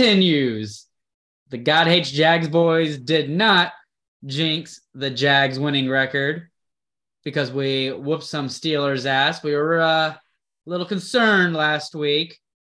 continues. 0.00 0.86
The 1.50 1.58
God 1.58 1.86
Hates 1.86 2.10
Jags 2.10 2.48
boys 2.48 2.96
did 2.96 3.28
not 3.28 3.72
jinx 4.24 4.80
the 4.94 5.10
Jags 5.10 5.58
winning 5.58 5.90
record 5.90 6.48
because 7.22 7.52
we 7.52 7.90
whooped 7.90 8.24
some 8.24 8.48
Steelers 8.48 9.04
ass. 9.04 9.42
We 9.42 9.54
were 9.54 9.78
uh, 9.78 10.14
a 10.14 10.20
little 10.64 10.86
concerned 10.86 11.54
last 11.54 11.94
week 11.94 12.38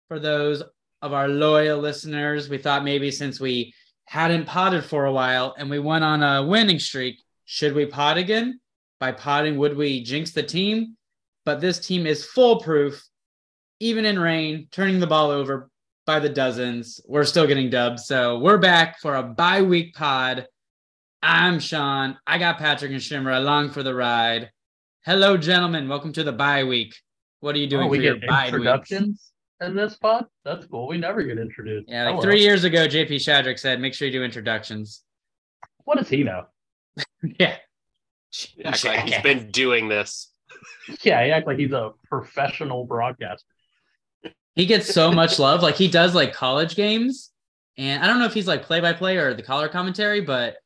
for 0.08 0.18
those 0.18 0.62
of 1.02 1.12
our 1.12 1.28
loyal 1.28 1.78
listeners. 1.78 2.48
We 2.48 2.56
thought 2.56 2.84
maybe 2.84 3.10
since 3.10 3.38
we 3.38 3.74
hadn't 4.06 4.46
potted 4.46 4.86
for 4.86 5.04
a 5.04 5.12
while 5.12 5.54
and 5.58 5.68
we 5.68 5.78
went 5.78 6.04
on 6.04 6.22
a 6.22 6.46
winning 6.46 6.78
streak, 6.78 7.20
should 7.44 7.74
we 7.74 7.84
pot 7.84 8.16
again? 8.16 8.60
By 8.98 9.12
potting, 9.12 9.58
would 9.58 9.76
we 9.76 10.02
jinx 10.04 10.30
the 10.30 10.42
team? 10.42 10.96
But 11.44 11.60
this 11.60 11.86
team 11.86 12.06
is 12.06 12.24
foolproof, 12.24 13.06
even 13.78 14.06
in 14.06 14.18
rain, 14.18 14.68
turning 14.70 15.00
the 15.00 15.06
ball 15.06 15.30
over 15.30 15.68
by 16.10 16.18
the 16.18 16.28
dozens. 16.28 17.00
We're 17.06 17.22
still 17.22 17.46
getting 17.46 17.70
dubs. 17.70 18.04
So 18.04 18.40
we're 18.40 18.58
back 18.58 18.98
for 18.98 19.14
a 19.14 19.22
bye 19.22 19.62
week 19.62 19.94
pod. 19.94 20.48
I'm 21.22 21.60
Sean. 21.60 22.18
I 22.26 22.36
got 22.36 22.58
Patrick 22.58 22.90
and 22.90 23.00
Shimmer 23.00 23.30
along 23.30 23.70
for 23.70 23.84
the 23.84 23.94
ride. 23.94 24.50
Hello, 25.04 25.36
gentlemen. 25.36 25.88
Welcome 25.88 26.12
to 26.14 26.24
the 26.24 26.32
bye 26.32 26.64
week. 26.64 26.96
What 27.38 27.54
are 27.54 27.58
you 27.58 27.68
doing 27.68 27.84
Oh, 27.84 27.86
we 27.86 27.98
for 27.98 28.02
your 28.02 28.16
get 28.16 28.28
bye 28.28 28.46
week? 28.46 28.54
introductions 28.54 29.30
in 29.60 29.76
this 29.76 29.98
pod. 29.98 30.26
That's 30.44 30.66
cool. 30.66 30.88
We 30.88 30.98
never 30.98 31.22
get 31.22 31.38
introduced. 31.38 31.88
Yeah, 31.88 32.02
oh, 32.02 32.04
like 32.06 32.12
Hello. 32.14 32.22
three 32.22 32.40
years 32.40 32.64
ago, 32.64 32.88
JP 32.88 33.12
Shadrick 33.12 33.60
said, 33.60 33.78
make 33.78 33.94
sure 33.94 34.08
you 34.08 34.12
do 34.12 34.24
introductions. 34.24 35.04
What 35.84 35.98
does 35.98 36.08
he 36.08 36.24
know? 36.24 36.46
yeah. 37.38 37.54
Act 38.64 38.84
like 38.84 39.04
he's 39.04 39.22
been 39.22 39.52
doing 39.52 39.86
this. 39.86 40.26
Yeah, 41.04 41.24
he 41.24 41.30
acts 41.30 41.46
like 41.46 41.58
he's 41.58 41.70
a 41.70 41.92
professional 42.08 42.84
broadcaster. 42.84 43.46
He 44.56 44.66
gets 44.66 44.92
so 44.92 45.12
much 45.12 45.38
love. 45.38 45.62
Like 45.62 45.76
he 45.76 45.88
does 45.88 46.14
like 46.14 46.32
college 46.34 46.74
games. 46.76 47.30
And 47.78 48.02
I 48.02 48.06
don't 48.06 48.18
know 48.18 48.26
if 48.26 48.34
he's 48.34 48.48
like 48.48 48.62
play 48.64 48.80
by 48.80 48.92
play 48.92 49.16
or 49.16 49.32
the 49.34 49.42
color 49.42 49.68
commentary, 49.68 50.20
but 50.20 50.56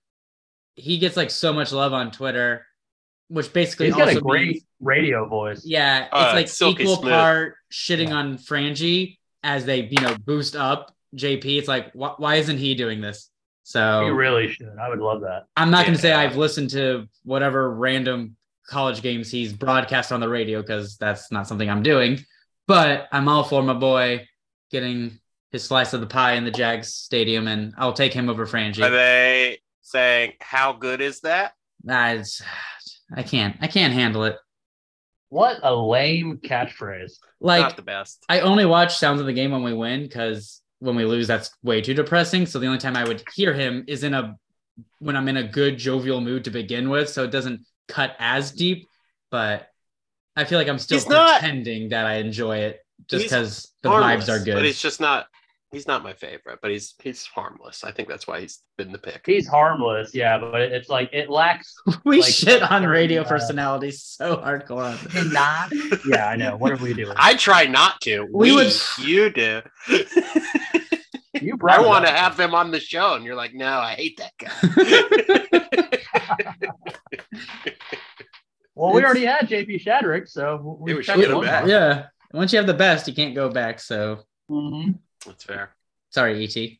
he 0.74 0.98
gets 0.98 1.16
like 1.16 1.30
so 1.30 1.52
much 1.52 1.70
love 1.72 1.92
on 1.92 2.10
Twitter, 2.10 2.66
which 3.28 3.52
basically 3.52 3.86
He's 3.86 3.94
got 3.94 4.08
a 4.08 4.20
great 4.20 4.48
means- 4.54 4.64
radio 4.80 5.26
voice. 5.28 5.62
yeah, 5.64 6.04
it's 6.06 6.10
Uh, 6.12 6.32
like 6.34 6.48
silky 6.48 6.82
equal 6.82 6.96
smooth. 6.96 7.12
part 7.12 7.54
shitting 7.72 8.08
Yeah. 8.08 8.16
on 8.16 8.38
Frangie 8.38 9.18
as 9.42 9.64
they, 9.64 9.82
you 9.82 10.00
know, 10.00 10.16
boost 10.24 10.56
up 10.56 10.94
JP. 11.14 11.58
It's 11.58 11.69
like, 11.69 11.92
wh- 11.92 12.19
why 12.19 12.36
isn't 12.36 12.58
he 12.58 12.74
doing 12.74 13.00
this? 13.00 13.30
So 13.62 14.04
He 14.04 14.10
really 14.10 14.50
should. 14.50 14.76
I 14.80 14.88
would 14.88 14.98
love 14.98 15.20
that. 15.22 15.44
I'm 15.56 15.70
not 15.70 15.84
going 15.86 15.94
to 15.94 16.00
say 16.00 16.12
I've 16.12 16.36
listened 16.36 16.70
to 16.70 17.06
whatever 17.22 17.70
random 17.70 18.36
college 18.66 19.00
games 19.02 19.30
he's 19.30 19.52
broadcast 19.52 20.10
on 20.12 20.20
the 20.20 20.28
radio 20.28 20.60
because 20.60 20.96
that's 20.96 21.30
not 21.30 21.46
something 21.46 21.70
I'm 21.70 21.82
doing. 21.82 22.19
But 22.66 23.08
I'm 23.12 23.28
all 23.28 23.44
for 23.44 23.62
my 23.62 23.74
boy 23.74 24.26
getting 24.70 25.18
his 25.52 25.64
slice 25.64 25.92
of 25.92 26.00
the 26.00 26.06
pie 26.06 26.32
in 26.32 26.44
the 26.44 26.50
Jags 26.50 26.94
stadium, 26.94 27.46
and 27.46 27.74
I'll 27.76 27.92
take 27.92 28.12
him 28.12 28.28
over 28.28 28.46
Frangie. 28.46 28.82
Are 28.82 28.90
they 28.90 29.58
saying 29.82 30.32
how 30.40 30.72
good 30.72 31.00
is 31.00 31.20
that? 31.20 31.52
Nah, 31.82 32.08
it's, 32.08 32.42
I 33.14 33.22
can't. 33.22 33.56
I 33.60 33.66
can't 33.66 33.92
handle 33.92 34.24
it. 34.24 34.36
What 35.28 35.60
a 35.62 35.74
lame 35.74 36.38
catchphrase. 36.38 37.18
Like 37.40 37.62
Not 37.62 37.76
the 37.76 37.82
best. 37.82 38.24
I 38.28 38.40
only 38.40 38.64
watch 38.64 38.96
Sounds 38.96 39.20
of 39.20 39.26
the 39.26 39.32
Game 39.32 39.50
when 39.50 39.62
we 39.62 39.72
win 39.72 40.02
because 40.02 40.62
when 40.78 40.96
we 40.96 41.04
lose, 41.04 41.26
that's 41.26 41.50
way 41.62 41.80
too 41.80 41.94
depressing. 41.94 42.46
So 42.46 42.58
the 42.58 42.66
only 42.66 42.78
time 42.78 42.97
I 42.97 43.04
would 43.04 43.22
hear 43.34 43.53
him 43.53 43.84
is 43.86 44.04
in 44.04 44.14
a 44.14 44.36
when 44.98 45.16
I'm 45.16 45.28
in 45.28 45.36
a 45.36 45.47
good 45.47 45.78
jovial 45.78 46.20
mood 46.20 46.44
to 46.44 46.50
begin 46.50 46.88
with, 46.88 47.08
so 47.08 47.24
it 47.24 47.30
doesn't 47.30 47.66
cut 47.88 48.16
as 48.19 48.53
deep. 48.53 48.86
But 49.30 49.69
I 50.37 50.45
feel 50.45 50.59
like 50.59 50.69
I'm 50.69 50.78
still 50.78 50.99
He's 50.99 51.09
not- 51.09 51.41
pretending 51.41 51.91
that 51.91 52.06
I 52.06 52.15
enjoy 52.17 52.59
it 52.59 52.81
just 53.09 53.25
because 53.25 53.72
the 53.83 53.89
vibes 53.89 54.28
are 54.28 54.43
good. 54.45 54.55
But 54.55 54.65
he's 54.65 54.81
just 54.81 55.00
not. 55.00 55.27
He's 55.72 55.89
not 55.89 56.05
my 56.05 56.12
favorite, 56.12 56.61
but 56.62 56.71
he's 56.71 56.95
he's 57.03 57.27
harmless. 57.27 57.83
I 57.83 57.91
think 57.91 58.09
that's 58.09 58.28
why 58.28 58.41
he's 58.41 58.61
been 58.78 58.93
the 58.93 58.99
pick. 58.99 59.22
He's 59.27 59.49
harmless, 59.49 60.15
yeah, 60.15 60.39
but 60.39 60.61
it's 60.61 60.89
like 60.89 61.11
it 61.12 61.28
lacks. 61.28 61.75
we 62.05 62.21
like, 62.21 62.33
shit 62.33 62.62
on 62.62 62.87
radio 62.87 63.22
uh, 63.22 63.28
personalities 63.28 64.00
so 64.00 64.37
hardcore. 64.37 64.95
Not. 65.33 65.72
Yeah, 66.06 66.28
I 66.28 66.37
know. 66.37 66.56
What 66.56 66.71
are 66.71 66.77
we 66.77 66.95
doing? 66.95 67.15
I 67.16 67.34
try 67.34 67.65
not 67.66 68.01
to. 68.03 68.22
We 68.33 68.51
We, 68.51 68.56
would- 68.56 68.72
you 69.01 69.31
do. 69.31 69.62
You 71.41 71.56
brought 71.56 71.81
I 71.81 71.83
want 71.87 72.06
to 72.06 72.12
have 72.12 72.39
him 72.39 72.55
on 72.55 72.71
the 72.71 72.78
show, 72.78 73.15
and 73.15 73.25
you're 73.25 73.34
like, 73.34 73.53
no, 73.53 73.66
I 73.66 73.95
hate 73.95 74.21
that 74.21 74.33
guy. 74.39 74.61
Well, 78.74 78.92
we 78.92 79.04
already 79.04 79.24
had 79.24 79.48
JP 79.48 79.84
Shadrick, 79.84 80.28
so 80.28 80.76
we 80.80 80.92
Yeah, 80.92 80.96
we 80.98 81.02
checked 81.04 81.16
should 81.18 81.22
get 81.26 81.30
him 81.30 81.36
one 81.38 81.46
back. 81.46 81.66
yeah, 81.66 82.06
once 82.32 82.52
you 82.52 82.56
have 82.58 82.66
the 82.66 82.74
best, 82.74 83.06
you 83.06 83.14
can't 83.14 83.34
go 83.34 83.48
back. 83.48 83.78
So 83.80 84.24
Mhm. 84.50 84.98
that's 85.24 85.44
fair. 85.44 85.74
sorry, 86.10 86.44
Et. 86.44 86.78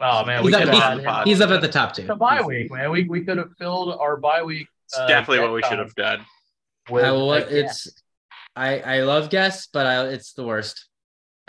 Oh 0.00 0.24
man, 0.24 0.42
He's 0.42 0.46
we 0.46 0.54
up, 0.54 0.68
he's, 0.68 0.80
have 0.80 1.02
had 1.04 1.20
him. 1.22 1.26
he's 1.28 1.40
up 1.40 1.50
at 1.50 1.60
the 1.60 1.68
top 1.68 1.94
two. 1.94 2.02
It's 2.02 2.10
a 2.10 2.14
bye 2.16 2.40
week, 2.42 2.70
man. 2.70 2.90
We 2.90 3.04
we 3.04 3.24
could 3.24 3.38
have 3.38 3.52
filled 3.58 3.94
our 3.98 4.16
bye 4.16 4.42
week. 4.42 4.66
It's 4.86 4.98
Uh, 4.98 5.06
definitely 5.06 5.40
what 5.40 5.52
we 5.52 5.62
should 5.62 5.78
have 5.78 5.94
done. 5.94 6.24
with 6.90 7.04
I 7.04 7.10
will, 7.12 7.32
a 7.32 7.40
guest. 7.40 7.52
it's 7.86 8.02
I 8.56 8.80
I 8.80 9.00
love 9.02 9.30
guests, 9.30 9.68
but 9.72 9.86
I, 9.86 10.06
it's 10.08 10.32
the 10.34 10.44
worst. 10.44 10.88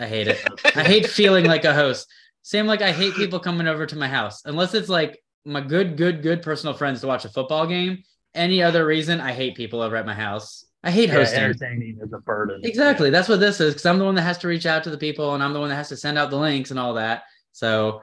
I 0.00 0.06
hate 0.06 0.28
it. 0.28 0.44
I 0.76 0.84
hate 0.84 1.06
feeling 1.06 1.44
like 1.46 1.64
a 1.64 1.74
host. 1.74 2.08
Same 2.42 2.66
like 2.66 2.82
I 2.82 2.92
hate 2.92 3.14
people 3.14 3.40
coming 3.40 3.66
over 3.66 3.84
to 3.86 3.96
my 3.96 4.08
house 4.08 4.42
unless 4.44 4.74
it's 4.74 4.88
like 4.88 5.20
my 5.44 5.60
good 5.60 5.96
good 5.96 6.22
good 6.22 6.42
personal 6.42 6.74
friends 6.74 7.00
to 7.00 7.06
watch 7.08 7.24
a 7.24 7.28
football 7.28 7.66
game. 7.66 8.04
Any 8.36 8.62
other 8.62 8.84
reason, 8.86 9.20
I 9.20 9.32
hate 9.32 9.56
people 9.56 9.80
over 9.80 9.96
at 9.96 10.06
my 10.06 10.14
house. 10.14 10.64
I 10.84 10.90
hate 10.90 11.08
yeah, 11.08 11.14
hosting. 11.16 11.40
entertaining 11.40 11.98
is 12.00 12.12
a 12.12 12.18
burden. 12.18 12.60
Exactly. 12.62 13.10
That's 13.10 13.28
what 13.28 13.40
this 13.40 13.60
is 13.60 13.72
because 13.74 13.86
I'm 13.86 13.98
the 13.98 14.04
one 14.04 14.14
that 14.14 14.22
has 14.22 14.38
to 14.38 14.48
reach 14.48 14.66
out 14.66 14.84
to 14.84 14.90
the 14.90 14.98
people 14.98 15.34
and 15.34 15.42
I'm 15.42 15.52
the 15.52 15.58
one 15.58 15.70
that 15.70 15.74
has 15.76 15.88
to 15.88 15.96
send 15.96 16.16
out 16.18 16.30
the 16.30 16.36
links 16.38 16.70
and 16.70 16.78
all 16.78 16.94
that. 16.94 17.24
So 17.52 18.02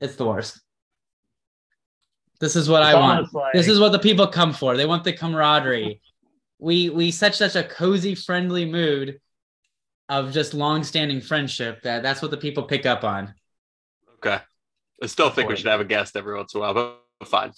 it's 0.00 0.16
the 0.16 0.24
worst. 0.24 0.60
This 2.40 2.56
is 2.56 2.68
what 2.70 2.82
It's 2.82 2.94
I 2.94 2.98
want. 2.98 3.34
like- 3.34 3.52
This 3.52 3.68
is 3.68 3.78
what 3.78 3.92
the 3.92 3.98
people 3.98 4.26
come 4.28 4.52
for. 4.54 4.76
They 4.76 4.86
want 4.86 5.04
the 5.04 5.12
camaraderie. 5.12 6.00
we 6.58 6.88
we 6.90 7.10
such 7.10 7.36
such 7.36 7.56
a 7.56 7.64
cozy, 7.64 8.14
friendly 8.14 8.64
mood 8.64 9.18
of 10.08 10.32
just 10.32 10.54
long-standing 10.54 11.20
friendship 11.20 11.82
that 11.82 12.02
that's 12.02 12.20
what 12.22 12.30
the 12.30 12.36
people 12.36 12.62
pick 12.64 12.86
up 12.86 13.04
on. 13.04 13.34
Okay. 14.16 14.38
I 15.02 15.06
still 15.06 15.30
think 15.30 15.48
we 15.48 15.56
should 15.56 15.66
have 15.66 15.80
a 15.80 15.84
guest 15.84 16.16
every 16.16 16.34
once 16.36 16.54
in 16.54 16.58
a 16.58 16.60
while, 16.62 16.74
but 16.74 17.02
fine. 17.26 17.52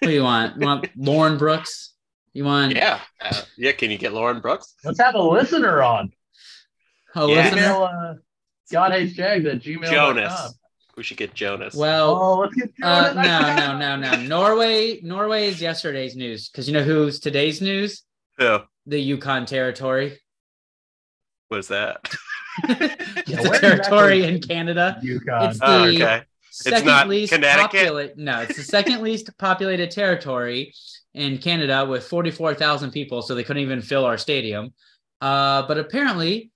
Who 0.00 0.08
do 0.08 0.12
you 0.12 0.22
want? 0.22 0.60
You 0.60 0.66
want 0.66 0.88
Lauren 0.96 1.38
Brooks? 1.38 1.94
You 2.32 2.44
want 2.44 2.74
Yeah. 2.76 3.00
Uh, 3.20 3.42
yeah. 3.56 3.72
Can 3.72 3.90
you 3.90 3.98
get 3.98 4.12
Lauren 4.12 4.40
Brooks? 4.40 4.74
Let's 4.84 5.00
have 5.00 5.14
a 5.14 5.22
listener 5.22 5.82
on. 5.82 6.12
a 7.16 7.20
Yeah. 7.20 7.34
listener? 7.34 7.58
Email 7.62 7.82
uh, 7.84 8.14
God 8.70 8.92
hates 8.92 9.14
Jags 9.14 9.44
at 9.46 9.58
gmail. 9.60 9.90
Jonas. 9.90 10.54
We 10.96 11.02
should 11.02 11.16
get 11.16 11.34
Jonas. 11.34 11.74
Well, 11.74 12.10
Oh, 12.14 12.38
let's 12.40 12.54
get 12.54 12.70
Uh, 12.82 13.14
Jonas. 13.14 13.26
no, 13.26 13.78
no, 13.78 13.96
no, 13.96 14.16
no. 14.16 14.22
Norway, 14.22 15.00
Norway 15.02 15.48
is 15.48 15.60
yesterday's 15.60 16.14
news 16.14 16.48
because 16.48 16.68
you 16.68 16.74
know 16.74 16.82
who's 16.82 17.18
today's 17.20 17.60
news? 17.60 18.02
Who? 18.38 18.58
The 18.86 19.00
Yukon 19.00 19.46
territory. 19.46 20.18
What 21.48 21.58
is 21.58 21.68
that? 21.68 22.00
it's 22.64 23.28
Yeah, 23.30 23.40
a 23.40 23.58
territory 23.58 24.18
exactly- 24.18 24.24
in 24.24 24.40
Canada. 24.42 25.00
UConn. 25.02 25.50
It's 25.50 25.58
Oh, 25.62 25.86
the 25.90 25.96
okay. 26.04 26.22
Second 26.50 26.86
not 26.86 27.08
least 27.08 27.32
Connecticut? 27.32 27.70
populate. 27.70 28.16
No, 28.16 28.40
it's 28.40 28.56
the 28.56 28.62
second 28.62 29.02
least 29.02 29.30
populated 29.38 29.90
territory 29.90 30.72
in 31.14 31.38
Canada 31.38 31.84
with 31.84 32.06
forty-four 32.06 32.54
thousand 32.54 32.90
people, 32.90 33.22
so 33.22 33.34
they 33.34 33.44
couldn't 33.44 33.62
even 33.62 33.80
fill 33.80 34.04
our 34.04 34.18
stadium. 34.18 34.72
Uh, 35.20 35.66
but 35.66 35.78
apparently, 35.78 36.50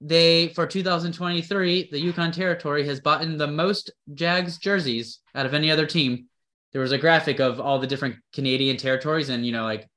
they 0.00 0.48
for 0.48 0.66
2023, 0.66 1.88
the 1.90 1.98
Yukon 2.00 2.32
territory 2.32 2.84
has 2.86 3.00
bought 3.00 3.22
in 3.22 3.38
the 3.38 3.46
most 3.46 3.90
Jags 4.14 4.58
jerseys 4.58 5.20
out 5.34 5.46
of 5.46 5.54
any 5.54 5.70
other 5.70 5.86
team. 5.86 6.26
There 6.72 6.82
was 6.82 6.92
a 6.92 6.98
graphic 6.98 7.38
of 7.38 7.60
all 7.60 7.78
the 7.78 7.86
different 7.86 8.16
Canadian 8.34 8.76
territories 8.76 9.28
and 9.28 9.46
you 9.46 9.52
know 9.52 9.64
like 9.64 9.88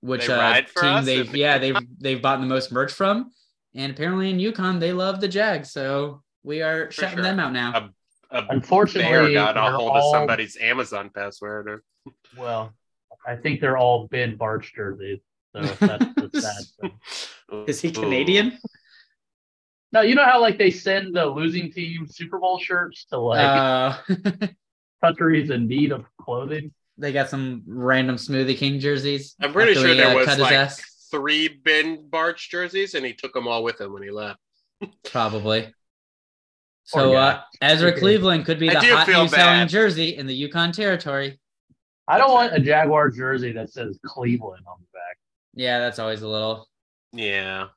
which 0.00 0.28
uh, 0.28 0.60
team 0.80 1.04
they've 1.04 1.30
the 1.30 1.38
yeah 1.38 1.58
they've 1.58 1.76
they've 1.98 2.20
bought 2.20 2.40
the 2.40 2.46
most 2.46 2.70
merch 2.72 2.92
from. 2.92 3.30
And 3.74 3.92
apparently 3.92 4.30
in 4.30 4.38
Yukon 4.38 4.78
they 4.78 4.92
love 4.92 5.20
the 5.20 5.28
Jags, 5.28 5.72
so 5.72 6.22
we 6.42 6.60
are 6.60 6.86
For 6.86 6.92
shouting 6.92 7.16
sure. 7.16 7.22
them 7.22 7.40
out 7.40 7.52
now. 7.52 7.74
Um, 7.74 7.94
A 8.34 8.42
bear 8.42 8.56
Unfortunately, 8.56 9.34
got 9.34 9.56
a 9.56 9.60
they're 9.60 9.72
hold 9.72 9.96
of 9.96 10.10
somebody's 10.10 10.56
Amazon 10.60 11.10
password. 11.14 11.68
Or... 11.68 11.82
Well, 12.36 12.72
I 13.26 13.36
think 13.36 13.60
they're 13.60 13.76
all 13.76 14.08
Ben 14.08 14.36
Bartch 14.36 14.74
jerseys. 14.74 15.20
So 15.54 15.62
that's 15.62 16.04
the 16.14 16.30
sad 16.40 16.64
thing. 17.48 17.64
Is 17.66 17.80
he 17.80 17.92
Canadian? 17.92 18.58
No, 19.92 20.00
you 20.00 20.16
know 20.16 20.24
how 20.24 20.40
like 20.40 20.58
they 20.58 20.72
send 20.72 21.14
the 21.14 21.24
losing 21.26 21.70
team 21.70 22.08
Super 22.08 22.38
Bowl 22.38 22.58
shirts 22.58 23.04
to 23.06 23.18
like 23.18 23.40
Uh, 23.40 23.96
countries 25.02 25.50
in 25.50 25.68
need 25.68 25.92
of 25.92 26.04
clothing? 26.20 26.72
they 26.98 27.12
got 27.12 27.28
some 27.28 27.62
random 27.66 28.16
Smoothie 28.16 28.56
King 28.56 28.78
jerseys. 28.78 29.34
I'm 29.40 29.52
pretty 29.52 29.74
sure 29.74 29.88
he, 29.88 29.94
there 29.94 30.08
uh, 30.08 30.14
was 30.14 30.26
cut 30.26 30.38
his 30.38 30.42
like 30.42 30.52
ass. 30.52 31.08
three 31.10 31.48
Ben 31.48 32.08
Bartch 32.08 32.48
jerseys, 32.48 32.94
and 32.94 33.04
he 33.04 33.12
took 33.12 33.32
them 33.32 33.48
all 33.48 33.64
with 33.64 33.80
him 33.80 33.92
when 33.92 34.02
he 34.02 34.10
left. 34.10 34.38
probably. 35.10 35.72
Poor 36.92 37.02
So 37.02 37.12
guy. 37.12 37.18
uh, 37.30 37.40
Ezra 37.62 37.90
Okay. 37.90 38.00
Cleveland 38.00 38.44
could 38.44 38.58
be 38.58 38.70
I 38.70 38.74
the 38.74 38.80
do 38.80 38.94
hot 38.94 39.06
feel 39.06 39.22
new 39.22 39.28
selling 39.28 39.68
jersey 39.68 40.16
in 40.16 40.26
the 40.26 40.34
Yukon 40.34 40.72
territory. 40.72 41.40
I 42.06 42.18
don't 42.18 42.32
want 42.32 42.52
a 42.54 42.60
Jaguar 42.60 43.10
jersey 43.10 43.52
that 43.52 43.70
says 43.70 43.98
Cleveland 44.04 44.64
on 44.66 44.76
the 44.80 44.86
back. 44.92 45.16
Yeah, 45.54 45.78
that's 45.78 45.98
always 45.98 46.20
a 46.22 46.28
little. 46.28 46.68
Yeah. 47.12 47.68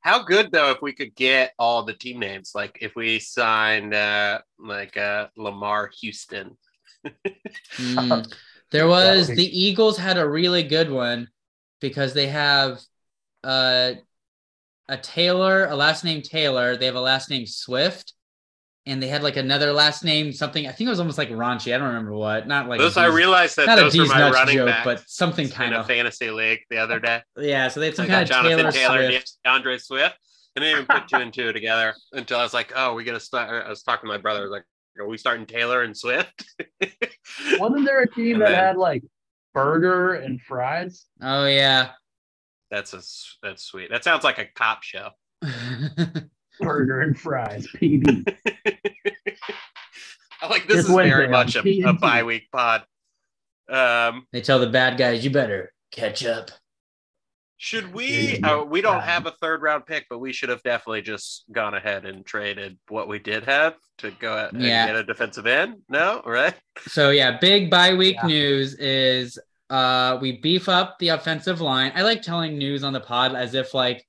How 0.00 0.22
good 0.24 0.50
though 0.52 0.70
if 0.70 0.82
we 0.82 0.92
could 0.92 1.14
get 1.14 1.52
all 1.58 1.84
the 1.84 1.92
team 1.92 2.18
names, 2.18 2.52
like 2.54 2.78
if 2.80 2.94
we 2.96 3.18
signed 3.20 3.94
uh 3.94 4.40
like 4.58 4.96
uh 4.96 5.28
Lamarr 5.38 5.88
Houston. 6.00 6.56
Mm. 7.76 8.32
There 8.72 8.86
was 8.86 9.28
be- 9.28 9.34
the 9.34 9.60
Eagles 9.60 9.98
had 9.98 10.16
a 10.16 10.26
really 10.26 10.62
good 10.62 10.90
one 10.90 11.28
because 11.80 12.14
they 12.14 12.28
have 12.28 12.80
uh, 13.44 13.92
a 14.88 14.96
Taylor, 14.96 15.66
a 15.66 15.76
last 15.76 16.04
name 16.04 16.22
Taylor. 16.22 16.76
They 16.76 16.86
have 16.86 16.94
a 16.94 17.00
last 17.00 17.30
name 17.30 17.46
Swift, 17.46 18.14
and 18.86 19.02
they 19.02 19.08
had 19.08 19.22
like 19.22 19.36
another 19.36 19.72
last 19.72 20.04
name 20.04 20.32
something. 20.32 20.66
I 20.66 20.72
think 20.72 20.86
it 20.86 20.90
was 20.90 21.00
almost 21.00 21.18
like 21.18 21.30
raunchy. 21.30 21.74
I 21.74 21.78
don't 21.78 21.88
remember 21.88 22.14
what. 22.14 22.46
Not 22.46 22.68
like 22.68 22.80
a 22.80 22.82
those 22.84 22.96
I 22.96 23.06
realized 23.06 23.56
that 23.56 23.66
not 23.66 23.78
a 23.78 23.82
those 23.82 23.96
were 23.96 24.06
my 24.06 24.18
nuts 24.18 24.34
running 24.36 24.56
joke, 24.56 24.68
backs 24.68 24.84
but 24.84 25.02
something 25.08 25.46
in 25.46 25.50
kind 25.52 25.74
a 25.74 25.80
of. 25.80 25.86
fantasy 25.86 26.30
league 26.30 26.60
the 26.70 26.78
other 26.78 26.98
day. 27.00 27.22
Yeah, 27.36 27.68
so 27.68 27.80
they 27.80 27.86
had 27.86 27.96
some 27.96 28.06
I 28.06 28.08
uh, 28.08 28.10
kind 28.12 28.22
of 28.22 28.28
Jonathan 28.28 28.72
Taylor, 28.72 28.98
Taylor, 28.98 29.10
Swift. 29.10 29.38
D'Andre 29.44 29.78
Swift. 29.78 30.16
And 30.54 30.64
I 30.64 30.68
didn't 30.68 30.84
even 30.84 31.00
put 31.00 31.08
two 31.08 31.16
and 31.16 31.32
two 31.34 31.52
together 31.52 31.94
until 32.12 32.38
I 32.38 32.42
was 32.42 32.52
like, 32.52 32.72
oh, 32.76 32.94
we 32.94 33.04
gotta 33.04 33.20
start. 33.20 33.64
I 33.64 33.70
was 33.70 33.82
talking 33.82 34.08
to 34.08 34.12
my 34.14 34.18
brother. 34.20 34.40
I 34.40 34.42
was 34.42 34.50
like, 34.50 34.64
are 34.98 35.06
we 35.08 35.16
starting 35.16 35.46
Taylor 35.46 35.82
and 35.82 35.96
Swift? 35.96 36.44
Wasn't 37.58 37.84
there 37.86 38.02
a 38.02 38.10
team 38.10 38.34
And 38.34 38.42
that 38.42 38.48
then- 38.50 38.58
had 38.64 38.76
like 38.76 39.02
burger 39.54 40.14
and 40.14 40.40
fries? 40.42 41.06
Oh 41.22 41.46
yeah. 41.46 41.90
That's 42.72 42.92
a 42.94 43.02
that's 43.46 43.62
sweet. 43.62 43.90
That 43.90 44.02
sounds 44.02 44.24
like 44.24 44.38
a 44.38 44.46
cop 44.46 44.82
show. 44.82 45.10
Burger 46.60 47.00
and 47.02 47.18
fries, 47.18 47.68
PB. 47.76 48.34
I 50.40 50.48
like 50.48 50.66
this 50.66 50.78
This 50.78 50.86
is 50.88 50.94
very 50.94 50.94
Wednesday 50.94 51.24
on 51.26 51.30
much 51.30 51.54
a, 51.56 51.60
a 51.60 51.62
TNT. 51.62 52.00
bye 52.00 52.22
week 52.24 52.50
pod. 52.50 52.82
Um, 53.68 54.26
they 54.32 54.40
tell 54.40 54.58
the 54.58 54.66
bad 54.68 54.98
guys, 54.98 55.24
"You 55.24 55.30
better 55.30 55.72
catch 55.92 56.24
up." 56.24 56.50
should 57.58 57.94
we? 57.94 58.40
Uh, 58.40 58.64
we 58.64 58.80
don't 58.80 59.02
have 59.02 59.26
a 59.26 59.30
third 59.40 59.62
round 59.62 59.86
pick, 59.86 60.04
but 60.10 60.18
we 60.18 60.32
should 60.32 60.48
have 60.48 60.60
definitely 60.64 61.00
just 61.00 61.44
gone 61.52 61.74
ahead 61.74 62.04
and 62.04 62.26
traded 62.26 62.76
what 62.88 63.06
we 63.06 63.20
did 63.20 63.44
have 63.44 63.76
to 63.98 64.10
go 64.10 64.32
out 64.36 64.52
and 64.52 64.60
Yeah. 64.62 64.86
get 64.86 64.96
a 64.96 65.04
defensive 65.04 65.46
end. 65.46 65.76
No, 65.88 66.22
right? 66.26 66.54
So 66.88 67.10
yeah, 67.10 67.38
big 67.38 67.70
bye 67.70 67.94
week 67.94 68.16
Yeah. 68.20 68.26
news 68.26 68.74
is 68.74 69.38
uh 69.72 70.18
we 70.20 70.32
beef 70.32 70.68
up 70.68 70.98
the 70.98 71.08
offensive 71.08 71.60
line. 71.60 71.92
I 71.94 72.02
like 72.02 72.22
telling 72.22 72.58
news 72.58 72.84
on 72.84 72.92
the 72.92 73.00
pod 73.00 73.34
as 73.34 73.54
if 73.54 73.72
like 73.74 74.06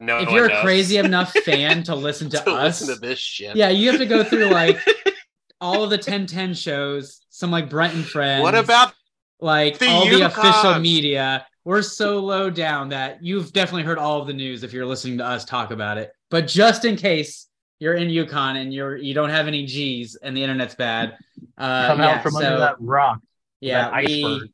No. 0.00 0.18
if 0.18 0.30
you're 0.30 0.46
a 0.46 0.48
knows. 0.48 0.62
crazy 0.62 0.96
enough 0.96 1.32
fan 1.44 1.82
to 1.84 1.94
listen 1.94 2.30
to, 2.30 2.38
to 2.44 2.50
us, 2.50 2.80
listen 2.80 2.94
to 2.94 3.00
this 3.00 3.18
shit. 3.18 3.54
yeah, 3.56 3.68
you 3.68 3.90
have 3.90 4.00
to 4.00 4.06
go 4.06 4.24
through 4.24 4.46
like 4.46 4.78
all 5.60 5.84
of 5.84 5.90
the 5.90 5.96
1010 5.96 6.54
shows, 6.54 7.20
some 7.30 7.50
like 7.50 7.68
Brent 7.70 7.94
and 7.94 8.04
Friends. 8.04 8.42
What 8.42 8.54
about 8.54 8.94
like 9.40 9.78
the 9.78 9.88
all 9.88 10.06
the 10.08 10.22
official 10.22 10.78
media? 10.80 11.46
We're 11.64 11.82
so 11.82 12.18
low 12.18 12.50
down 12.50 12.88
that 12.88 13.22
you've 13.22 13.52
definitely 13.52 13.84
heard 13.84 13.98
all 13.98 14.20
of 14.20 14.26
the 14.26 14.32
news 14.32 14.64
if 14.64 14.72
you're 14.72 14.86
listening 14.86 15.18
to 15.18 15.24
us 15.24 15.44
talk 15.44 15.70
about 15.70 15.96
it. 15.98 16.10
But 16.30 16.48
just 16.48 16.84
in 16.84 16.96
case 16.96 17.46
you're 17.78 17.94
in 17.94 18.10
Yukon 18.10 18.56
and 18.56 18.72
you're 18.74 18.96
you 18.96 19.14
don't 19.14 19.30
have 19.30 19.46
any 19.46 19.64
G's 19.66 20.16
and 20.16 20.36
the 20.36 20.42
internet's 20.42 20.74
bad, 20.74 21.16
uh, 21.58 21.86
Come 21.88 22.00
yeah, 22.00 22.08
out 22.16 22.22
from 22.24 22.32
so, 22.32 22.38
under 22.46 22.58
that 22.58 22.76
rock. 22.80 23.20
yeah, 23.60 23.90
that 23.90 24.04
we 24.06 24.24
iceberg. 24.24 24.48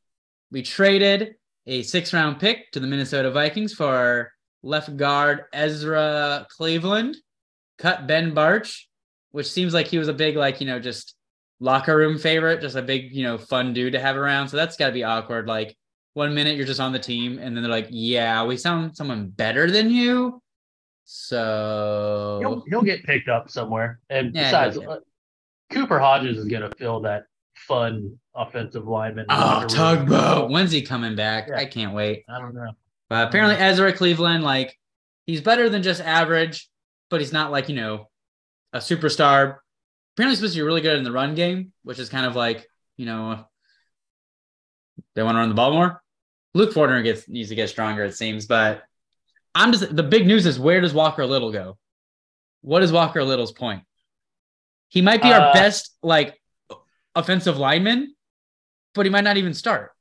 We 0.51 0.63
traded 0.63 1.35
a 1.67 1.83
six 1.83 2.13
round 2.13 2.41
pick 2.41 2.71
to 2.73 2.81
the 2.81 2.87
Minnesota 2.87 3.31
Vikings 3.31 3.75
for 3.75 4.33
left 4.63 4.97
guard 4.97 5.45
Ezra 5.53 6.47
Cleveland, 6.57 7.17
cut 7.79 8.07
Ben 8.07 8.35
Bartch, 8.35 8.85
which 9.31 9.51
seems 9.51 9.75
like 9.75 9.87
he 9.87 9.99
was 9.99 10.09
a 10.09 10.15
big, 10.15 10.37
like, 10.37 10.61
you 10.61 10.67
know, 10.67 10.79
just 10.79 11.15
locker 11.61 11.97
room 11.97 12.19
favorite, 12.19 12.61
just 12.61 12.77
a 12.77 12.83
big, 12.83 13.13
you 13.13 13.23
know, 13.23 13.37
fun 13.37 13.73
dude 13.73 13.93
to 13.93 14.01
have 14.01 14.17
around. 14.17 14.49
So 14.49 14.57
that's 14.57 14.77
got 14.77 14.87
to 14.87 14.93
be 14.93 15.05
awkward. 15.05 15.47
Like, 15.47 15.77
one 16.15 16.35
minute 16.35 16.57
you're 16.57 16.67
just 16.67 16.81
on 16.81 16.93
the 16.93 16.99
team, 16.99 17.39
and 17.39 17.55
then 17.55 17.63
they're 17.63 17.71
like, 17.71 17.89
yeah, 17.91 18.45
we 18.45 18.57
sound 18.57 18.97
someone 18.97 19.29
better 19.29 19.71
than 19.71 19.91
you. 19.91 20.43
So 21.05 22.39
He'll, 22.41 22.65
he'll 22.69 22.83
get 22.83 23.05
picked 23.05 23.29
up 23.29 23.51
somewhere. 23.51 24.01
And 24.11 24.35
Yeah, 24.35 24.45
besides, 24.45 24.79
uh, 24.79 24.99
Cooper 25.71 25.99
Hodges 25.99 26.39
is 26.39 26.47
going 26.47 26.69
to 26.69 26.75
fill 26.77 27.01
that 27.01 27.25
fun 27.67 28.19
offensive 28.35 28.87
lineman. 28.87 29.27
oh, 29.29 29.67
tugboat. 29.69 30.51
When's 30.51 30.73
he 30.73 30.83
coming 30.83 31.17
back? 31.17 31.49
Yeah. 31.49 31.59
I 31.59 31.65
can't 31.67 31.95
wait. 31.95 32.25
I 32.29 32.39
don't 32.39 32.55
know. 32.55 32.71
But 33.09 33.29
apparently 33.29 33.57
Ezra 33.57 33.93
Cleveland, 33.93 34.45
like 34.45 34.79
he's 35.27 35.41
better 35.41 35.69
than 35.69 35.83
just 35.83 36.01
average, 36.01 36.69
but 37.11 37.21
he's 37.21 37.33
not 37.33 37.51
like, 37.51 37.69
you 37.69 37.75
know, 37.77 38.09
a 38.73 38.79
superstar. 38.79 39.57
Apparently 40.15 40.33
he's 40.33 40.39
supposed 40.39 40.55
to 40.55 40.59
be 40.61 40.63
really 40.63 40.81
good 40.81 40.99
in 40.99 41.05
the 41.05 41.13
run 41.13 41.35
game, 41.35 41.73
which 41.85 41.99
is 41.99 42.09
kind 42.09 42.27
of 42.27 42.37
like, 42.37 42.69
you 42.97 43.07
know, 43.07 43.45
they 45.15 45.23
want 45.23 45.35
to 45.37 45.39
run 45.39 45.49
the 45.49 45.55
ball 45.55 45.73
more. 45.73 46.03
Luke 46.55 46.73
Fortner 46.75 47.03
gets 47.03 47.29
needs 47.29 47.49
to 47.51 47.55
get 47.55 47.69
stronger, 47.69 48.05
it 48.05 48.17
seems. 48.17 48.47
But 48.47 48.83
I'm 49.55 49.73
just 49.73 49.95
the 49.95 50.03
big 50.03 50.27
news 50.27 50.45
is 50.47 50.59
where 50.59 50.81
does 50.81 50.93
Walker 50.95 51.25
Little 51.27 51.53
go? 51.53 51.79
What 52.63 52.83
is 52.83 52.93
Walker 52.93 53.23
Little's 53.23 53.53
point? 53.53 53.83
He 54.89 55.01
might 55.03 55.23
be 55.23 55.33
our 55.33 55.51
Uh, 55.51 55.53
best 55.53 55.97
like 56.03 56.38
offensive 57.15 57.57
lineman, 57.57 58.15
but 58.95 59.07
he 59.07 59.11
might 59.11 59.25
not 59.25 59.37
even 59.37 59.55
start. 59.55 59.93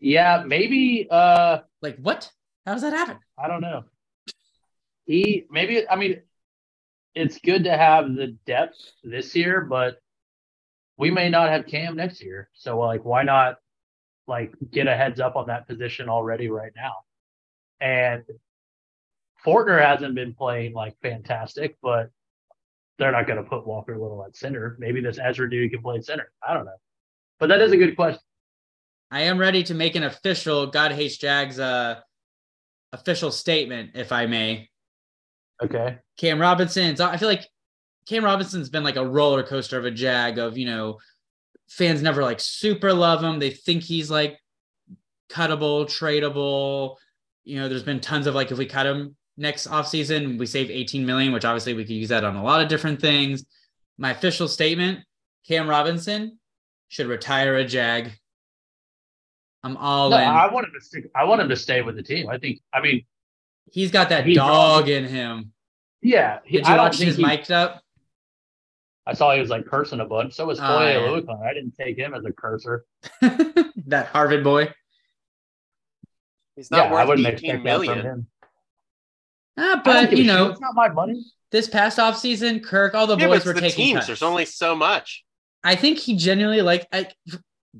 Yeah, 0.00 0.44
maybe. 0.46 1.08
Uh, 1.10 1.60
Like 1.82 1.96
what? 1.98 2.30
How 2.66 2.72
does 2.74 2.82
that 2.82 2.92
happen? 2.92 3.18
I 3.38 3.48
don't 3.48 3.60
know. 3.60 3.84
He 5.06 5.46
maybe. 5.50 5.88
I 5.88 5.96
mean, 5.96 6.22
it's 7.14 7.38
good 7.38 7.64
to 7.64 7.76
have 7.76 8.14
the 8.14 8.36
depth 8.46 8.78
this 9.02 9.34
year, 9.34 9.62
but 9.62 10.00
we 10.96 11.10
may 11.10 11.30
not 11.30 11.48
have 11.50 11.66
Cam 11.66 11.96
next 11.96 12.22
year. 12.22 12.50
So, 12.54 12.78
like, 12.78 13.04
why 13.04 13.22
not 13.22 13.56
like 14.26 14.52
get 14.70 14.86
a 14.86 14.96
heads 14.96 15.20
up 15.20 15.36
on 15.36 15.46
that 15.46 15.66
position 15.66 16.08
already 16.08 16.48
right 16.48 16.72
now? 16.76 16.96
And 17.80 18.24
Fortner 19.44 19.80
hasn't 19.80 20.14
been 20.14 20.34
playing 20.34 20.74
like 20.74 20.96
fantastic, 21.00 21.76
but 21.80 22.10
they're 22.98 23.12
not 23.12 23.26
going 23.26 23.42
to 23.42 23.48
put 23.48 23.66
Walker 23.66 23.96
Little 23.96 24.24
at 24.24 24.36
center. 24.36 24.76
Maybe 24.78 25.00
this 25.00 25.18
Ezra 25.22 25.48
dude 25.48 25.70
can 25.70 25.82
play 25.82 26.00
center. 26.00 26.30
I 26.46 26.54
don't 26.54 26.64
know, 26.64 26.80
but 27.38 27.48
that 27.48 27.60
is 27.60 27.72
a 27.72 27.76
good 27.76 27.96
question. 27.96 28.20
I 29.10 29.22
am 29.22 29.38
ready 29.38 29.62
to 29.64 29.74
make 29.74 29.94
an 29.94 30.02
official 30.02 30.66
God 30.66 30.92
hates 30.92 31.16
Jags 31.16 31.58
uh 31.58 32.00
official 32.92 33.30
statement, 33.30 33.90
if 33.94 34.12
I 34.12 34.26
may. 34.26 34.68
Okay. 35.62 35.98
Cam 36.16 36.40
Robinson's 36.40 37.00
I 37.00 37.16
feel 37.16 37.28
like 37.28 37.46
Cam 38.06 38.24
Robinson's 38.24 38.70
been 38.70 38.84
like 38.84 38.96
a 38.96 39.06
roller 39.06 39.42
coaster 39.42 39.78
of 39.78 39.84
a 39.84 39.90
jag 39.90 40.38
of, 40.38 40.56
you 40.56 40.66
know, 40.66 40.98
fans 41.68 42.02
never 42.02 42.22
like 42.22 42.40
super 42.40 42.92
love 42.92 43.22
him. 43.22 43.38
They 43.38 43.50
think 43.50 43.82
he's 43.82 44.10
like 44.10 44.38
cuttable, 45.30 45.84
tradable. 45.84 46.96
You 47.44 47.60
know, 47.60 47.68
there's 47.68 47.82
been 47.82 48.00
tons 48.00 48.26
of 48.26 48.34
like 48.34 48.50
if 48.50 48.58
we 48.58 48.66
cut 48.66 48.86
him 48.86 49.16
next 49.38 49.66
offseason, 49.68 50.38
we 50.38 50.44
save 50.44 50.70
18 50.70 51.06
million, 51.06 51.32
which 51.32 51.44
obviously 51.46 51.72
we 51.72 51.84
could 51.84 51.94
use 51.94 52.10
that 52.10 52.24
on 52.24 52.36
a 52.36 52.42
lot 52.44 52.60
of 52.60 52.68
different 52.68 53.00
things. 53.00 53.44
My 53.96 54.10
official 54.10 54.48
statement, 54.48 55.00
Cam 55.46 55.68
Robinson 55.68 56.38
should 56.88 57.06
retire 57.06 57.56
a 57.56 57.64
jag. 57.64 58.10
I'm 59.62 59.76
all 59.78 60.10
No, 60.10 60.16
in. 60.18 60.22
I 60.22 60.52
want 60.52 60.66
him 60.66 60.72
to 60.78 60.84
stick. 60.84 61.10
I 61.14 61.24
want 61.24 61.40
him 61.40 61.48
to 61.48 61.56
stay 61.56 61.82
with 61.82 61.96
the 61.96 62.02
team. 62.02 62.28
I 62.28 62.38
think. 62.38 62.60
I 62.74 62.80
mean, 62.82 63.04
He's 63.70 63.90
got 63.90 64.08
that 64.10 64.24
He 64.24 64.32
dog 64.34 64.84
probably- 64.84 64.94
in 64.94 65.04
him. 65.04 65.52
yeah. 66.00 66.38
he- 66.44 66.56
Did 66.58 66.66
you 66.66 66.72
I 66.72 66.76
don't 66.76 66.86
watch 66.86 66.96
think 66.98 67.08
his 67.08 67.16
he- 67.16 67.22
mic'd 67.24 67.50
up? 67.50 67.82
I 69.06 69.12
saw 69.14 69.32
he 69.34 69.40
was 69.40 69.50
like 69.50 69.66
cursing 69.66 70.00
a 70.00 70.04
bunch. 70.06 70.34
So 70.34 70.46
was 70.46 70.58
Oh, 70.58 70.62
Foye 70.62 70.92
yeah. 70.92 71.00
Oluokun. 71.00 71.42
I 71.44 71.52
didn't 71.54 71.72
take 71.76 71.96
him 71.98 72.14
as 72.14 72.24
a 72.24 72.32
cursor. 72.32 72.84
that 73.20 74.06
Harvard 74.12 74.42
boy. 74.44 74.72
He's 76.56 76.70
not 76.70 76.76
yeah, 76.90 76.94
I 76.94 77.00
worth 77.00 77.08
wouldn't 77.08 77.26
18 77.26 77.34
expect 77.50 77.64
that 77.64 77.76
from 77.76 77.86
million. 77.98 78.26
Him. 79.58 79.64
Ah, 79.64 79.80
but 79.84 80.10
give 80.10 80.18
a 80.18 80.22
you 80.22 80.24
shit. 80.24 80.26
know, 80.26 80.50
it's 80.50 80.60
not 80.60 80.74
my 80.74 80.88
money. 80.88 81.24
this 81.50 81.68
past 81.68 81.98
off 81.98 82.16
season, 82.18 82.60
Kirk, 82.60 82.94
all 82.94 83.06
the 83.06 83.16
Yeah, 83.16 83.26
boys 83.26 83.44
were 83.44 83.52
the 83.52 83.60
taking 83.60 83.76
teams. 83.86 83.94
cuts. 83.96 84.06
There's 84.06 84.22
only 84.22 84.44
so 84.44 84.74
much. 84.74 85.24
I 85.64 85.74
think 85.76 85.98
he 85.98 86.16
genuinely 86.16 86.62
like 86.62 86.86
I 86.92 87.08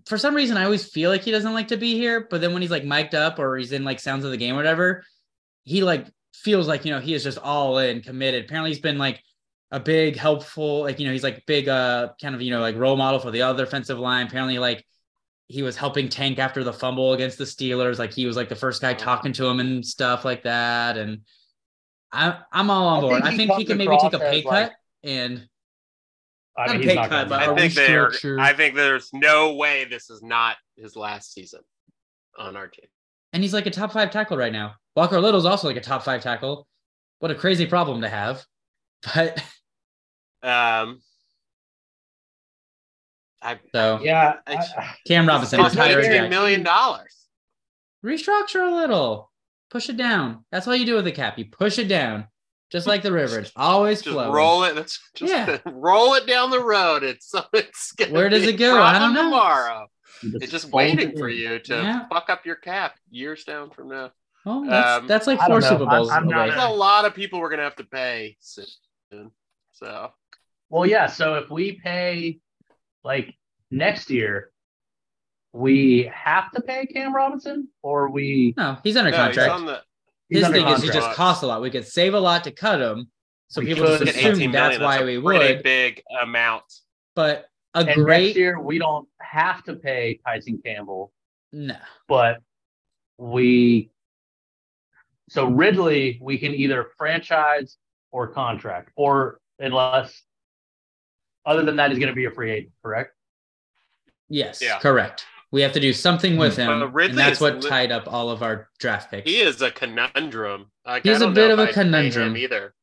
for 0.06 0.18
some 0.18 0.34
reason 0.34 0.56
I 0.56 0.64
always 0.64 0.84
feel 0.88 1.10
like 1.10 1.22
he 1.22 1.30
doesn't 1.30 1.54
like 1.54 1.68
to 1.68 1.76
be 1.76 1.94
here, 1.94 2.26
but 2.30 2.40
then 2.40 2.52
when 2.52 2.62
he's 2.62 2.70
like 2.70 2.84
mic'd 2.84 3.14
up 3.14 3.38
or 3.38 3.56
he's 3.56 3.72
in 3.72 3.84
like 3.84 4.00
sounds 4.00 4.24
of 4.24 4.30
the 4.30 4.36
game 4.36 4.54
or 4.54 4.58
whatever, 4.58 5.04
he 5.64 5.82
like 5.82 6.06
feels 6.34 6.68
like 6.68 6.84
you 6.84 6.90
know 6.92 7.00
he 7.00 7.14
is 7.14 7.22
just 7.24 7.38
all 7.38 7.78
in 7.78 8.00
committed. 8.02 8.44
Apparently 8.44 8.70
he's 8.70 8.80
been 8.80 8.98
like 8.98 9.22
a 9.70 9.78
big 9.80 10.16
helpful 10.16 10.80
like 10.80 10.98
you 10.98 11.06
know 11.06 11.12
he's 11.12 11.22
like 11.22 11.44
big 11.46 11.68
uh 11.68 12.08
kind 12.20 12.34
of 12.34 12.40
you 12.42 12.50
know 12.50 12.60
like 12.60 12.74
role 12.76 12.96
model 12.96 13.20
for 13.20 13.30
the 13.30 13.42
other 13.42 13.64
offensive 13.64 13.98
line. 13.98 14.26
Apparently 14.26 14.58
like 14.58 14.84
he 15.48 15.62
was 15.62 15.76
helping 15.76 16.08
Tank 16.10 16.38
after 16.38 16.62
the 16.64 16.72
fumble 16.72 17.12
against 17.14 17.38
the 17.38 17.44
Steelers. 17.44 17.98
Like 17.98 18.12
he 18.12 18.26
was 18.26 18.36
like 18.36 18.48
the 18.50 18.54
first 18.56 18.82
guy 18.82 18.92
talking 18.94 19.32
to 19.34 19.46
him 19.46 19.60
and 19.60 19.84
stuff 19.86 20.24
like 20.24 20.42
that. 20.42 20.98
And 20.98 21.20
I 22.12 22.38
I'm 22.52 22.70
all 22.70 22.88
on 22.88 22.98
I 22.98 23.00
board. 23.00 23.22
think 23.22 23.24
I 23.24 23.36
think 23.36 23.40
he 23.40 23.46
comes 23.64 23.64
can 23.68 23.78
maybe 23.78 23.96
take 24.00 24.12
a 24.14 24.18
pay 24.18 24.38
as, 24.40 24.44
like, 24.44 24.68
cut 24.70 24.76
and 25.04 25.48
I 26.56 26.66
mean, 26.68 26.76
a 26.76 26.78
he's 26.78 26.86
pay 26.88 26.94
not 26.96 27.08
cut, 27.08 27.28
gonna 27.28 27.28
but 27.28 27.38
do 27.38 27.42
I 27.42 27.44
a 27.44 27.48
that. 27.54 27.60
think 27.60 27.74
there. 27.74 28.10
restructure. 28.10 28.40
I 28.40 28.52
think 28.54 28.74
there's 28.74 29.10
no 29.12 29.54
way 29.54 29.84
this 29.84 30.10
is 30.10 30.22
not 30.22 30.56
his 30.76 30.96
last 30.96 31.32
season 31.32 31.60
on 32.38 32.56
our 32.56 32.68
team. 32.68 32.86
and 33.32 33.42
he's 33.42 33.52
like 33.54 33.66
a 33.66 33.70
top 33.70 33.92
five 33.92 34.10
tackle 34.10 34.36
right 34.36 34.52
now. 34.52 34.74
Walker 34.96 35.20
Little's 35.20 35.44
also 35.46 35.68
like 35.68 35.76
a 35.76 35.80
top 35.80 36.02
five 36.02 36.22
tackle. 36.22 36.66
What 37.20 37.30
a 37.30 37.34
crazy 37.34 37.66
problem 37.66 38.00
to 38.02 38.08
have. 38.08 38.44
But 39.14 39.38
Um, 40.42 41.00
I 43.42 43.58
So 43.72 44.00
Yeah, 44.02 44.34
I- 44.46 44.56
I- 44.56 44.94
Cam 45.06 45.26
Robinson 45.28 45.60
cost 45.60 45.74
is 45.74 45.78
higher 45.78 46.02
Jags. 46.02 46.26
$18 46.26 46.30
million. 46.30 46.64
restructure 48.04 48.70
a 48.70 48.74
little, 48.74 49.27
push 49.70 49.88
it 49.88 49.96
down. 49.96 50.44
That's 50.50 50.66
all 50.66 50.74
you 50.76 50.86
do 50.86 50.94
with 50.96 51.04
the 51.04 51.12
cap. 51.12 51.38
You 51.38 51.46
push 51.46 51.78
it 51.78 51.88
down, 51.88 52.26
just 52.70 52.86
like 52.86 53.02
the 53.02 53.12
river. 53.12 53.38
It's 53.40 53.52
always 53.56 54.02
Just 54.02 54.12
flowing. 54.14 54.32
roll 54.32 54.64
it. 54.64 54.74
Just 55.14 55.32
Yeah. 55.32 55.58
roll 55.66 56.14
it 56.14 56.26
down 56.26 56.50
the 56.50 56.62
road. 56.62 57.02
It's 57.02 57.28
so 57.30 57.44
it's 57.52 57.92
gonna 57.92 58.12
Where 58.12 58.28
does 58.28 58.42
be 58.46 58.50
it 58.54 58.56
go? 58.58 58.80
I 58.80 58.98
don't 58.98 59.14
know. 59.14 59.24
Tomorrow. 59.24 59.86
you 60.22 60.38
It's 60.40 60.50
just 60.52 60.70
waiting 60.72 61.10
it 61.10 61.18
for 61.18 61.28
you 61.28 61.58
to 61.58 61.74
Yeah. 61.74 62.06
fuck 62.08 62.30
up 62.30 62.44
your 62.46 62.56
cap 62.56 62.96
years 63.10 63.44
down 63.44 63.70
from 63.70 63.88
now. 63.88 64.10
Oh, 64.46 64.64
that's, 64.66 65.00
Um, 65.02 65.06
that's 65.06 65.26
like 65.26 65.38
four 65.40 65.60
don't. 65.60 65.62
Super 65.68 65.86
Bowls 65.86 66.10
I'm- 66.10 66.22
I'm 66.24 66.28
not 66.28 66.46
away. 66.48 66.50
There's 66.56 66.62
a 66.70 66.74
lot 66.74 67.04
of 67.04 67.14
people 67.14 67.40
we're 67.40 67.50
gonna 67.50 67.64
have 67.64 67.76
to 67.76 67.84
pay 67.84 68.36
soon. 68.40 69.30
So 69.72 70.12
Well, 70.70 70.86
yeah. 70.86 71.06
So 71.06 71.34
if 71.36 71.50
we 71.50 71.72
pay 71.80 72.40
like 73.04 73.34
next 73.70 74.10
year, 74.10 74.50
we 75.52 76.10
have 76.14 76.50
to 76.52 76.60
pay 76.60 76.86
Cam 76.86 77.14
Robinson, 77.14 77.68
or 77.82 78.10
we 78.10 78.54
No, 78.56 78.78
he's 78.84 78.96
under 78.96 79.10
no, 79.10 79.16
he's 79.26 79.36
contract. 79.36 79.50
on 79.52 79.66
the 79.66 79.82
His 80.28 80.44
under 80.44 80.58
thing 80.58 80.68
is 80.68 80.82
he 80.82 80.90
just 80.90 81.12
costs 81.16 81.42
a 81.42 81.46
lot. 81.46 81.60
We 81.62 81.70
could 81.70 81.86
save 81.86 82.14
a 82.14 82.20
lot 82.20 82.44
to 82.44 82.50
cut 82.50 82.80
him, 82.80 83.10
so 83.48 83.60
We 83.60 83.68
people 83.68 83.86
just 83.86 84.04
get 84.04 84.14
get 84.14 84.16
18 84.16 84.32
assume 84.32 84.50
million. 84.52 84.52
that's 84.52 84.78
why 84.78 84.98
a 84.98 85.04
we 85.04 85.20
pretty 85.20 85.54
would. 85.54 85.62
big 85.62 86.02
amount. 86.22 86.64
But 87.14 87.48
a 87.74 87.78
and 87.78 87.86
next 87.88 88.00
great 88.00 88.36
year 88.36 88.60
we 88.60 88.78
don't 88.78 89.08
have 89.20 89.62
to 89.64 89.74
pay 89.76 90.20
Tyson 90.26 90.60
Campbell, 90.64 91.12
no. 91.52 91.76
but 92.08 92.40
we. 93.16 93.90
So 95.30 95.46
Ridley, 95.46 96.18
we 96.22 96.38
can 96.38 96.54
either 96.54 96.86
franchise 96.96 97.76
or 98.12 98.28
contract, 98.28 98.90
or 98.96 99.40
unless, 99.58 100.22
other 101.44 101.62
than 101.64 101.76
that, 101.76 101.90
he's 101.90 101.98
going 101.98 102.08
to 102.08 102.14
be 102.14 102.24
a 102.24 102.30
free 102.30 102.50
agent, 102.50 102.72
correct? 102.82 103.14
Yes, 104.30 104.62
Yeah. 104.62 104.78
correct. 104.78 105.26
We 105.50 105.62
have 105.62 105.72
to 105.72 105.80
do 105.80 105.92
something 105.92 106.36
with 106.36 106.56
him, 106.56 106.92
Ridley 106.92 107.10
and 107.10 107.18
that's 107.18 107.40
what 107.40 107.62
li- 107.64 107.70
tied 107.70 107.90
up 107.90 108.12
all 108.12 108.28
of 108.30 108.42
our 108.42 108.68
draft 108.78 109.10
picks. 109.10 109.30
He 109.30 109.40
is 109.40 109.62
a 109.62 109.70
conundrum. 109.70 110.66
Like, 110.86 111.04
He's 111.04 111.22
I 111.22 111.26
a 111.26 111.30
bit 111.30 111.50
of 111.50 111.58
a 111.58 111.68
I'd 111.68 111.74
conundrum. 111.74 112.36
either. 112.36 112.74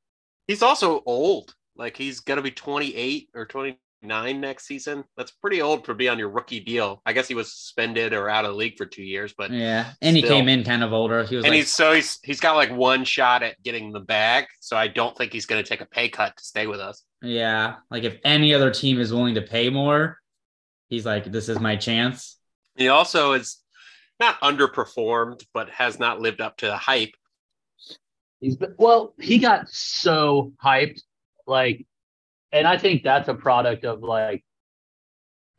He's 0.48 0.64
also 0.64 1.04
old. 1.06 1.54
Like 1.76 1.98
he's 1.98 2.22
gonna 2.22 2.42
be 2.42 2.52
28 2.52 3.30
or 3.36 3.46
29 3.46 4.40
next 4.42 4.66
season. 4.66 5.04
That's 5.18 5.32
pretty 5.32 5.62
old 5.62 5.86
for 5.86 5.94
be 5.94 6.08
on 6.08 6.18
your 6.18 6.30
rookie 6.30 6.60
deal. 6.60 7.02
I 7.06 7.14
guess 7.14 7.28
he 7.28 7.36
was 7.36 7.52
suspended 7.52 8.14
or 8.14 8.30
out 8.30 8.46
of 8.46 8.52
the 8.52 8.58
league 8.58 8.78
for 8.78 8.86
two 8.86 9.04
years, 9.04 9.34
but 9.38 9.52
Yeah, 9.52 9.92
and 10.02 10.16
he 10.16 10.22
came 10.22 10.48
in 10.48 10.64
kind 10.64 10.84
of 10.84 10.94
older. 10.94 11.24
He 11.24 11.36
was 11.36 11.44
and 11.46 11.52
like, 11.52 11.58
he's 11.58 11.72
so 11.72 11.94
he's 11.94 12.20
he's 12.24 12.40
got 12.40 12.56
like 12.56 12.72
one 12.72 13.04
shot 13.04 13.44
at 13.44 13.62
getting 13.62 13.92
the 13.92 14.00
bag. 14.00 14.46
So 14.60 14.78
I 14.78 14.88
don't 14.88 15.16
think 15.18 15.34
he's 15.34 15.46
gonna 15.46 15.64
take 15.64 15.82
a 15.82 15.86
pay 15.86 16.10
cut 16.10 16.38
to 16.38 16.44
stay 16.44 16.66
with 16.68 16.80
us. 16.80 17.04
yeah, 17.22 17.76
like 17.92 18.04
if 18.04 18.18
any 18.24 18.54
other 18.54 18.72
team 18.72 19.00
is 19.00 19.12
willing 19.12 19.36
to 19.36 19.42
pay 19.42 19.70
more, 19.70 20.18
he's 20.88 21.06
like, 21.06 21.26
this 21.26 21.50
is 21.50 21.60
my 21.60 21.76
chance. 21.76 22.38
He 22.76 22.90
also 22.90 23.34
is 23.34 23.58
not 24.20 24.40
underperformed, 24.42 25.46
but 25.54 25.70
has 25.70 26.00
not 26.00 26.20
lived 26.20 26.42
up 26.42 26.58
to 26.58 26.68
the 26.68 26.78
hype. 26.78 27.14
He's 28.40 28.58
been, 28.58 28.76
well, 28.78 29.14
he 29.20 29.40
got 29.40 29.70
so 29.70 30.54
hyped, 30.64 31.02
like, 31.48 31.86
and 32.52 32.68
I 32.68 32.78
think 32.78 33.04
that's 33.04 33.28
a 33.28 33.34
product 33.34 33.86
of 33.86 34.02
like 34.02 34.44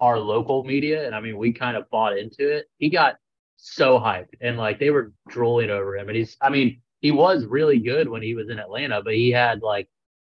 our 0.01 0.19
local 0.19 0.65
media, 0.65 1.07
and 1.07 1.15
I 1.15 1.21
mean, 1.21 1.39
we 1.39 1.53
kind 1.53 1.77
of 1.77 1.89
bought 1.91 2.19
into 2.19 2.49
it. 2.49 2.67
He 2.79 2.91
got 2.91 3.17
so 3.57 3.99
hyped, 3.99 4.35
and 4.41 4.59
like 4.59 4.79
they 4.79 4.91
were 4.91 5.13
drooling 5.29 5.71
over 5.71 5.97
him, 5.97 6.09
and 6.09 6.17
he's, 6.17 6.37
I 6.41 6.51
mean, 6.51 6.81
he 7.01 7.11
was 7.13 7.45
really 7.47 7.79
good 7.79 8.09
when 8.09 8.23
he 8.23 8.35
was 8.35 8.51
in 8.51 8.59
Atlanta, 8.59 9.03
but 9.03 9.15
he 9.15 9.31
had 9.31 9.63
like 9.63 9.89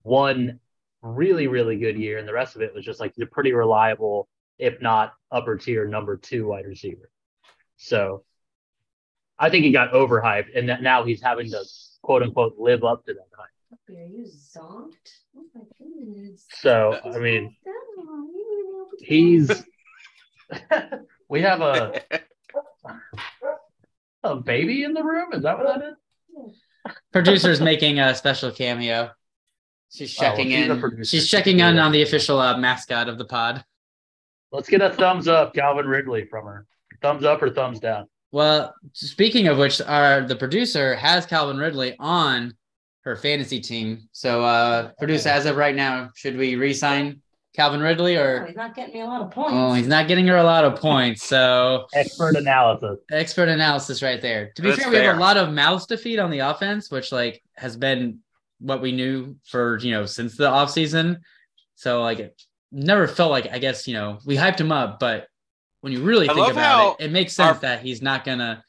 one 0.03 0.61
really, 1.03 1.47
really 1.47 1.79
good 1.79 1.97
year, 1.97 2.19
and 2.19 2.27
the 2.29 2.33
rest 2.33 2.57
of 2.57 2.63
it 2.63 2.75
was 2.75 2.85
just 2.85 3.01
like 3.01 3.15
a 3.21 3.27
pretty 3.27 3.53
reliable, 3.53 4.29
if 4.61 4.81
not 4.81 5.15
upper 5.33 5.57
tier 5.57 5.87
number 5.89 6.17
two 6.17 6.47
wide 6.47 6.67
receiver. 6.67 7.11
So 7.77 8.25
I 9.39 9.51
think 9.51 9.65
he 9.65 9.73
got 9.73 9.93
overhyped, 9.93 10.57
and 10.57 10.69
that 10.69 10.83
now 10.83 11.05
he's 11.05 11.21
having 11.23 11.51
to 11.51 11.65
quote 12.03 12.23
unquote 12.23 12.57
live 12.59 12.85
up 12.85 13.05
to 13.07 13.15
that 13.15 13.27
hype. 13.37 13.97
Are 13.97 14.07
you 14.07 14.25
zonked? 14.27 14.95
Oh 15.37 15.43
my 15.55 15.63
goodness. 15.79 16.47
So 16.61 16.99
I 17.05 17.19
mean, 17.19 17.57
He's 18.99 19.49
he's 19.49 19.65
we 21.29 21.41
have 21.43 21.61
a 21.63 22.01
a 24.23 24.37
baby 24.37 24.85
in 24.85 24.93
the 24.93 25.03
room. 25.03 25.33
Is 25.33 25.43
that 25.43 25.59
what 25.59 25.67
that 25.67 25.83
is? 25.89 25.95
Producer's 27.13 27.61
making 27.61 27.99
a 27.99 28.15
special 28.15 28.51
cameo. 28.51 29.11
She's 29.93 30.17
Oh, 30.19 30.23
well, 30.23 30.31
checking 30.37 30.51
she's 30.51 30.71
in. 30.71 31.05
She's 31.05 31.29
checking 31.29 31.61
in 31.61 31.79
on 31.79 31.93
the 31.93 32.03
official 32.03 32.39
uh, 32.39 32.57
mascot 32.57 33.09
of 33.09 33.19
the 33.19 33.25
pod. 33.25 33.65
Let's 34.53 34.69
get 34.69 34.81
a 34.83 34.91
thumbs 34.91 35.29
up, 35.29 35.55
Calvin 35.55 35.87
Ridley 35.87 36.25
from 36.27 36.45
her. 36.47 36.67
Thumbs 37.03 37.25
up 37.25 37.43
or 37.43 37.51
thumbs 37.51 37.81
down? 37.81 38.07
Well, 38.33 38.75
speaking 38.93 39.49
of 39.49 39.59
which, 39.59 39.81
our 39.81 40.23
the 40.27 40.37
producer 40.37 40.95
has 40.95 41.27
Calvin 41.27 41.57
Ridley 41.57 41.97
on 41.99 42.55
her 43.03 43.17
fantasy 43.17 43.61
team. 43.61 44.09
So, 44.13 44.45
uh, 44.45 44.91
producer, 44.99 45.31
as 45.31 45.47
of 45.47 45.57
right 45.57 45.75
now, 45.75 46.11
should 46.15 46.37
we 46.37 46.55
re-sign 46.57 47.23
Calvin 47.57 47.81
Ridley 47.81 48.19
Oh, 48.19 48.23
or? 48.23 48.47
he's 48.47 48.55
not 48.57 48.75
getting 48.77 48.95
me 48.95 49.01
a 49.01 49.07
lot 49.07 49.23
of 49.23 49.31
points. 49.31 49.53
Oh, 49.55 49.73
he's 49.73 49.89
not 49.89 50.07
getting 50.07 50.27
her 50.29 50.37
a 50.37 50.43
lot 50.45 50.65
of 50.65 50.77
points. 50.79 51.25
So, 51.25 51.87
Expert 51.95 52.37
analysis. 52.37 52.99
expert 53.11 53.49
analysis 53.49 54.03
right 54.03 54.21
there. 54.21 54.53
To 54.55 54.63
be 54.63 54.69
That's 54.71 54.83
fair, 54.83 54.91
we 54.91 54.97
have 54.99 55.17
a 55.17 55.21
lot 55.21 55.37
of 55.37 55.53
mouths 55.53 55.87
to 55.87 55.97
feed 55.97 56.19
on 56.19 56.31
the 56.31 56.41
offense, 56.41 56.91
which 56.91 57.11
like 57.11 57.43
has 57.57 57.77
been 57.77 58.19
what 58.61 58.83
we 58.83 58.93
knew 58.93 59.37
for 59.47 59.79
you 59.79 59.91
know 59.93 60.05
since 60.07 60.37
the 60.37 60.49
offseason. 60.49 61.17
So 61.77 62.03
like 62.03 62.19
it 62.19 62.41
never 62.73 63.07
felt 63.09 63.31
like 63.31 63.49
I 63.53 63.59
guess 63.59 63.87
you 63.89 63.95
know 63.95 64.19
we 64.25 64.37
hyped 64.37 64.61
him 64.61 64.73
up, 64.73 64.99
but 65.01 65.27
when 65.81 65.93
you 65.93 66.03
really 66.03 66.29
I 66.29 66.35
think 66.35 66.51
about 66.53 67.01
it, 67.01 67.07
it 67.07 67.11
makes 67.13 67.35
sense 67.35 67.57
our- 67.57 67.61
that 67.63 67.81
he's 67.83 68.03
not 68.03 68.25
gonna 68.25 68.63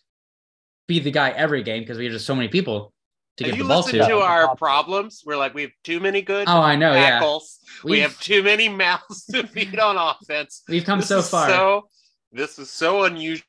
be 0.88 1.00
the 1.00 1.12
guy 1.12 1.30
every 1.32 1.64
game 1.64 1.82
because 1.84 1.98
we 1.98 2.06
have 2.06 2.14
just 2.14 2.26
so 2.26 2.36
many 2.36 2.48
people 2.48 2.94
to 3.38 3.44
give 3.46 3.58
the 3.58 3.64
ball 3.64 3.84
to. 3.84 3.92
to 3.98 4.18
our 4.20 4.56
problems? 4.56 5.24
We're 5.26 5.38
like 5.38 5.54
we 5.54 5.62
have 5.64 5.72
too 5.84 6.00
many 6.00 6.22
good 6.22 6.48
Oh, 6.50 6.62
I 6.62 6.76
know, 6.76 6.94
yeah. 6.94 7.12
tackles. 7.12 7.60
We 7.84 7.92
We've- 7.92 8.02
have 8.04 8.20
too 8.20 8.44
many 8.44 8.70
mouths 8.84 9.26
to 9.32 9.46
feed 9.48 9.80
on 9.80 9.98
offense. 9.98 10.64
We've 10.68 10.84
come 10.86 11.00
This 11.00 11.08
so 11.10 11.22
far. 11.22 11.48
So 11.50 11.88
this 12.32 12.60
is 12.60 12.70
so 12.70 13.04
unusual 13.04 13.44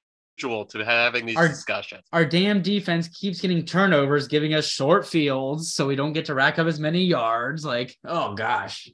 to 0.70 0.84
having 0.84 1.26
these 1.26 1.36
Our- 1.36 1.48
discussions. 1.48 2.02
Our 2.12 2.24
damn 2.24 2.62
defense 2.62 3.08
keeps 3.08 3.40
getting 3.40 3.64
turnovers, 3.64 4.28
giving 4.28 4.54
us 4.54 4.66
short 4.66 5.06
fields, 5.06 5.74
so 5.74 5.86
we 5.86 5.96
don't 5.96 6.12
get 6.12 6.26
to 6.26 6.34
rack 6.34 6.58
up 6.58 6.66
as 6.66 6.78
many 6.80 7.04
yards. 7.04 7.64
Like, 7.64 7.96
oh 8.04 8.34
gosh. 8.34 8.88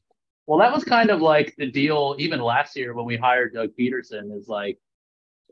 Well, 0.48 0.60
that 0.60 0.72
was 0.72 0.82
kind 0.82 1.10
of 1.10 1.20
like 1.20 1.54
the 1.58 1.70
deal 1.70 2.16
even 2.18 2.40
last 2.40 2.74
year 2.74 2.94
when 2.94 3.04
we 3.04 3.18
hired 3.18 3.52
Doug 3.52 3.68
Pederson. 3.78 4.34
Is 4.34 4.48
like 4.48 4.78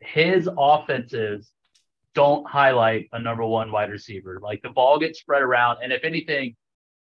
his 0.01 0.49
offenses 0.57 1.51
don't 2.15 2.49
highlight 2.49 3.11
a 3.13 3.19
number 3.19 3.45
one 3.45 3.71
wide 3.71 3.91
receiver. 3.91 4.41
Like 4.43 4.63
the 4.63 4.71
ball 4.71 4.99
gets 4.99 5.21
spread 5.21 5.43
around, 5.43 5.83
and 5.83 5.93
if 5.93 6.03
anything, 6.03 6.57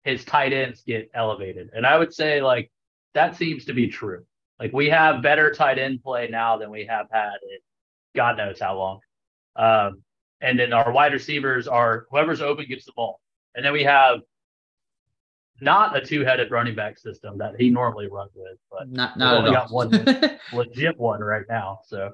his 0.03 0.24
tight 0.24 0.53
ends 0.53 0.84
get 0.86 1.10
elevated. 1.15 1.72
And 1.74 1.84
I 1.84 1.98
would 1.98 2.13
say 2.13 2.43
like 2.43 2.72
that 3.15 3.36
seems 3.36 3.65
to 3.65 3.74
be 3.74 3.88
true. 3.88 4.24
Like 4.60 4.72
we 4.72 4.91
have 4.91 5.24
better 5.24 5.51
tight 5.51 5.79
end 5.79 6.03
play 6.03 6.27
now 6.29 6.58
than 6.58 6.69
we 6.69 6.86
have 6.86 7.08
had 7.12 7.38
in 7.41 7.58
God 8.15 8.38
knows 8.38 8.60
how 8.60 8.77
long. 8.77 9.00
Um, 9.55 10.03
and 10.41 10.60
then 10.60 10.74
our 10.74 10.91
wide 10.91 11.13
receivers 11.13 11.67
are 11.67 12.05
whoever's 12.12 12.43
open 12.43 12.67
gets 12.69 12.86
the 12.86 12.91
ball. 12.96 13.19
And 13.55 13.65
then 13.65 13.74
we 13.74 13.86
have 13.86 14.19
not 15.62 15.96
a 15.96 16.01
two-headed 16.01 16.51
running 16.51 16.75
back 16.75 16.98
system 16.98 17.38
that 17.38 17.56
he 17.60 17.70
normally 17.70 18.08
runs 18.08 18.32
with, 18.36 18.58
but 18.72 18.89
Not 18.89 19.16
We've 19.16 19.20
not 19.20 19.38
only 19.38 19.50
at 19.50 19.54
got 19.54 19.72
one. 19.72 19.89
legit 20.54 20.98
one 20.98 21.22
right 21.22 21.46
now. 21.50 21.80
So 21.86 22.12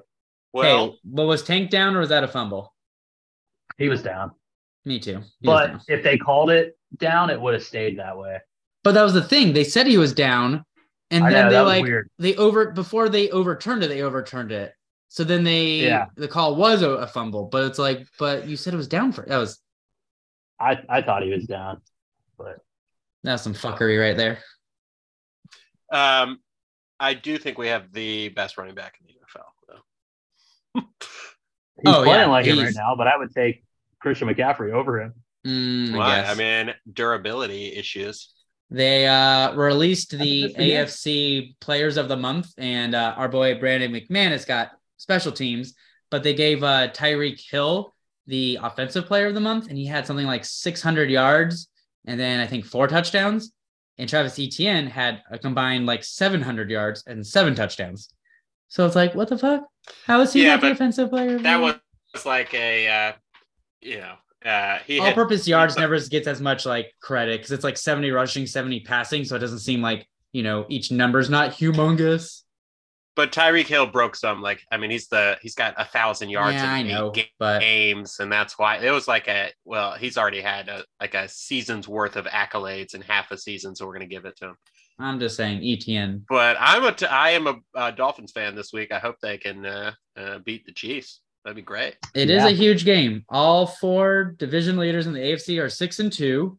Well, 0.52 0.88
hey, 0.90 0.98
but 1.04 1.26
was 1.26 1.42
Tank 1.42 1.70
down 1.70 1.96
or 1.96 2.00
was 2.00 2.08
that 2.10 2.24
a 2.24 2.28
fumble? 2.28 2.72
he 3.78 3.88
was 3.88 4.02
down. 4.02 4.30
Me 4.84 4.98
too. 4.98 5.18
He 5.40 5.46
But 5.46 5.80
if 5.88 6.02
they 6.02 6.16
called 6.16 6.50
it 6.50 6.78
down, 6.96 7.28
it 7.30 7.40
would 7.40 7.54
have 7.54 7.62
stayed 7.62 7.98
that 7.98 8.16
way. 8.16 8.38
But 8.84 8.92
that 8.92 9.02
was 9.02 9.12
the 9.14 9.22
thing. 9.22 9.52
They 9.52 9.64
said 9.64 9.86
he 9.86 9.98
was 9.98 10.12
down, 10.14 10.64
and 11.10 11.24
I 11.24 11.30
then 11.30 11.44
know, 11.46 11.50
they 11.50 11.56
that 11.56 11.62
was 11.62 11.68
like 11.72 11.82
weird. 11.82 12.10
they 12.18 12.36
over 12.36 12.70
before 12.70 13.08
they 13.08 13.28
overturned 13.30 13.82
it. 13.82 13.88
They 13.88 14.02
overturned 14.02 14.52
it. 14.52 14.72
So 15.08 15.24
then 15.24 15.44
they 15.44 15.78
Yeah. 15.86 16.06
the 16.16 16.28
call 16.28 16.54
was 16.56 16.82
a, 16.82 16.90
a 16.90 17.06
fumble, 17.06 17.46
but 17.46 17.64
it's 17.64 17.78
like, 17.78 18.06
but 18.18 18.46
you 18.46 18.56
said 18.56 18.72
it 18.74 18.76
was 18.78 18.88
down 18.88 19.12
for 19.12 19.22
that 19.26 19.36
was 19.38 19.60
I, 20.58 20.78
I 20.88 21.02
thought 21.02 21.22
he 21.22 21.30
was 21.30 21.44
down. 21.46 21.82
But 22.38 22.58
that 23.26 23.32
was 23.32 23.42
some 23.42 23.54
fuckery 23.54 24.00
right 24.00 24.16
there. 24.16 24.38
um, 25.92 26.38
I 26.98 27.14
do 27.14 27.36
think 27.38 27.58
we 27.58 27.68
have 27.68 27.92
the 27.92 28.30
best 28.30 28.56
running 28.56 28.74
back 28.74 28.98
in 29.00 29.06
the 29.06 29.12
NFL. 29.12 29.44
Though. 29.68 30.80
he's 31.04 31.94
Oh, 31.94 32.02
playing 32.04 32.20
yeah, 32.20 32.26
like 32.26 32.46
it 32.46 32.54
he's- 32.54 32.64
right 32.66 32.74
now, 32.74 32.94
but 32.96 33.06
I 33.06 33.16
would 33.16 33.30
take 33.34 33.64
Christian 34.00 34.28
McCaffrey 34.28 34.72
over 34.72 35.00
him. 35.02 35.14
Mm, 35.46 35.94
I 35.94 35.98
Why? 35.98 36.16
guess. 36.22 36.30
I 36.30 36.34
mean, 36.34 36.74
durability 36.92 37.74
issues. 37.74 38.32
They 38.70 39.06
uh, 39.06 39.54
released 39.54 40.10
the 40.18 40.42
That's 40.42 40.54
just- 40.54 41.06
AFC 41.06 41.56
Players 41.60 41.96
of 41.96 42.08
the 42.08 42.16
Month, 42.16 42.52
and 42.58 42.94
uh, 42.94 43.14
our 43.16 43.28
boy 43.28 43.58
Brandon 43.58 43.92
McManus 43.92 44.46
got 44.46 44.70
special 44.96 45.30
teams, 45.32 45.74
but 46.10 46.22
they 46.22 46.34
gave 46.34 46.62
uh, 46.64 46.88
Tyreek 46.88 47.40
Hill 47.50 47.94
the 48.26 48.58
Offensive 48.60 49.06
Player 49.06 49.26
of 49.26 49.34
the 49.34 49.40
Month, 49.40 49.68
and 49.68 49.78
he 49.78 49.86
had 49.86 50.04
something 50.06 50.26
like 50.26 50.44
600 50.44 51.10
yards 51.10 51.68
and 52.06 52.18
then 52.18 52.40
I 52.40 52.46
think 52.46 52.64
four 52.64 52.86
touchdowns. 52.86 53.52
And 53.98 54.08
Travis 54.08 54.38
Etienne 54.38 54.86
had 54.86 55.22
a 55.30 55.38
combined 55.38 55.86
like 55.86 56.04
700 56.04 56.70
yards 56.70 57.02
and 57.06 57.26
seven 57.26 57.54
touchdowns. 57.54 58.10
So 58.68 58.84
it's 58.84 58.96
like, 58.96 59.14
what 59.14 59.28
the 59.28 59.38
fuck? 59.38 59.64
How 60.06 60.20
is 60.20 60.32
he 60.32 60.42
Yeah, 60.42 60.56
not 60.56 60.60
the 60.60 60.72
offensive 60.72 61.10
player? 61.10 61.38
That 61.38 61.60
was 61.60 62.26
like 62.26 62.52
a, 62.52 62.88
uh, 62.88 63.12
you 63.80 63.98
know, 63.98 64.14
uh, 64.44 64.78
he 64.86 64.98
had, 64.98 65.08
all-purpose 65.08 65.48
yards 65.48 65.76
never 65.76 65.98
gets 65.98 66.28
as 66.28 66.40
much 66.40 66.66
like 66.66 66.92
credit 67.00 67.38
because 67.38 67.50
it's 67.50 67.64
like 67.64 67.76
70 67.76 68.10
rushing, 68.10 68.46
70 68.46 68.80
passing, 68.80 69.24
so 69.24 69.34
it 69.34 69.40
doesn't 69.40 69.58
seem 69.58 69.82
like 69.82 70.06
you 70.32 70.42
know 70.42 70.66
each 70.68 70.92
number's 70.92 71.28
not 71.28 71.50
humongous. 71.50 72.42
But 73.16 73.32
Tyreek 73.32 73.66
Hill 73.66 73.86
broke 73.86 74.14
some. 74.14 74.40
Like, 74.42 74.60
I 74.70 74.76
mean, 74.76 74.90
he's 74.90 75.08
the 75.08 75.36
he's 75.42 75.54
got 75.54 75.74
a 75.78 75.84
thousand 75.84 76.28
yards 76.28 76.54
yeah, 76.54 76.72
I 76.72 76.78
in 76.78 76.88
know, 76.88 77.12
eight 77.16 77.30
but 77.38 77.60
games, 77.60 78.20
and 78.20 78.30
that's 78.30 78.58
why 78.58 78.76
it 78.76 78.90
was 78.90 79.08
like 79.08 79.26
a 79.26 79.50
well, 79.64 79.94
he's 79.94 80.16
already 80.18 80.40
had 80.40 80.68
a 80.68 80.84
like 81.00 81.14
a 81.14 81.28
season's 81.28 81.88
worth 81.88 82.16
of 82.16 82.26
accolades 82.26 82.94
in 82.94 83.00
half 83.00 83.30
a 83.32 83.38
season, 83.38 83.74
so 83.74 83.86
we're 83.86 83.94
gonna 83.94 84.06
give 84.06 84.26
it 84.26 84.36
to 84.36 84.48
him. 84.48 84.56
I'm 84.98 85.18
just 85.20 85.36
saying 85.36 85.60
ETN. 85.60 86.22
But 86.28 86.56
I'm 86.60 86.84
a 86.84 86.92
t- 86.92 87.06
I 87.06 87.30
am 87.30 87.46
a 87.46 87.56
uh, 87.74 87.90
Dolphins 87.90 88.32
fan 88.32 88.54
this 88.54 88.72
week. 88.72 88.92
I 88.92 88.98
hope 88.98 89.16
they 89.20 89.36
can 89.38 89.66
uh, 89.66 89.92
uh, 90.16 90.38
beat 90.38 90.64
the 90.64 90.72
Chiefs. 90.72 91.20
That'd 91.44 91.56
be 91.56 91.62
great. 91.62 91.96
It 92.14 92.28
is 92.30 92.42
Yeah. 92.42 92.48
a 92.48 92.52
huge 92.52 92.84
game. 92.84 93.24
All 93.28 93.66
four 93.66 94.34
division 94.38 94.76
leaders 94.78 95.06
in 95.06 95.12
the 95.12 95.20
AFC 95.20 95.62
are 95.62 95.68
six 95.68 95.98
and 96.00 96.12
two, 96.12 96.58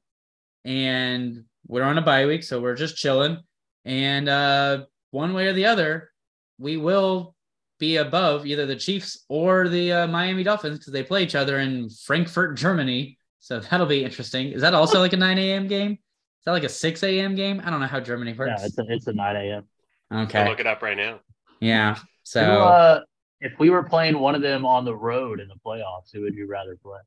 and 0.66 1.44
we're 1.68 1.84
on 1.84 1.98
a 1.98 2.02
bye 2.02 2.26
week, 2.26 2.44
so 2.44 2.62
we're 2.62 2.76
just 2.76 2.96
chilling. 2.96 3.38
And 3.86 4.30
uh, 4.30 4.86
one 5.12 5.34
way 5.34 5.48
or 5.48 5.54
the 5.54 5.66
other, 5.66 6.12
we 6.58 6.78
will 6.78 7.36
be 7.80 7.98
above 7.98 8.46
either 8.46 8.66
the 8.66 8.76
Chiefs 8.76 9.26
or 9.30 9.68
the 9.68 9.92
uh, 9.92 10.08
Miami 10.08 10.44
Dolphins 10.44 10.80
because 10.80 10.94
they 10.94 11.04
play 11.04 11.24
each 11.24 11.36
other 11.36 11.60
in 11.60 11.90
Frankfurt, 11.90 12.58
Germany. 12.58 13.18
So 13.40 13.60
that'll 13.60 13.86
be 13.86 14.04
interesting. 14.04 14.52
Is 14.52 14.62
that 14.62 14.74
also 14.74 15.00
like 15.00 15.14
a 15.14 15.18
9 15.18 15.38
a.m. 15.38 15.68
game? 15.68 15.92
Is 15.92 16.46
that 16.46 16.52
like 16.52 16.64
a 16.64 16.70
6 16.70 17.04
a.m. 17.04 17.36
game? 17.36 17.62
I 17.64 17.70
don't 17.70 17.80
know 17.80 17.88
how 17.88 18.00
Germany 18.00 18.32
Yeah, 18.32 18.38
works. 18.38 18.64
it's 18.64 18.78
a, 18.80 18.86
it's 18.88 19.08
a 19.08 19.14
9 19.14 19.36
a.m. 19.36 19.64
I'll 20.10 20.24
okay. 20.24 20.48
look 20.48 20.60
it 20.60 20.68
up 20.68 20.82
right 20.82 20.98
now. 20.98 21.20
Yeah. 21.60 21.98
So 22.24 22.44
Who, 22.44 22.52
uh, 22.52 23.00
if 23.42 23.54
we 23.60 23.70
were 23.70 23.84
playing 23.84 24.18
one 24.20 24.34
of 24.36 24.42
them 24.42 24.66
on 24.66 24.84
the 24.86 24.96
road 24.96 25.40
in 25.40 25.48
the 25.48 25.56
playoffs, 25.66 26.12
who 26.14 26.22
would 26.22 26.34
you 26.36 26.48
rather 26.48 26.76
play? 26.82 27.00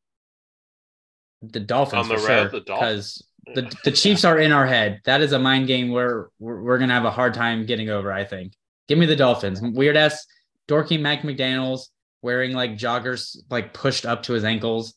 the 1.42 1.60
Dolphins 1.60 2.02
On 2.02 2.08
the 2.08 2.16
for 2.18 2.28
road, 2.28 2.42
sure 2.42 2.48
the 2.50 2.60
Dolphins. 2.60 3.22
because 3.46 3.72
the, 3.72 3.90
the 3.90 3.96
Chiefs 3.96 4.24
are 4.24 4.38
in 4.38 4.52
our 4.52 4.66
head. 4.66 5.00
That 5.06 5.22
is 5.22 5.32
a 5.32 5.38
mind 5.38 5.66
game 5.66 5.90
where 5.90 6.28
we're, 6.38 6.60
we're 6.62 6.78
gonna 6.78 6.92
have 6.92 7.06
a 7.06 7.10
hard 7.10 7.32
time 7.34 7.64
getting 7.66 7.88
over. 7.88 8.12
I 8.12 8.24
think. 8.24 8.52
Give 8.90 8.98
me 8.98 9.06
the 9.06 9.14
Dolphins. 9.14 9.62
Weird 9.62 9.96
ass 9.96 10.26
dorky 10.66 11.00
Mac 11.00 11.22
McDaniel's 11.22 11.92
wearing 12.22 12.54
like 12.54 12.72
joggers 12.72 13.36
like 13.48 13.72
pushed 13.72 14.04
up 14.04 14.24
to 14.24 14.32
his 14.32 14.42
ankles. 14.42 14.94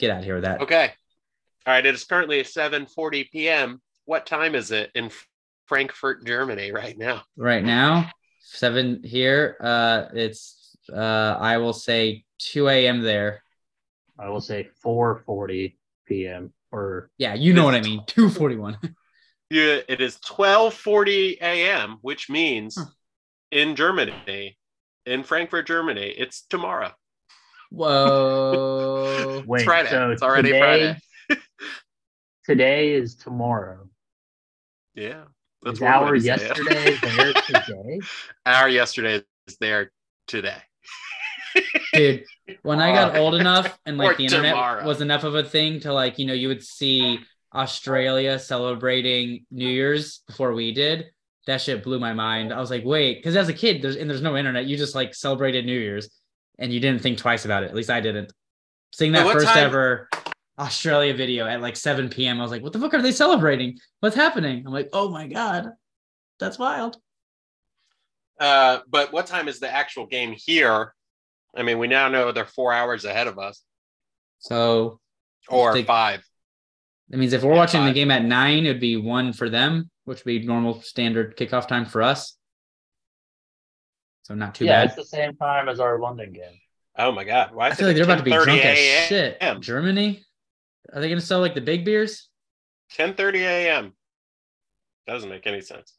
Get 0.00 0.10
out 0.10 0.18
of 0.18 0.24
here 0.24 0.34
with 0.34 0.42
that. 0.42 0.62
Okay. 0.62 0.90
All 1.64 1.74
right. 1.74 1.86
It 1.86 1.94
is 1.94 2.02
currently 2.02 2.42
7:40 2.42 3.30
p.m. 3.30 3.80
What 4.04 4.26
time 4.26 4.56
is 4.56 4.72
it 4.72 4.90
in 4.96 5.12
Frankfurt, 5.66 6.26
Germany, 6.26 6.72
right 6.72 6.98
now? 6.98 7.22
Right 7.36 7.62
now, 7.62 8.10
seven 8.40 9.00
here. 9.04 9.58
Uh, 9.60 10.06
it's 10.12 10.76
uh, 10.92 11.36
I 11.38 11.58
will 11.58 11.72
say 11.72 12.24
two 12.38 12.66
a.m. 12.66 13.00
there. 13.00 13.44
I 14.18 14.28
will 14.28 14.40
say 14.40 14.70
4:40 14.84 15.76
p.m. 16.08 16.52
or 16.72 17.12
Yeah, 17.18 17.34
you 17.34 17.54
know 17.54 17.64
what 17.64 17.76
I 17.76 17.80
mean. 17.80 18.02
Two 18.08 18.28
forty-one. 18.28 18.76
Yeah, 19.50 19.80
it 19.88 20.00
is 20.00 20.16
12:40 20.26 21.36
a.m., 21.40 21.98
which 22.00 22.28
means 22.28 22.76
Huh. 22.76 22.86
In 23.54 23.76
Germany, 23.76 24.58
in 25.06 25.22
Frankfurt, 25.22 25.66
Germany, 25.66 26.08
it's 26.18 26.42
tomorrow. 26.42 26.90
Whoa. 27.70 29.42
wait. 29.46 29.60
it's 29.60 29.64
Friday. 29.64 29.88
So 29.90 30.10
it's 30.10 30.22
already 30.22 30.48
today, 30.52 30.60
Friday. 31.28 31.40
Today 32.44 32.92
is 32.92 33.14
tomorrow. 33.14 33.88
Yeah. 34.94 35.22
That's 35.62 35.78
Is 35.78 35.82
our 35.82 36.12
to 36.12 36.20
say 36.20 36.26
yesterday 36.26 36.96
there 37.02 37.32
today? 37.32 38.00
Our 38.44 38.68
yesterday 38.68 39.22
is 39.46 39.56
there 39.60 39.92
today. 40.26 40.58
dude 41.94 42.24
when 42.62 42.80
i 42.80 42.92
got 42.92 43.14
Uh, 43.16 43.20
old 43.20 43.34
enough 43.36 43.78
and 43.86 43.96
like 43.96 44.14
or 44.14 44.16
the 44.16 44.24
internet 44.24 44.52
tomorrow. 44.52 44.84
was 44.84 45.00
enough 45.00 45.22
of 45.24 45.36
a 45.36 45.44
thing 45.44 45.78
to 45.80 45.92
like 45.92 46.18
you 46.18 46.26
know 46.26 46.32
you 46.34 46.48
would 46.48 46.62
see 46.64 47.20
australia 47.54 48.38
celebrating 48.38 49.46
new 49.52 49.68
year's 49.68 50.18
before 50.26 50.52
we 50.52 50.72
did 50.74 51.06
that 51.46 51.60
shit 51.60 51.82
blew 51.84 51.98
my 51.98 52.12
mind. 52.12 52.52
I 52.52 52.60
was 52.60 52.70
like 52.70 52.84
wait 52.84 53.16
because 53.18 53.36
as 53.36 53.48
a 53.48 53.52
kid 53.52 53.82
there's 53.82 53.96
and 53.96 54.08
there's 54.08 54.22
no 54.22 54.36
internet 54.36 54.66
you 54.66 54.76
just 54.76 54.94
like 54.94 55.14
celebrated 55.14 55.66
new 55.66 55.78
year's 55.78 56.08
and 56.58 56.72
you 56.72 56.80
didn't 56.80 57.02
think 57.02 57.18
twice 57.18 57.44
about 57.44 57.62
it. 57.64 57.70
At 57.70 57.74
least 57.74 57.90
i 57.90 58.00
didn't. 58.00 58.32
Seeing 58.92 59.12
that 59.12 59.30
first 59.32 59.46
time- 59.46 59.58
ever 59.58 60.08
australia 60.56 61.12
video 61.12 61.48
at 61.48 61.60
like 61.60 61.74
7 61.74 62.08
p.m 62.08 62.38
i 62.38 62.42
was 62.42 62.52
like 62.52 62.62
what 62.62 62.72
the 62.72 62.78
fuck 62.78 62.94
are 62.94 63.02
they 63.02 63.10
celebrating? 63.12 63.76
What's 64.00 64.14
happening? 64.16 64.64
I'm 64.66 64.72
like 64.72 64.88
oh 64.92 65.08
my 65.10 65.26
god 65.26 65.70
that's 66.40 66.58
wild. 66.58 66.96
Uh, 68.40 68.80
but 68.88 69.12
what 69.12 69.26
time 69.26 69.46
is 69.48 69.60
the 69.60 69.72
actual 69.72 70.06
game 70.06 70.34
here? 70.36 70.92
I 71.56 71.62
mean, 71.62 71.78
we 71.78 71.86
now 71.86 72.08
know 72.08 72.32
they're 72.32 72.44
four 72.44 72.72
hours 72.72 73.04
ahead 73.04 73.28
of 73.28 73.38
us, 73.38 73.62
so 74.40 74.98
or 75.48 75.72
They- 75.72 75.84
five. 75.84 76.24
That 77.10 77.18
means 77.18 77.32
if 77.32 77.42
we're 77.44 77.52
Yeah, 77.52 77.58
watching 77.58 77.84
the 77.84 77.92
game 77.92 78.10
at 78.10 78.24
nine, 78.24 78.64
it'd 78.66 78.80
be 78.80 78.96
one 78.96 79.32
for 79.32 79.48
them, 79.48 79.88
which 80.04 80.24
would 80.24 80.40
be 80.40 80.46
normal 80.46 80.80
standard 80.82 81.36
kickoff 81.36 81.66
time 81.68 81.86
for 81.86 82.02
us. 82.02 82.36
So 84.22 84.34
not 84.34 84.54
too 84.54 84.64
yeah, 84.64 84.80
bad. 84.80 84.86
it's 84.86 84.96
the 84.96 85.16
same 85.16 85.36
time 85.36 85.68
as 85.68 85.80
our 85.80 85.98
London 85.98 86.32
game. 86.32 86.58
Oh 86.96 87.12
my 87.12 87.24
god! 87.24 87.54
Why 87.54 87.66
I 87.66 87.70
is 87.70 87.76
feel 87.76 87.86
it 87.86 87.90
like 87.90 87.96
they're 87.96 88.04
about 88.04 88.18
to 88.18 88.24
be 88.24 88.30
drunk 88.30 88.64
as 88.64 88.78
a.m.? 88.78 89.08
shit. 89.08 89.60
Germany? 89.62 90.22
Are 90.92 91.00
they 91.00 91.08
gonna 91.08 91.20
sell 91.20 91.40
like 91.40 91.54
the 91.54 91.60
big 91.60 91.84
beers? 91.84 92.28
10:30 92.96 93.36
a.m. 93.40 93.92
Doesn't 95.06 95.28
make 95.28 95.46
any 95.46 95.60
sense. 95.60 95.94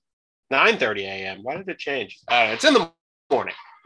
9:30 0.52 1.02
a.m. 1.02 1.40
Why 1.44 1.58
did 1.58 1.68
it 1.68 1.78
change? 1.80 2.18
Uh, 2.28 2.50
it's 2.52 2.64
in 2.64 2.74
the 2.74 2.92
morning. 3.30 3.56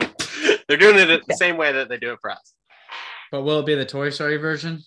They're 0.67 0.77
doing 0.77 0.97
it 0.97 1.25
the 1.27 1.35
same 1.35 1.57
way 1.57 1.71
that 1.73 1.89
they 1.89 1.97
do 1.97 2.13
it 2.13 2.19
for 2.21 2.31
us. 2.31 2.53
But 3.31 3.41
will 3.41 3.59
it 3.59 3.65
be 3.65 3.75
the 3.75 3.85
Toy 3.85 4.09
Story 4.09 4.37
version? 4.37 4.81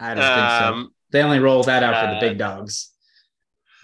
I 0.00 0.14
don't 0.14 0.22
think 0.22 0.50
so. 0.50 0.64
Um, 0.74 0.94
They 1.10 1.22
only 1.22 1.38
roll 1.40 1.62
that 1.64 1.82
out 1.82 1.94
for 2.04 2.10
the 2.12 2.16
uh, 2.16 2.20
big 2.20 2.38
dogs. 2.38 2.90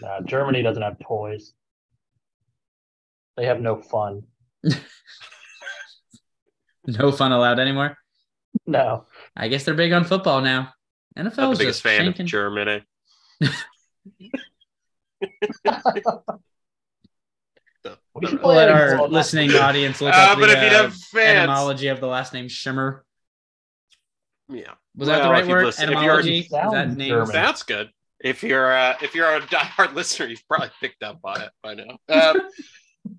Uh, 0.02 0.20
Germany 0.22 0.62
doesn't 0.62 0.82
have 0.82 0.98
toys. 0.98 1.52
They 3.36 3.46
have 3.46 3.60
no 3.60 3.76
fun. 3.80 4.22
No 6.86 7.10
fun 7.12 7.32
allowed 7.32 7.58
anymore. 7.60 7.96
No. 8.66 9.06
I 9.34 9.48
guess 9.48 9.64
they're 9.64 9.72
big 9.72 9.92
on 9.94 10.04
football 10.04 10.42
now. 10.42 10.74
not 11.16 11.32
NFL 11.32 11.52
the 11.52 11.58
biggest 11.60 11.80
fan 11.82 12.12
shanking. 12.12 12.20
of 12.20 12.26
Germany. 12.26 12.82
We 18.14 18.26
should 18.28 18.42
We'll 18.42 18.54
let 18.54 18.68
our 18.70 19.08
listening 19.08 19.50
audience 19.54 20.00
look 20.00 20.14
Uh, 20.14 20.16
up 20.16 20.38
but 20.38 20.46
the 20.46 20.52
if 20.56 20.72
you 20.72 20.78
uh, 20.78 20.82
have 20.84 20.94
fans, 20.94 21.38
etymology 21.40 21.88
of 21.88 22.00
the 22.00 22.06
last 22.06 22.32
name 22.32 22.48
Schimmer. 22.48 23.04
yeah, 24.48 24.72
Was 24.96 25.08
that 25.08 25.22
the 25.22 25.30
right 25.30 25.46
word? 25.46 25.64
listen- 25.66 25.84
if 25.84 25.90
you're- 25.90 26.00
etymology? 26.04 26.38
Is 26.40 26.48
that 26.50 26.90
name? 26.96 27.08
German. 27.08 27.32
Sounds 27.32 27.62
good. 27.64 27.90
If 28.24 28.42
you're 28.42 28.74
uh, 28.74 28.96
if 29.02 29.14
you're 29.14 29.30
a 29.36 29.40
diehard 29.42 29.94
listener, 29.94 30.26
you've 30.26 30.48
probably 30.48 30.70
picked 30.80 31.02
up 31.02 31.20
on 31.22 31.42
it 31.42 31.50
by 31.62 31.74
now. 31.74 31.98
Um, 32.08 32.40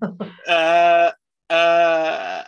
uh, 0.48 1.10
uh, 1.48 2.42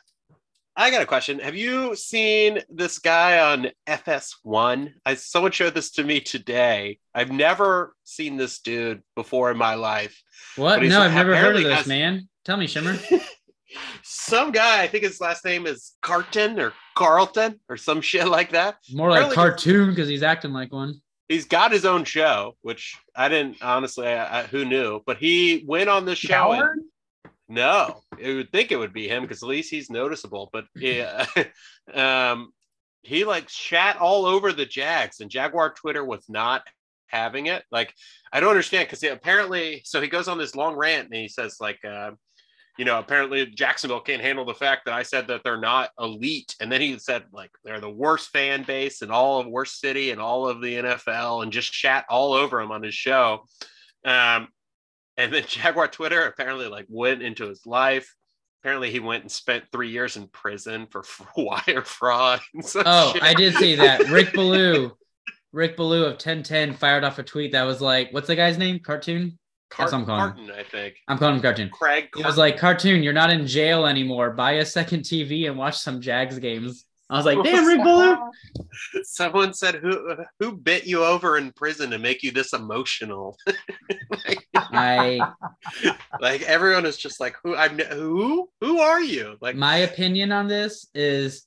I 0.77 0.90
got 0.90 1.01
a 1.01 1.07
question. 1.07 1.38
Have 1.38 1.55
you 1.55 1.94
seen 1.94 2.59
this 2.68 2.99
guy 2.99 3.38
on 3.53 3.68
FS1? 3.87 4.92
I 5.07 5.14
someone 5.14 5.53
showed 5.53 5.75
this 5.75 5.92
to 5.92 6.05
me 6.05 6.18
today. 6.21 6.99
I've 7.14 7.31
never 7.31 7.94
seen 8.03 8.37
this 8.37 8.59
dude 8.59 9.03
before 9.14 9.53
in 9.53 9.57
my 9.57 9.75
life. 9.75 10.21
What? 10.57 10.83
No, 10.83 11.01
I've 11.01 11.14
never 11.14 11.37
heard 11.37 11.57
of 11.57 11.62
this, 11.62 11.79
has- 11.79 11.87
man. 11.87 12.29
Tell 12.44 12.57
me, 12.57 12.66
Shimmer. 12.66 12.99
Some 14.03 14.51
guy, 14.51 14.83
I 14.83 14.88
think 14.88 15.05
his 15.05 15.21
last 15.21 15.44
name 15.44 15.66
is 15.66 15.92
Carton 16.03 16.59
or 16.59 16.73
Carlton 16.97 17.61
or 17.68 17.77
some 17.77 18.01
shit 18.01 18.27
like 18.27 18.51
that. 18.53 18.77
More 18.92 19.11
like 19.11 19.18
Apparently- 19.31 19.37
cartoon 19.37 19.90
because 19.90 20.09
he's 20.09 20.23
acting 20.25 20.53
like 20.53 20.73
one. 20.73 21.01
He's 21.28 21.44
got 21.44 21.72
his 21.72 21.84
own 21.84 22.04
show, 22.04 22.56
which 22.62 22.96
I 23.14 23.28
didn't 23.28 23.62
honestly. 23.62 24.06
I, 24.08 24.40
I, 24.40 24.42
who 24.44 24.64
knew? 24.64 25.00
But 25.06 25.18
he 25.18 25.64
went 25.66 25.88
on 25.90 26.04
the 26.04 26.14
show. 26.16 26.52
and- 26.52 26.82
No, 27.48 28.00
you 28.18 28.36
would 28.36 28.52
think 28.52 28.72
it 28.72 28.76
would 28.76 28.92
be 28.92 29.08
him 29.08 29.22
because 29.22 29.42
at 29.42 29.48
least 29.48 29.70
he's 29.70 29.90
noticeable. 29.90 30.50
But 30.52 30.64
yeah, 30.76 31.26
um, 31.94 32.52
he 33.02 33.24
like 33.24 33.48
shat 33.48 33.96
all 33.98 34.26
over 34.26 34.52
the 34.52 34.66
Jags, 34.66 35.20
and 35.20 35.30
Jaguar 35.30 35.74
Twitter 35.74 36.04
was 36.04 36.24
not 36.28 36.62
having 37.08 37.46
it. 37.46 37.64
Like, 37.70 37.94
I 38.32 38.40
don't 38.40 38.50
understand 38.50 38.86
because 38.88 39.02
apparently, 39.02 39.80
so 39.84 40.00
he 40.00 40.08
goes 40.08 40.28
on 40.28 40.36
this 40.38 40.54
long 40.54 40.76
rant 40.76 41.06
and 41.06 41.14
he 41.14 41.28
says 41.28 41.56
like, 41.60 41.82
uh, 41.84 42.10
you 42.78 42.84
know, 42.84 42.98
apparently 43.00 43.44
Jacksonville 43.44 44.00
can't 44.00 44.22
handle 44.22 44.44
the 44.44 44.54
fact 44.54 44.84
that 44.84 44.94
I 44.94 45.02
said 45.02 45.26
that 45.26 45.42
they're 45.42 45.60
not 45.60 45.90
elite, 45.98 46.54
and 46.60 46.70
then 46.70 46.80
he 46.80 46.96
said 46.98 47.24
like 47.32 47.50
they're 47.64 47.80
the 47.80 47.90
worst 47.90 48.30
fan 48.30 48.62
base 48.62 49.02
in 49.02 49.10
all 49.10 49.40
of 49.40 49.48
worst 49.48 49.80
city 49.80 50.12
and 50.12 50.20
all 50.20 50.48
of 50.48 50.62
the 50.62 50.74
NFL, 50.76 51.42
and 51.42 51.52
just 51.52 51.74
shat 51.74 52.06
all 52.08 52.32
over 52.32 52.60
him 52.60 52.70
on 52.70 52.84
his 52.84 52.94
show. 52.94 53.44
Um, 54.04 54.48
and 55.16 55.32
then 55.32 55.44
Jaguar 55.48 55.88
Twitter 55.88 56.22
apparently 56.22 56.68
like 56.68 56.86
went 56.88 57.20
into 57.20 57.48
his 57.48 57.66
life. 57.66 58.14
Apparently, 58.62 58.90
he 58.90 59.00
went 59.00 59.22
and 59.22 59.30
spent 59.30 59.64
three 59.70 59.90
years 59.90 60.16
in 60.16 60.28
prison 60.28 60.86
for 60.90 61.04
wire 61.36 61.82
fraud. 61.84 62.40
And 62.54 62.64
Oh, 62.86 63.12
shit. 63.12 63.22
I 63.22 63.34
did 63.34 63.54
see 63.54 63.74
that. 63.74 64.08
Rick 64.08 64.32
Ballou, 64.32 64.92
Rick 65.52 65.76
Ballou 65.76 66.02
of 66.04 66.12
1010 66.12 66.74
fired 66.74 67.04
off 67.04 67.18
a 67.18 67.22
tweet 67.24 67.52
that 67.52 67.64
was 67.64 67.80
like, 67.80 68.12
what's 68.12 68.26
the 68.28 68.36
guy's 68.36 68.58
name? 68.58 68.78
Cartoon? 68.78 69.38
That's 69.76 69.92
what 69.92 69.98
I'm 69.98 70.07
calling 70.07 70.33
Carton, 70.33 70.50
I 70.50 70.62
think. 70.62 70.96
I'm 71.09 71.18
calling 71.18 71.37
him 71.37 71.42
cartoon. 71.42 71.70
Craig. 71.70 72.09
He 72.16 72.22
was 72.22 72.38
like, 72.38 72.59
"Cartoon, 72.59 73.02
you're 73.02 73.12
not 73.12 73.31
in 73.31 73.46
jail 73.46 73.87
anymore. 73.87 74.31
Buy 74.31 74.52
a 74.52 74.64
second 74.64 75.02
TV 75.02 75.48
and 75.48 75.59
watch 75.59 75.78
some 75.78 76.00
Jags 76.00 76.38
games." 76.38 76.85
I 77.11 77.16
was 77.16 77.26
like, 77.26 77.42
"Damn, 77.42 77.64
Rick 77.64 77.83
Ballou." 77.83 78.16
Someone 79.02 79.54
said, 79.54 79.76
"Who 79.76 80.16
who 80.40 80.57
bit 80.57 80.87
you 80.87 81.04
over 81.04 81.38
in 81.38 81.52
prison 81.52 81.90
to 81.90 81.98
make 81.98 82.22
you 82.22 82.33
this 82.33 82.52
emotional?" 82.52 83.37
like, 84.26 84.46
I 84.54 85.20
like, 86.20 86.42
everyone 86.42 86.85
is 86.85 86.96
just 86.96 87.20
like, 87.20 87.37
"Who? 87.42 87.57
I'm 87.57 87.78
who? 87.78 88.48
Who 88.61 88.81
are 88.81 89.00
you?" 89.00 89.37
Like, 89.40 89.57
my 89.57 89.78
opinion 89.78 90.33
on 90.33 90.48
this 90.48 90.87
is 90.94 91.46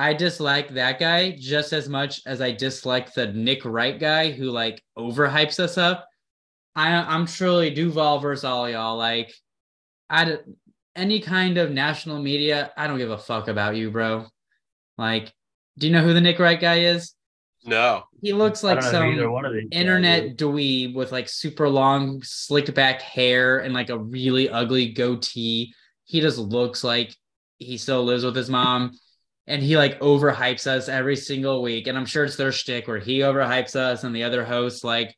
I 0.00 0.14
dislike 0.14 0.70
that 0.70 0.98
guy 0.98 1.36
just 1.38 1.72
as 1.72 1.88
much 1.88 2.22
as 2.24 2.40
I 2.40 2.52
dislike 2.52 3.12
the 3.12 3.26
Nick 3.32 3.64
Wright 3.64 3.98
guy 3.98 4.30
who 4.30 4.50
like 4.50 4.82
overhypes 4.96 5.60
us 5.60 5.76
up. 5.76 6.06
I 6.88 7.14
I'm 7.14 7.26
truly 7.26 7.70
Duval 7.70 8.18
versus 8.20 8.44
all 8.44 8.68
y'all. 8.68 8.96
Like 8.96 9.32
I 10.08 10.24
d- 10.24 10.36
any 10.96 11.20
kind 11.20 11.58
of 11.58 11.70
national 11.70 12.20
media, 12.22 12.72
I 12.76 12.86
don't 12.86 12.98
give 12.98 13.10
a 13.10 13.18
fuck 13.18 13.48
about 13.48 13.76
you, 13.76 13.90
bro. 13.90 14.26
Like, 14.98 15.32
do 15.78 15.86
you 15.86 15.92
know 15.92 16.02
who 16.02 16.12
the 16.14 16.20
Nick 16.20 16.38
Wright 16.38 16.60
guy 16.60 16.80
is? 16.80 17.14
no, 17.64 18.04
He 18.22 18.32
looks 18.32 18.64
like 18.64 18.80
don't 18.80 19.16
know 19.16 19.22
some 19.24 19.32
one 19.32 19.44
of 19.44 19.52
these 19.52 19.68
guys 19.70 19.80
internet 19.80 20.24
is. 20.24 20.32
dweeb 20.36 20.94
with 20.94 21.12
like 21.12 21.28
super 21.28 21.68
long 21.68 22.22
slicked 22.22 22.72
back 22.74 23.02
hair 23.02 23.58
and 23.58 23.74
like 23.74 23.90
a 23.90 23.98
really 23.98 24.48
ugly 24.48 24.92
goatee. 24.92 25.74
He 26.04 26.20
just 26.22 26.38
looks 26.38 26.82
like 26.82 27.14
he 27.58 27.76
still 27.76 28.02
lives 28.04 28.24
with 28.24 28.34
his 28.34 28.48
mom 28.48 28.92
and 29.46 29.62
he 29.62 29.76
like 29.76 30.00
overhypes 30.00 30.66
us 30.66 30.88
every 30.88 31.16
single 31.16 31.60
week. 31.62 31.86
And 31.86 31.98
I'm 31.98 32.06
sure 32.06 32.24
it's 32.24 32.36
their 32.36 32.50
shtick 32.52 32.88
where 32.88 32.98
he 32.98 33.18
overhypes 33.18 33.76
us 33.76 34.04
and 34.04 34.16
the 34.16 34.24
other 34.24 34.42
hosts 34.44 34.82
like 34.82 35.14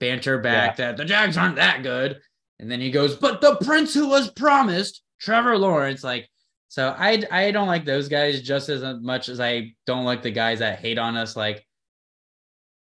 banter 0.00 0.38
back 0.38 0.76
that 0.76 0.96
the 0.96 1.04
Jags 1.04 1.36
aren't 1.36 1.56
that 1.56 1.82
good. 1.82 2.20
And 2.58 2.70
then 2.70 2.80
he 2.80 2.90
goes, 2.90 3.16
but 3.16 3.40
the 3.40 3.56
prince 3.56 3.92
who 3.92 4.08
was 4.08 4.30
promised, 4.30 5.02
Trevor 5.20 5.58
Lawrence, 5.58 6.02
like 6.02 6.28
so 6.68 6.94
I 6.98 7.22
I 7.30 7.50
don't 7.50 7.68
like 7.68 7.84
those 7.84 8.08
guys 8.08 8.42
just 8.42 8.68
as 8.68 8.82
much 9.02 9.28
as 9.28 9.40
I 9.40 9.74
don't 9.86 10.04
like 10.04 10.22
the 10.22 10.30
guys 10.30 10.58
that 10.58 10.78
hate 10.78 10.98
on 10.98 11.16
us 11.16 11.36
like 11.36 11.66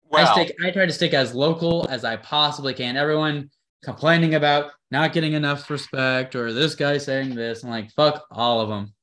well, 0.09 0.27
I 0.27 0.43
stick. 0.43 0.55
I 0.63 0.71
try 0.71 0.85
to 0.85 0.93
stick 0.93 1.13
as 1.13 1.33
local 1.33 1.87
as 1.89 2.05
I 2.05 2.15
possibly 2.17 2.73
can. 2.73 2.95
Everyone 2.95 3.49
complaining 3.83 4.35
about 4.35 4.71
not 4.91 5.13
getting 5.13 5.33
enough 5.33 5.69
respect 5.69 6.35
or 6.35 6.53
this 6.53 6.75
guy 6.75 6.97
saying 6.97 7.35
this. 7.35 7.63
I'm 7.63 7.69
like, 7.69 7.91
fuck 7.91 8.23
all 8.31 8.61
of 8.61 8.69
them. 8.69 8.93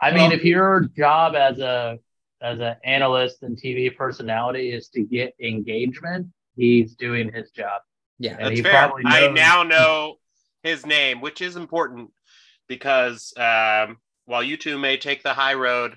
I 0.00 0.10
mean, 0.10 0.30
Well- 0.30 0.32
if 0.32 0.44
your 0.44 0.88
job 0.96 1.34
as 1.34 1.58
a 1.58 1.98
as 2.40 2.60
an 2.60 2.76
analyst 2.84 3.42
and 3.42 3.56
TV 3.60 3.94
personality 3.96 4.70
is 4.72 4.88
to 4.90 5.02
get 5.02 5.34
engagement, 5.42 6.28
he's 6.58 6.94
doing 6.94 7.32
his 7.32 7.50
job. 7.50 7.80
Yeah, 8.18 8.32
And 8.32 8.46
That's 8.46 8.56
he 8.56 8.62
fair. 8.62 8.88
probably 8.88 9.04
I 9.06 9.28
now 9.28 9.62
know 9.62 10.16
his 10.62 10.84
name, 10.84 11.20
which 11.20 11.40
is 11.40 11.56
important 11.56 12.10
because 12.68 13.32
um, 13.36 13.98
while 14.26 14.42
you 14.42 14.56
two 14.56 14.76
may 14.78 14.96
take 14.96 15.22
the 15.22 15.32
high 15.34 15.54
road, 15.54 15.94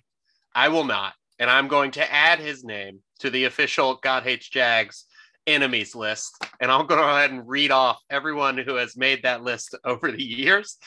I 0.54 0.70
will 0.70 0.86
not. 0.86 1.14
And 1.40 1.50
I'm 1.50 1.68
going 1.68 1.92
to 1.92 2.14
add 2.14 2.40
his 2.40 2.64
name 2.64 3.00
to 3.20 3.30
the 3.32 3.46
official 3.46 4.00
God 4.04 4.24
Hates 4.24 4.48
Jags 4.48 5.06
enemies 5.48 5.96
list. 5.96 6.38
And 6.60 6.70
I'll 6.72 6.84
go 6.84 7.02
ahead 7.02 7.32
and 7.32 7.48
read 7.48 7.72
off 7.72 8.00
everyone 8.10 8.58
who 8.58 8.76
has 8.76 8.96
made 8.96 9.24
that 9.24 9.44
list 9.44 9.76
over 9.84 10.12
the 10.12 10.24
years. 10.24 10.78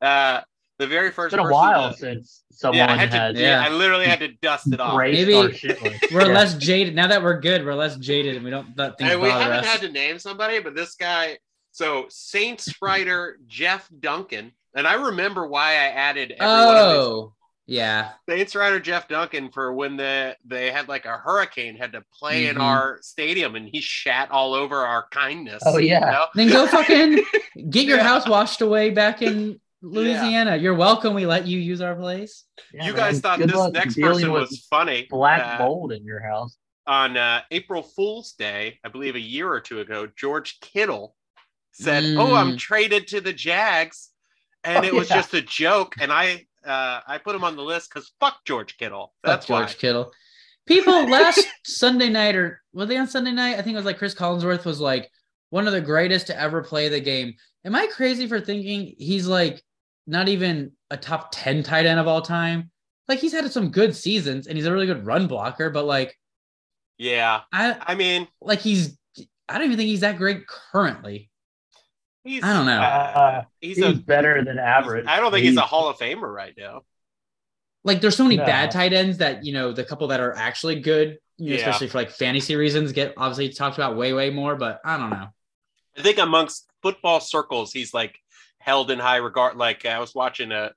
Uh, 0.00 0.42
the 0.82 0.88
very 0.88 1.08
It's 1.08 1.16
first 1.16 1.30
been 1.36 1.44
a 1.46 1.50
while 1.50 1.92
to- 1.92 1.96
since 1.98 2.42
someone 2.52 2.78
yeah, 2.78 2.92
I 2.92 2.96
had 2.96 3.12
has 3.12 3.34
to, 3.34 3.40
yeah, 3.40 3.62
Yeah. 3.62 3.66
I 3.66 3.72
literally 3.72 4.06
had 4.06 4.18
to 4.20 4.28
dust 4.28 4.72
it 4.72 4.80
off. 4.80 4.94
graced 4.94 5.18
Maybe- 5.20 5.34
our 5.34 5.52
shit 5.52 5.82
list. 5.82 6.04
we're 6.12 6.26
Yeah. 6.26 6.34
less 6.34 6.54
jaded 6.54 6.94
now 6.94 7.06
that 7.06 7.22
we're 7.22 7.40
good. 7.40 7.64
We're 7.64 7.74
less 7.74 7.96
jaded 7.96 8.36
and 8.36 8.44
we 8.44 8.50
don't 8.50 8.76
let 8.76 8.98
things 8.98 9.10
And 9.12 9.20
we 9.20 9.28
haven't 9.30 9.58
us. 9.58 9.66
had 9.66 9.80
to 9.82 9.88
name 9.90 10.18
somebody, 10.18 10.58
but 10.60 10.74
this 10.74 10.94
guy, 10.94 11.38
so 11.72 12.06
Saints 12.08 12.72
writer 12.82 13.38
Jeff 13.46 13.88
Duncan, 13.98 14.52
and 14.74 14.86
I 14.86 14.94
remember 14.94 15.46
why 15.46 15.70
I 15.72 15.86
added 15.88 16.34
every 16.38 16.66
one 16.66 16.76
of 16.76 16.82
oh, 16.86 17.34
yeah. 17.66 18.10
Saints 18.28 18.54
writer 18.54 18.78
Jeff 18.80 19.08
Duncan 19.08 19.50
for 19.50 19.72
when 19.72 19.96
the 19.96 20.36
they 20.44 20.70
had 20.70 20.88
like 20.88 21.04
a 21.06 21.16
hurricane 21.16 21.76
had 21.76 21.92
to 21.92 22.02
play 22.18 22.46
in 22.46 22.56
Mhm. 22.56 22.60
our 22.62 22.98
stadium, 23.02 23.54
and 23.56 23.68
he 23.72 23.80
shat 23.80 24.30
all 24.30 24.52
over 24.54 24.76
our 24.86 25.06
kindness. 25.10 25.62
Oh, 25.66 25.78
yeah. 25.78 26.00
you 26.00 26.06
know? 26.12 26.26
Then 26.34 26.48
go 26.48 26.66
fucking 26.76 27.24
get 27.70 27.86
your 27.86 27.96
Yeah. 27.98 28.02
house 28.04 28.28
washed 28.28 28.60
away 28.60 28.90
back 28.90 29.20
in 29.22 29.58
Louisiana. 29.82 30.56
You're 30.56 30.74
welcome. 30.74 31.14
We 31.14 31.26
let 31.26 31.46
you 31.46 31.58
use 31.58 31.80
our 31.80 31.94
place. 31.94 32.44
Yeah, 32.72 32.86
you 32.86 32.92
man. 32.92 33.00
guys 33.00 33.20
thought 33.20 33.38
Good 33.38 33.50
this 33.50 33.70
next 33.72 33.98
person 34.00 34.30
was 34.32 34.66
funny. 34.70 35.06
black 35.10 35.60
Uh, 35.60 35.64
mold 35.64 35.92
in 35.92 36.04
your 36.04 36.20
house. 36.22 36.56
on 36.86 37.16
uh, 37.16 37.42
April 37.50 37.82
Fool's 37.82 38.32
Day, 38.32 38.78
I 38.84 38.88
believe 38.88 39.14
a 39.16 39.20
year 39.20 39.50
or 39.52 39.60
two 39.60 39.80
ago, 39.80 40.08
George 40.16 40.58
Kittle 40.60 41.14
said, 41.72 42.04
Mm. 42.04 42.18
"Oh, 42.18 42.34
I'm 42.34 42.56
traded 42.56 43.08
to 43.08 43.20
the 43.20 43.32
Jags," 43.32 44.10
and 44.64 44.84
Oh, 44.84 44.88
it 44.88 44.94
was 44.94 45.08
yeah. 45.10 45.16
just 45.16 45.34
a 45.34 45.42
joke. 45.42 45.94
And 46.00 46.12
I 46.12 46.46
uh, 46.64 47.00
I 47.06 47.18
put 47.18 47.34
him 47.34 47.42
on 47.44 47.56
the 47.56 47.62
list 47.62 47.90
because 47.92 48.12
fuck 48.20 48.44
George 48.44 48.76
Kittle. 48.76 49.12
Fuck 49.24 49.30
That's 49.30 49.46
George 49.46 49.66
why. 49.68 49.72
Kittle. 49.74 50.12
People 50.66 51.08
last 51.08 51.40
Sunday 51.64 52.08
night 52.08 52.36
or 52.36 52.62
were 52.72 52.86
they 52.86 52.96
on 52.96 53.08
Sunday 53.08 53.32
night? 53.32 53.58
I 53.58 53.62
think 53.62 53.74
it 53.74 53.78
was 53.78 53.84
like 53.84 53.98
Chris 53.98 54.14
Collinsworth 54.14 54.64
was 54.64 54.78
like 54.80 55.10
one 55.50 55.66
of 55.66 55.72
the 55.72 55.80
greatest 55.80 56.28
to 56.28 56.40
ever 56.40 56.62
play 56.62 56.88
the 56.88 57.00
game. 57.00 57.34
Am 57.64 57.74
I 57.74 57.88
crazy 57.88 58.28
for 58.28 58.40
thinking 58.40 58.94
he's 58.96 59.26
like 59.26 59.60
not 60.06 60.28
even 60.28 60.72
a 60.90 60.96
top 60.96 61.28
10 61.32 61.62
tight 61.62 61.86
end 61.86 62.00
of 62.00 62.08
all 62.08 62.22
time? 62.22 62.70
Like 63.08 63.18
he's 63.18 63.32
had 63.32 63.50
some 63.52 63.70
good 63.70 63.94
seasons 63.96 64.46
and 64.46 64.56
he's 64.56 64.66
a 64.66 64.72
really 64.72 64.86
good 64.86 65.04
run 65.06 65.26
blocker, 65.26 65.70
but 65.70 65.84
like 65.84 66.18
Yeah, 66.98 67.40
I 67.52 67.76
I 67.80 67.94
mean, 67.94 68.28
like 68.40 68.60
he's 68.60 68.96
I 69.48 69.54
don't 69.58 69.64
even 69.66 69.76
think 69.76 69.88
he's 69.88 70.00
that 70.00 70.16
great 70.18 70.46
currently. 70.46 71.30
he's 72.24 72.42
I 72.44 72.52
don't 72.54 72.66
know. 72.66 72.80
Uh, 72.80 73.44
he's, 73.60 73.76
he's, 73.76 73.86
a. 73.86 73.92
better 73.94 74.42
than 74.44 74.58
average. 74.58 75.06
I 75.06 75.20
don't 75.20 75.32
think 75.32 75.44
he's 75.44 75.56
a 75.56 75.60
Hall 75.62 75.88
of 75.88 75.96
Famer 75.98 76.32
right 76.32 76.54
now. 76.56 76.82
Like 77.84 78.00
there's 78.00 78.16
so 78.16 78.22
many 78.24 78.36
No. 78.36 78.46
bad 78.46 78.70
tight 78.70 78.92
ends 78.92 79.18
that 79.18 79.44
you 79.44 79.52
know 79.52 79.72
the 79.72 79.84
couple 79.84 80.06
that 80.08 80.20
are 80.20 80.34
actually 80.36 80.80
good, 80.80 81.18
Yeah. 81.38 81.56
especially 81.56 81.88
for 81.88 81.98
like 81.98 82.10
fantasy 82.10 82.54
reasons, 82.54 82.92
get 82.92 83.14
obviously 83.16 83.48
talked 83.50 83.76
about 83.76 83.96
way 83.96 84.12
way 84.12 84.30
more. 84.30 84.54
But 84.56 84.80
I 84.84 84.96
don't 84.96 85.10
know. 85.10 85.26
I 85.98 86.02
think 86.02 86.18
amongst 86.18 86.66
football 86.80 87.20
circles, 87.20 87.72
he's 87.72 87.92
like 87.92 88.16
held 88.62 88.90
in 88.90 88.98
high 88.98 89.16
regard. 89.16 89.56
Like 89.56 89.84
I 89.86 89.98
was 89.98 90.14
watching 90.14 90.52
a, 90.52 90.70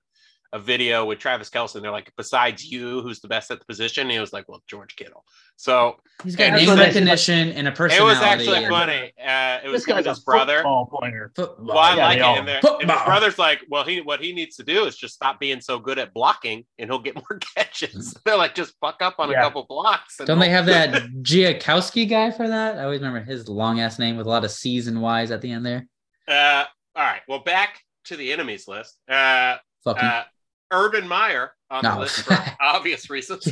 a 0.54 0.60
video 0.60 1.04
with 1.06 1.19
Travis 1.19 1.50
Kelce, 1.50 1.76
and 1.76 1.84
they're 1.84 1.91
like, 1.91 2.12
besides 2.15 2.63
you, 2.63 3.02
who's 3.02 3.19
the 3.19 3.28
best 3.28 3.52
at 3.52 3.60
the 3.60 3.65
position? 3.65 4.04
And 4.04 4.12
he 4.12 4.19
was 4.19 4.32
like, 4.32 4.48
well, 4.48 4.63
George 4.67 4.95
Kittle. 4.95 5.26
So 5.58 5.95
He's 6.24 6.36
got 6.36 6.45
And 6.48 6.56
name 6.56 6.65
that's 6.67 6.78
what 6.78 6.84
I- 6.86 6.88
recognition 6.88 7.50
and 7.54 7.67
a 7.67 7.71
personality. 7.71 8.04
it 8.04 8.19
was 8.19 8.21
actually 8.24 8.63
and- 8.63 8.67
funny. 8.74 9.12
Uh, 9.21 9.60
it 9.65 9.67
was 9.69 9.82
This 9.82 9.88
him 9.89 9.98
and 9.98 10.06
guy's 10.06 10.12
a 10.12 10.15
his 10.15 10.24
brother. 10.24 10.56
football 10.58 10.86
player. 10.86 11.32
Football. 11.36 11.65
Well, 11.65 11.78
I 11.78 11.95
Yeah, 11.98 12.06
like 12.08 12.17
it. 12.17 12.21
all- 12.21 12.38
And, 12.39 12.48
they're- 12.48 12.62
and 12.82 12.89
his 12.91 13.02
brother's 13.02 13.38
like, 13.39 13.62
well, 13.69 13.84
he 13.84 14.00
what 14.02 14.21
he 14.21 14.32
needs 14.34 14.56
to 14.58 14.63
do 14.63 14.86
is 14.86 14.95
just 14.95 15.13
stop 15.15 15.39
being 15.41 15.60
so 15.62 15.78
good 15.80 16.00
at 16.00 16.13
blocking, 16.13 16.65
and 16.80 16.89
he'll 16.89 17.00
get 17.00 17.15
more 17.30 17.39
catches. 17.58 18.13
They're 18.26 18.38
like, 18.38 18.56
just 18.56 18.76
fuck 18.80 19.02
up 19.02 19.15
on 19.19 19.30
a 19.30 19.34
couple 19.34 19.65
blocks. 19.67 20.19
and 20.19 20.28
Don't 20.28 20.39
they 20.39 20.50
have 20.50 20.67
that 20.67 21.04
Giakowski 21.21 22.08
guy 22.08 22.32
for 22.32 22.48
that? 22.48 22.78
I 22.78 22.84
always 22.84 23.02
remember 23.02 23.24
his 23.30 23.50
long 23.50 23.80
ass 23.82 24.00
name 24.00 24.15
with 24.15 24.26
a 24.26 24.30
lot 24.30 24.45
of 24.45 24.52
C's 24.52 24.88
and 24.88 25.02
Y's 25.02 25.32
at 25.32 25.41
the 25.41 25.52
end 25.52 25.65
there. 25.65 25.86
Uh, 26.28 26.63
all 26.95 27.03
right. 27.03 27.21
Well, 27.27 27.39
back 27.39 27.81
to 28.05 28.15
the 28.15 28.31
enemies 28.31 28.67
list. 28.67 28.97
Uh, 29.10 29.58
Fuck 29.84 30.01
uh, 30.01 30.23
Urban 30.71 31.08
Meyer 31.08 31.51
on 31.69 31.84
No. 31.84 31.95
the 31.95 31.99
list 32.01 32.21
for 32.23 32.38
obvious 32.62 33.10
reasons. 33.10 33.43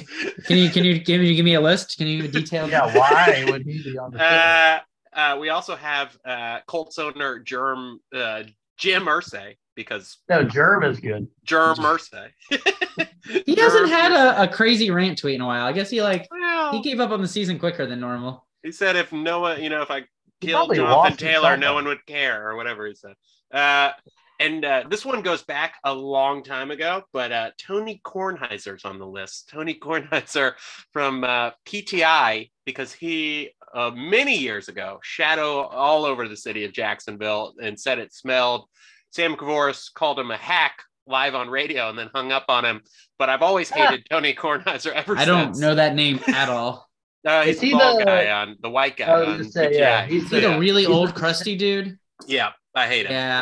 Can 0.45 0.57
you 0.57 0.69
can 0.69 0.83
you 0.83 0.99
give 0.99 1.21
me 1.21 1.35
give 1.35 1.45
me 1.45 1.53
a 1.55 1.61
list? 1.61 1.97
Can 1.97 2.07
you 2.07 2.27
detail? 2.27 2.69
Yeah, 2.69 2.95
why 2.95 3.45
would 3.49 3.63
he 3.63 3.83
be 3.83 3.97
on 3.97 4.11
the 4.11 4.19
show? 4.19 4.25
Uh, 4.25 4.79
uh, 5.19 5.37
we 5.39 5.49
also 5.49 5.75
have 5.75 6.17
uh, 6.25 6.59
Colts 6.67 6.97
owner 6.99 7.39
Germ 7.39 7.99
uh, 8.15 8.43
Jim 8.77 9.03
Irsay 9.05 9.55
because 9.75 10.17
No, 10.29 10.43
Germ 10.43 10.83
is 10.83 10.99
good. 10.99 11.27
Germ 11.43 11.77
Irsay. 11.77 12.29
He 13.45 13.55
hasn't 13.55 13.87
Germ 13.87 13.89
had 13.89 14.11
a, 14.11 14.43
a 14.43 14.47
crazy 14.49 14.91
rant 14.91 15.17
tweet 15.17 15.35
in 15.35 15.41
a 15.41 15.45
while. 15.45 15.65
I 15.65 15.71
guess 15.71 15.89
he 15.89 16.01
like 16.01 16.27
Well, 16.29 16.73
he 16.73 16.81
gave 16.81 16.99
up 16.99 17.11
on 17.11 17.21
the 17.21 17.27
season 17.27 17.57
quicker 17.57 17.85
than 17.85 18.01
normal. 18.01 18.45
he 18.63 18.71
said 18.71 18.97
if 18.97 19.13
Noah, 19.13 19.57
you 19.59 19.69
know, 19.69 19.81
if 19.81 19.89
I 19.89 20.03
Probably 20.51 20.77
Jonathan 20.77 21.17
Taylor, 21.17 21.57
no 21.57 21.73
one 21.73 21.85
would 21.85 22.05
care 22.05 22.49
or 22.49 22.55
whatever 22.55 22.87
he 22.87 22.95
said. 22.95 23.15
Uh, 23.51 23.91
and 24.39 24.65
uh, 24.65 24.83
this 24.89 25.05
one 25.05 25.21
goes 25.21 25.43
back 25.43 25.75
a 25.83 25.93
long 25.93 26.43
time 26.43 26.71
ago, 26.71 27.03
but 27.13 27.31
uh, 27.31 27.51
Tony 27.57 28.01
Kornheiser's 28.03 28.83
on 28.83 28.99
the 28.99 29.07
list. 29.07 29.49
Tony 29.49 29.75
Kornheiser 29.75 30.53
from 30.91 31.23
uh, 31.23 31.51
PTI 31.65 32.49
because 32.65 32.91
he 32.91 33.51
uh, 33.73 33.91
many 33.91 34.37
years 34.37 34.67
ago 34.67 34.99
shadow 35.01 35.61
all 35.61 36.05
over 36.05 36.27
the 36.27 36.37
city 36.37 36.65
of 36.65 36.73
Jacksonville 36.73 37.53
and 37.61 37.79
said 37.79 37.99
it 37.99 38.13
smelled. 38.13 38.65
Sam 39.11 39.35
Kouvaris 39.35 39.93
called 39.93 40.19
him 40.19 40.31
a 40.31 40.37
hack 40.37 40.81
live 41.05 41.35
on 41.35 41.49
radio 41.49 41.89
and 41.89 41.97
then 41.97 42.09
hung 42.13 42.31
up 42.31 42.45
on 42.49 42.65
him. 42.65 42.81
But 43.19 43.29
I've 43.29 43.41
always 43.41 43.69
hated 43.69 44.05
Tony 44.09 44.33
Kornheiser 44.33 44.91
ever 44.91 45.15
since. 45.15 45.21
I 45.21 45.25
don't 45.25 45.57
know 45.59 45.75
that 45.75 45.95
name 45.95 46.19
at 46.27 46.49
all. 46.49 46.89
Uh, 47.25 47.43
he's 47.43 47.55
Is 47.55 47.61
the 47.61 47.67
he 47.67 47.71
the- 47.73 48.03
guy 48.05 48.31
on 48.31 48.57
the 48.61 48.69
white 48.69 48.97
guy 48.97 49.05
I 49.05 49.19
was 49.19 49.27
on 49.29 49.37
gonna 49.37 49.43
say, 49.51 49.67
PTI. 49.71 49.77
yeah, 49.79 50.05
he's 50.05 50.23
He's 50.23 50.31
like 50.33 50.41
yeah. 50.43 50.55
a 50.55 50.59
really 50.59 50.81
He's 50.81 50.89
old, 50.89 51.09
the- 51.09 51.13
crusty 51.13 51.55
dude. 51.55 51.97
Yeah, 52.27 52.51
I 52.75 52.87
hate 52.87 53.05
him. 53.05 53.11
Yeah, 53.13 53.39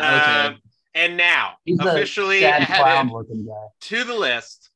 okay. 0.47 0.47
Um, 0.55 0.61
and 0.93 1.17
now, 1.17 1.53
He's 1.65 1.79
officially 1.79 2.45
added 2.45 2.67
clown 2.67 3.11
looking 3.11 3.45
guy. 3.45 3.53
to 3.81 4.03
the 4.03 4.13
list, 4.15 4.69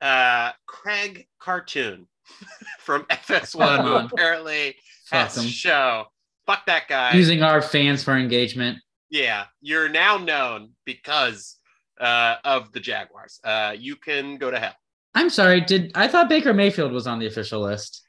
uh, 0.00 0.52
Craig 0.66 1.26
Cartoon 1.38 2.06
from 2.80 3.04
FS1, 3.04 3.82
who 3.84 3.92
apparently 4.14 4.76
Fuck 5.06 5.18
has 5.28 5.38
a 5.38 5.42
him. 5.42 5.48
show. 5.48 6.04
fuck 6.46 6.66
that 6.66 6.88
guy. 6.88 7.12
Using 7.14 7.42
our 7.42 7.62
fans 7.62 8.02
for 8.02 8.16
engagement. 8.16 8.78
yeah, 9.10 9.44
you're 9.60 9.88
now 9.88 10.16
known 10.18 10.70
because 10.84 11.56
uh, 12.00 12.36
of 12.44 12.72
the 12.72 12.80
Jaguars. 12.80 13.38
Uh, 13.44 13.74
you 13.78 13.94
can 13.96 14.36
go 14.38 14.50
to 14.50 14.58
hell. 14.58 14.74
I'm 15.14 15.30
sorry. 15.30 15.60
Did 15.60 15.92
I 15.94 16.08
thought 16.08 16.28
Baker 16.28 16.52
Mayfield 16.52 16.90
was 16.90 17.06
on 17.06 17.18
the 17.20 17.26
official 17.26 17.60
list? 17.60 18.02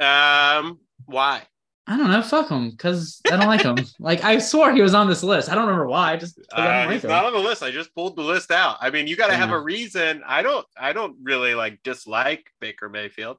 Um, 0.00 0.78
why? 1.06 1.42
I 1.86 1.96
don't 1.96 2.10
know. 2.10 2.20
Fuck 2.22 2.50
him, 2.50 2.70
because 2.70 3.20
I 3.26 3.36
don't 3.36 3.46
like 3.46 3.62
him. 3.62 3.78
like 3.98 4.22
I 4.22 4.38
swore 4.38 4.72
he 4.72 4.82
was 4.82 4.92
on 4.94 5.08
this 5.08 5.22
list. 5.22 5.48
I 5.48 5.54
don't 5.54 5.64
remember 5.64 5.86
why. 5.86 6.16
Just 6.16 6.36
'cause 6.36 6.44
I 6.52 6.60
Uh, 6.60 6.66
don't 6.66 6.86
like 6.86 6.94
he's 6.94 7.04
him. 7.04 7.10
not 7.10 7.24
on 7.24 7.32
the 7.32 7.38
list. 7.38 7.62
I 7.62 7.70
just 7.70 7.94
pulled 7.94 8.16
the 8.16 8.22
list 8.22 8.50
out. 8.50 8.76
I 8.80 8.90
mean, 8.90 9.06
you 9.06 9.16
got 9.16 9.28
to 9.28 9.36
have 9.36 9.50
a 9.52 9.58
reason. 9.58 10.22
I 10.26 10.42
don't. 10.42 10.66
I 10.78 10.92
don't 10.92 11.16
really 11.22 11.54
like 11.54 11.82
dislike 11.82 12.46
Baker 12.60 12.88
Mayfield. 12.90 13.38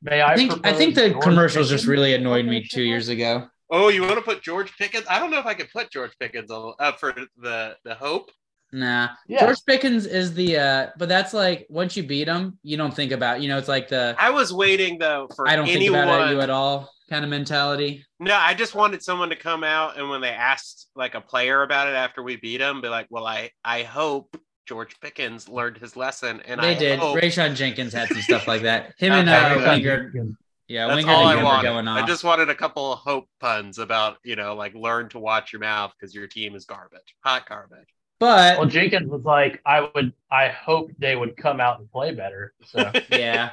May 0.00 0.20
I? 0.20 0.32
I 0.32 0.36
think 0.36 0.64
I 0.66 0.72
think 0.72 0.94
the 0.94 1.10
George 1.10 1.22
commercials 1.24 1.68
just 1.68 1.86
really 1.86 2.14
annoyed 2.14 2.46
me 2.46 2.64
two 2.68 2.82
years 2.82 3.08
ago. 3.08 3.48
Oh, 3.70 3.88
you 3.88 4.02
want 4.02 4.14
to 4.16 4.22
put 4.22 4.42
George 4.42 4.76
Pickens? 4.76 5.06
I 5.08 5.18
don't 5.18 5.30
know 5.30 5.38
if 5.38 5.46
I 5.46 5.54
could 5.54 5.70
put 5.72 5.90
George 5.90 6.12
Pickens 6.20 6.50
on, 6.50 6.74
up 6.78 7.00
for 7.00 7.12
the 7.38 7.76
the 7.84 7.94
hope. 7.94 8.30
Nah, 8.72 9.10
Yeah. 9.28 9.44
George 9.44 9.58
Pickens 9.66 10.06
is 10.06 10.32
the 10.32 10.56
uh, 10.56 10.86
but 10.96 11.08
that's 11.08 11.34
like 11.34 11.66
once 11.68 11.96
you 11.96 12.02
beat 12.02 12.26
him, 12.26 12.58
you 12.62 12.76
don't 12.78 12.94
think 12.94 13.12
about. 13.12 13.42
You 13.42 13.48
know, 13.48 13.58
it's 13.58 13.68
like 13.68 13.88
the 13.88 14.14
I 14.18 14.30
was 14.30 14.52
waiting 14.52 14.98
though 14.98 15.28
for 15.36 15.46
I 15.46 15.56
don't 15.56 15.68
anyone. 15.68 16.00
think 16.00 16.04
about 16.14 16.30
it, 16.30 16.34
you 16.34 16.40
at 16.40 16.48
all 16.50 16.90
kind 17.10 17.22
of 17.24 17.30
mentality. 17.30 18.06
No, 18.18 18.34
I 18.34 18.54
just 18.54 18.74
wanted 18.74 19.02
someone 19.02 19.28
to 19.28 19.36
come 19.36 19.62
out 19.62 19.98
and 19.98 20.08
when 20.08 20.22
they 20.22 20.30
asked 20.30 20.88
like 20.96 21.14
a 21.14 21.20
player 21.20 21.62
about 21.62 21.88
it 21.88 21.94
after 21.94 22.22
we 22.22 22.36
beat 22.36 22.62
him, 22.62 22.80
be 22.80 22.88
like, 22.88 23.06
"Well, 23.10 23.26
I 23.26 23.50
I 23.62 23.82
hope 23.82 24.34
George 24.66 24.98
Pickens 25.00 25.50
learned 25.50 25.76
his 25.76 25.94
lesson." 25.94 26.40
And 26.46 26.58
they 26.62 26.70
I 26.70 26.74
did. 26.74 26.98
Hope, 26.98 27.18
Rayshawn 27.18 27.54
Jenkins 27.54 27.92
had 27.92 28.08
some 28.08 28.22
stuff 28.22 28.48
like 28.48 28.62
that. 28.62 28.94
Him 28.96 29.12
and 29.12 29.28
uh, 29.28 29.56
Wingard, 29.58 30.34
yeah, 30.68 30.86
That's 30.86 31.04
Wingard 31.04 31.08
all 31.08 31.26
I 31.26 31.42
wanted. 31.42 31.68
going 31.68 31.88
off. 31.88 32.02
I 32.02 32.06
just 32.06 32.24
wanted 32.24 32.48
a 32.48 32.54
couple 32.54 32.90
of 32.94 33.00
hope 33.00 33.28
puns 33.38 33.78
about 33.78 34.16
you 34.24 34.36
know 34.36 34.54
like 34.54 34.74
learn 34.74 35.10
to 35.10 35.18
watch 35.18 35.52
your 35.52 35.60
mouth 35.60 35.92
because 36.00 36.14
your 36.14 36.26
team 36.26 36.54
is 36.54 36.64
garbage, 36.64 37.14
hot 37.22 37.46
garbage. 37.46 37.88
But 38.22 38.58
Well, 38.58 38.68
Jenkins 38.68 39.10
was 39.10 39.24
like, 39.24 39.60
I 39.66 39.88
would, 39.94 40.12
I 40.30 40.48
hope 40.48 40.92
they 40.98 41.16
would 41.16 41.36
come 41.36 41.60
out 41.60 41.80
and 41.80 41.90
play 41.90 42.14
better. 42.14 42.54
So 42.66 42.88
yeah, 43.10 43.50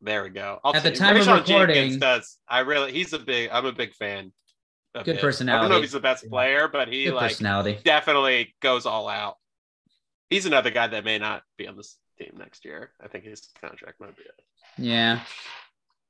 there 0.00 0.22
we 0.22 0.30
go. 0.30 0.60
I'll 0.62 0.76
At 0.76 0.84
the 0.84 0.90
say- 0.90 0.94
time 0.94 1.16
of 1.16 1.26
recording- 1.26 1.74
Jenkins 1.74 1.96
does. 1.96 2.38
I 2.48 2.60
really, 2.60 2.92
he's 2.92 3.12
a 3.12 3.18
big. 3.18 3.50
I'm 3.52 3.66
a 3.66 3.72
big 3.72 3.94
fan. 3.94 4.32
of 4.94 5.04
Good 5.04 5.18
his. 5.18 5.48
I 5.48 5.60
don't 5.60 5.70
know 5.70 5.76
if 5.78 5.82
he's 5.82 5.92
the 5.92 5.98
best 6.00 6.28
player, 6.30 6.68
but 6.68 6.86
he 6.88 7.06
good 7.06 7.14
like 7.14 7.30
personality. 7.32 7.78
definitely 7.84 8.54
goes 8.62 8.86
all 8.86 9.08
out. 9.08 9.36
He's 10.30 10.46
another 10.46 10.70
guy 10.70 10.86
that 10.86 11.04
may 11.04 11.18
not 11.18 11.42
be 11.58 11.66
on 11.66 11.76
this 11.76 11.96
team 12.18 12.32
next 12.38 12.64
year. 12.64 12.92
I 13.02 13.08
think 13.08 13.24
his 13.24 13.48
contract 13.60 14.00
might 14.00 14.16
be 14.16 14.22
it. 14.22 14.40
Yeah, 14.78 15.20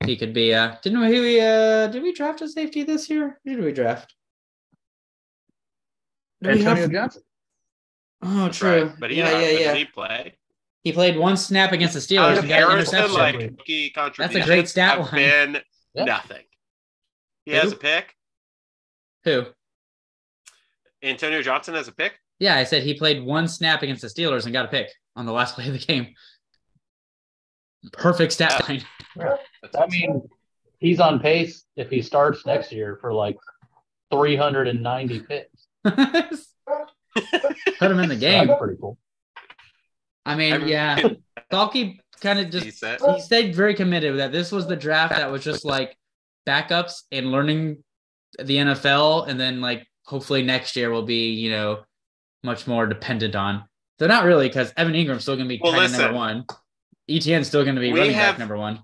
he 0.04 0.16
could 0.16 0.34
be. 0.34 0.52
Uh, 0.54 0.76
didn't 0.82 1.00
we? 1.00 1.40
Uh, 1.40 1.86
did 1.86 2.02
we 2.02 2.12
draft 2.12 2.42
a 2.42 2.48
safety 2.48 2.82
this 2.82 3.08
year? 3.08 3.40
Who 3.44 3.56
did 3.56 3.64
we 3.64 3.72
draft? 3.72 4.14
Did 6.42 6.52
we 6.56 6.58
Antonio 6.60 6.82
have- 6.82 6.92
Johnson. 6.92 7.22
Oh, 8.22 8.48
true. 8.48 8.84
Right. 8.84 8.92
But 8.98 9.10
he, 9.10 9.18
yeah, 9.18 9.38
yeah, 9.40 9.48
yeah. 9.50 9.68
Does 9.70 9.76
he 9.78 9.84
play? 9.84 10.34
He 10.84 10.92
played 10.92 11.16
one 11.16 11.36
snap 11.36 11.72
against 11.72 11.94
the 11.94 12.00
Steelers 12.00 12.32
Out 12.36 12.38
and 12.38 12.48
got 12.48 12.62
an 12.62 12.68
Harrison, 12.70 12.98
interception. 12.98 13.56
like 13.96 14.16
That's 14.16 14.34
a 14.36 14.42
great 14.44 14.68
stat 14.68 14.98
have 14.98 15.12
line. 15.12 15.14
been 15.14 15.62
Yeah. 15.94 16.04
nothing. 16.04 16.42
He 17.44 17.52
Who? 17.52 17.58
has 17.58 17.72
a 17.72 17.76
pick. 17.76 18.14
Who? 19.24 19.46
Antonio 21.02 21.42
Johnson 21.42 21.74
has 21.74 21.88
a 21.88 21.92
pick. 21.92 22.14
Yeah, 22.38 22.56
I 22.56 22.64
said 22.64 22.82
he 22.82 22.94
played 22.94 23.22
one 23.24 23.48
snap 23.48 23.82
against 23.82 24.02
the 24.02 24.08
Steelers 24.08 24.44
and 24.44 24.52
got 24.52 24.64
a 24.66 24.68
pick 24.68 24.88
on 25.16 25.26
the 25.26 25.32
last 25.32 25.54
play 25.56 25.66
of 25.66 25.72
the 25.72 25.78
game. 25.78 26.14
Perfect 27.92 28.32
stat 28.32 28.68
line. 28.68 28.82
That's 29.16 29.76
I 29.76 29.86
mean, 29.86 30.22
he's 30.78 31.00
on 31.00 31.20
pace 31.20 31.64
if 31.76 31.90
he 31.90 32.02
starts 32.02 32.44
next 32.46 32.72
year 32.72 32.98
for 33.00 33.12
like 33.12 33.36
390 34.12 35.20
picks. 35.20 35.66
Put 37.78 37.90
him 37.90 37.98
in 38.00 38.08
the 38.08 38.16
game. 38.16 38.46
That's 38.48 38.58
pretty 38.60 38.78
cool. 38.80 38.98
I 40.24 40.34
mean, 40.34 40.52
I 40.54 40.58
mean, 40.58 40.68
yeah. 40.68 41.08
Baalke 41.52 41.98
kind 42.20 42.38
of 42.40 42.50
just 42.50 42.64
decent. 42.64 43.00
he 43.14 43.20
stayed 43.20 43.54
very 43.54 43.74
committed 43.74 44.10
with 44.12 44.18
that. 44.18 44.32
This 44.32 44.50
was 44.50 44.66
the 44.66 44.76
draft 44.76 45.14
that 45.14 45.30
was 45.30 45.44
just 45.44 45.64
like 45.64 45.96
backups 46.46 47.02
and 47.12 47.30
learning 47.30 47.82
the 48.38 48.56
NFL, 48.56 49.28
and 49.28 49.38
then 49.38 49.60
like 49.60 49.86
hopefully 50.04 50.42
next 50.42 50.76
year 50.76 50.90
will 50.90 51.04
be 51.04 51.30
you 51.30 51.50
know 51.50 51.80
much 52.42 52.66
more 52.66 52.86
dependent 52.86 53.36
on. 53.36 53.64
They're 53.98 54.08
not 54.08 54.24
really 54.24 54.48
because 54.48 54.72
Evan 54.76 54.92
Engram's 54.94 55.22
still 55.22 55.36
going 55.36 55.48
to 55.48 55.54
be 55.54 55.60
Well, 55.62 55.72
tight 55.72 55.84
end 55.84 55.92
number 55.94 56.14
one. 56.14 56.44
ETN's 57.08 57.46
still 57.46 57.62
going 57.64 57.76
to 57.76 57.80
be 57.80 57.92
We 57.92 57.98
running 58.00 58.14
have- 58.14 58.32
back 58.34 58.38
number 58.38 58.56
one. 58.56 58.82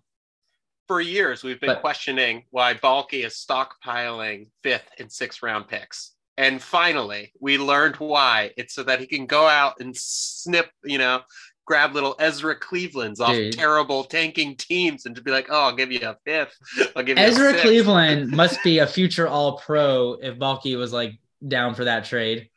For 0.88 1.00
years, 1.00 1.42
we've 1.42 1.60
been 1.60 1.68
But- 1.70 1.80
questioning 1.80 2.44
why 2.50 2.74
Baalke 2.74 3.24
is 3.24 3.34
stockpiling 3.34 4.50
fifth 4.62 4.88
and 4.98 5.10
sixth 5.10 5.42
round 5.42 5.68
picks. 5.68 6.11
And 6.36 6.62
finally, 6.62 7.32
we 7.40 7.58
learned 7.58 7.96
why. 7.96 8.52
It's 8.56 8.74
so 8.74 8.82
that 8.84 9.00
he 9.00 9.06
can 9.06 9.26
go 9.26 9.46
out 9.46 9.80
and 9.80 9.94
snip, 9.96 10.70
you 10.82 10.98
know, 10.98 11.20
grab 11.66 11.94
little 11.94 12.16
Ezra 12.18 12.54
Cleveland's 12.54 13.20
off 13.20 13.34
Dude. 13.34 13.52
terrible 13.52 14.04
tanking 14.04 14.56
teams 14.56 15.06
and 15.06 15.14
to 15.16 15.22
be 15.22 15.30
like, 15.30 15.48
oh, 15.50 15.64
I'll 15.64 15.76
give 15.76 15.92
you 15.92 16.00
a 16.00 16.16
fifth. 16.24 16.56
I'll 16.96 17.02
give 17.02 17.18
you 17.18 17.24
Ezra 17.24 17.50
sixth." 17.50 17.62
Cleveland 17.62 18.30
must 18.30 18.62
be 18.62 18.78
a 18.78 18.86
future 18.98 19.28
All 19.28 19.58
Pro 19.58 20.14
if 20.14 20.38
Baalke 20.38 20.76
was 20.76 20.92
like 20.92 21.18
down 21.46 21.74
for 21.74 21.84
that 21.84 22.04
trade. 22.04 22.48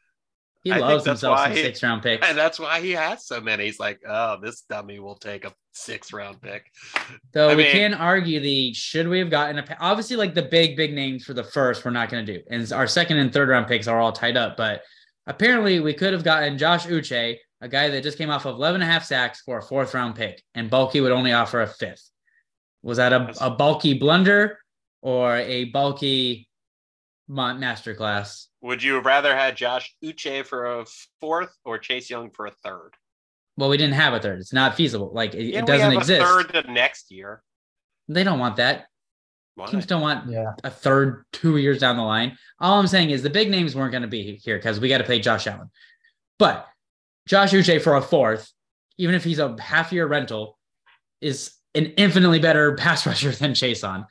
He 0.65 0.71
I 0.71 0.80
loves 0.80 1.06
himself 1.06 1.39
some 1.39 1.54
six 1.54 1.84
round 1.84 2.01
picks. 2.01 2.28
And 2.28 2.36
that's 2.36 2.60
why 2.60 2.82
he 2.82 2.91
has 2.91 3.28
so 3.28 3.39
many. 3.39 3.65
He's 3.65 3.80
like, 3.80 4.01
oh, 4.06 4.39
this 4.41 4.62
dummy 4.67 4.97
will 4.99 5.15
take 5.15 5.45
a 5.45 5.54
six 5.73 6.12
round 6.12 6.41
pick. 6.41 6.65
So 7.36 7.49
I 7.49 7.56
we 7.56 7.63
mean- 7.63 7.71
can 7.71 7.93
argue 7.93 8.39
the 8.39 8.73
should 8.73 9.08
we 9.08 9.19
have 9.19 9.30
gotten 9.30 9.60
a 9.60 9.78
obviously 9.80 10.15
like 10.15 10.34
the 10.34 10.41
big 10.41 10.75
big 10.75 10.93
names 10.93 11.23
for 11.23 11.36
the 11.36 11.43
first 11.43 11.86
we're 11.86 11.91
not 11.91 12.10
going 12.10 12.25
to 12.25 12.38
do, 12.39 12.43
and 12.49 12.73
our 12.73 12.88
second 12.88 13.19
and 13.19 13.32
third 13.32 13.47
round 13.47 13.67
picks 13.67 13.88
are 13.88 13.99
all 13.99 14.12
tied 14.12 14.38
up. 14.38 14.58
But 14.58 14.82
apparently 15.28 15.80
we 15.80 15.93
could 15.93 16.13
have 16.13 16.23
gotten 16.23 16.58
Josh 16.58 16.88
Uche, 16.88 17.38
a 17.62 17.67
guy 17.67 17.89
that 17.89 18.01
just 18.01 18.17
came 18.17 18.32
off 18.32 18.45
of 18.45 18.56
11 18.56 18.82
and 18.82 18.89
a 18.89 18.91
half 18.91 19.06
sacks 19.06 19.41
for 19.45 19.60
a 19.60 19.62
fourth 19.62 19.93
round 19.93 20.15
pick, 20.15 20.41
and 20.56 20.71
Baalke 20.71 20.99
would 20.99 21.12
only 21.12 21.32
offer 21.32 21.62
a 21.62 21.67
fifth. 21.67 22.10
Was 22.82 22.97
that 22.97 23.13
a, 23.13 23.30
a 23.39 23.56
Baalke 23.56 23.99
blunder 23.99 24.58
or 25.04 25.38
a 25.38 25.71
Baalke 25.71 26.47
masterclass? 27.29 28.47
Would 28.61 28.81
you 28.83 28.95
have 28.95 29.05
rather 29.05 29.35
had 29.35 29.55
Josh 29.55 29.93
Uche 30.03 30.45
for 30.45 30.65
a 30.79 30.85
fourth 31.19 31.55
or 31.63 31.77
Chase 31.77 32.09
Young 32.09 32.29
for 32.31 32.45
a 32.47 32.51
third? 32.51 32.91
Well, 33.57 33.69
we 33.69 33.77
didn't 33.77 33.93
have 33.95 34.13
a 34.13 34.19
third. 34.19 34.39
It's 34.39 34.53
not 34.53 34.75
feasible. 34.75 35.11
Like 35.13 35.33
it, 35.33 35.43
Yeah, 35.43 35.59
it 35.59 35.65
doesn't 35.65 35.91
have 35.91 35.93
exist. 35.93 36.21
A 36.21 36.25
third 36.25 36.51
the 36.65 36.71
next 36.71 37.11
year. 37.11 37.41
They 38.07 38.23
don't 38.23 38.39
want 38.39 38.57
that. 38.57 38.85
Why? 39.55 39.67
Teams 39.67 39.85
don't 39.85 40.01
want 40.01 40.29
Yeah. 40.29 40.53
a 40.63 40.69
third 40.69 41.23
two 41.31 41.57
years 41.57 41.79
down 41.79 41.95
the 41.95 42.03
line. 42.03 42.38
All 42.59 42.79
I'm 42.79 42.88
saying 42.88 43.11
is 43.11 43.23
the 43.23 43.29
big 43.29 43.49
names 43.49 43.73
weren't 43.75 43.91
going 43.91 44.01
to 44.01 44.07
be 44.09 44.35
here 44.43 44.57
because 44.57 44.79
we 44.79 44.89
got 44.89 44.97
to 44.97 45.05
pay 45.05 45.19
Josh 45.19 45.47
Allen. 45.47 45.69
But 46.38 46.67
Josh 47.27 47.51
Uche 47.53 47.81
for 47.81 47.95
a 47.95 48.01
fourth, 48.01 48.51
even 48.97 49.15
if 49.15 49.23
he's 49.23 49.39
a 49.39 49.55
half 49.59 49.93
year 49.93 50.05
rental, 50.07 50.57
is 51.21 51.53
an 51.73 51.85
infinitely 51.97 52.39
better 52.39 52.75
pass 52.75 53.05
rusher 53.07 53.31
than 53.31 53.53
Chaisson. 53.53 54.05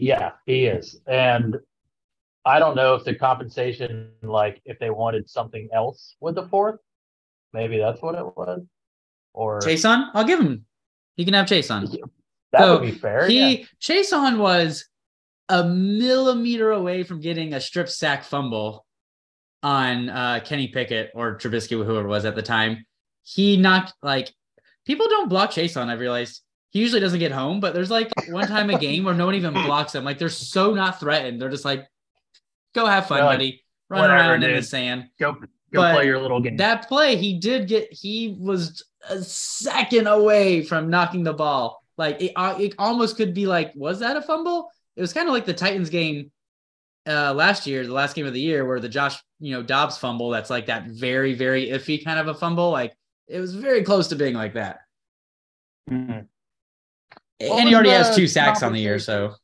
Yeah, 0.00 0.32
he 0.46 0.64
is. 0.64 0.98
And 1.06 1.56
I 2.44 2.58
don't 2.58 2.74
know 2.74 2.94
if 2.94 3.04
the 3.04 3.14
compensation, 3.14 4.10
like 4.22 4.60
if 4.64 4.78
they 4.78 4.90
wanted 4.90 5.28
something 5.28 5.68
else 5.72 6.16
with 6.20 6.34
the 6.34 6.48
fourth, 6.48 6.80
maybe 7.52 7.78
that's 7.78 8.00
what 8.00 8.14
it 8.14 8.24
was. 8.24 8.62
Or 9.34 9.60
Chaisson, 9.60 10.10
I'll 10.14 10.24
give 10.24 10.40
him. 10.40 10.64
He 11.16 11.24
can 11.24 11.34
have 11.34 11.46
Chaisson. 11.46 11.94
that 12.52 12.62
so 12.62 12.78
would 12.78 12.82
be 12.82 12.92
fair. 12.92 13.28
He 13.28 13.58
yeah. 13.58 13.66
Chaisson 13.80 14.38
was 14.38 14.86
a 15.48 15.64
millimeter 15.64 16.70
away 16.70 17.02
from 17.02 17.20
getting 17.20 17.52
a 17.52 17.60
strip 17.60 17.88
sack 17.88 18.24
fumble 18.24 18.86
on 19.62 20.08
uh, 20.08 20.40
Kenny 20.44 20.68
Pickett 20.68 21.10
or 21.14 21.36
Trubisky, 21.36 21.72
whoever 21.84 22.06
it 22.06 22.08
was 22.08 22.24
at 22.24 22.34
the 22.34 22.42
time. 22.42 22.86
He 23.22 23.58
knocked 23.58 23.92
like 24.02 24.32
people 24.86 25.08
don't 25.08 25.28
block 25.28 25.50
Chaisson. 25.50 25.88
I 25.88 25.94
realized 25.94 26.42
he 26.70 26.80
usually 26.80 27.00
doesn't 27.00 27.18
get 27.18 27.32
home, 27.32 27.60
but 27.60 27.74
there's 27.74 27.90
like 27.90 28.10
one 28.28 28.46
time 28.46 28.70
a 28.70 28.78
game 28.78 29.04
where 29.04 29.14
no 29.14 29.26
one 29.26 29.34
even 29.34 29.52
blocks 29.52 29.94
him. 29.94 30.04
Like 30.04 30.18
they're 30.18 30.28
so 30.28 30.72
not 30.72 31.00
threatened. 31.00 31.40
They're 31.40 31.50
just 31.50 31.64
like, 31.64 31.86
go 32.74 32.86
have 32.86 33.06
fun, 33.06 33.20
like, 33.20 33.38
buddy. 33.38 33.64
Run 33.88 34.02
"Whatever, 34.02 34.18
around 34.18 34.42
in 34.44 34.54
the 34.54 34.62
sand. 34.62 35.08
Go 35.18 35.32
go 35.32 35.46
But 35.72 35.94
play 35.94 36.06
your 36.06 36.20
little 36.20 36.40
game. 36.40 36.56
That 36.56 36.88
play, 36.88 37.16
he 37.16 37.38
did 37.38 37.66
get. 37.66 37.92
He 37.92 38.36
was 38.38 38.84
a 39.08 39.20
second 39.22 40.06
away 40.06 40.62
from 40.62 40.90
knocking 40.90 41.24
the 41.24 41.32
ball. 41.32 41.82
Like 41.98 42.22
it, 42.22 42.32
uh, 42.36 42.56
it 42.58 42.74
almost 42.78 43.16
could 43.16 43.34
be 43.34 43.46
like, 43.46 43.72
was 43.74 43.98
that 43.98 44.16
a 44.16 44.22
fumble? 44.22 44.70
It 44.96 45.00
was 45.00 45.12
kind 45.12 45.28
of 45.28 45.34
like 45.34 45.44
the 45.46 45.54
Titans 45.54 45.90
game 45.90 46.30
uh, 47.06 47.34
last 47.34 47.66
year, 47.66 47.84
the 47.84 47.92
last 47.92 48.14
game 48.14 48.26
of 48.26 48.32
the 48.32 48.40
year, 48.40 48.64
where 48.64 48.78
the 48.78 48.88
Josh, 48.88 49.20
you 49.40 49.52
know, 49.52 49.62
Dobbs 49.62 49.98
fumble. 49.98 50.30
That's 50.30 50.50
like 50.50 50.66
that 50.66 50.86
very, 50.86 51.34
very 51.34 51.68
iffy 51.68 52.02
kind 52.04 52.20
of 52.20 52.28
a 52.28 52.34
fumble. 52.34 52.70
Like 52.70 52.94
it 53.26 53.40
was 53.40 53.54
very 53.54 53.82
close 53.82 54.08
to 54.08 54.16
being 54.16 54.34
like 54.34 54.54
that. 54.54 54.80
Mhm. 55.90 56.28
What 57.40 57.60
and 57.60 57.68
he 57.68 57.74
already 57.74 57.90
has 57.90 58.14
two 58.14 58.26
sacks 58.26 58.62
on 58.62 58.72
the 58.72 58.80
year, 58.80 58.98
so 58.98 59.34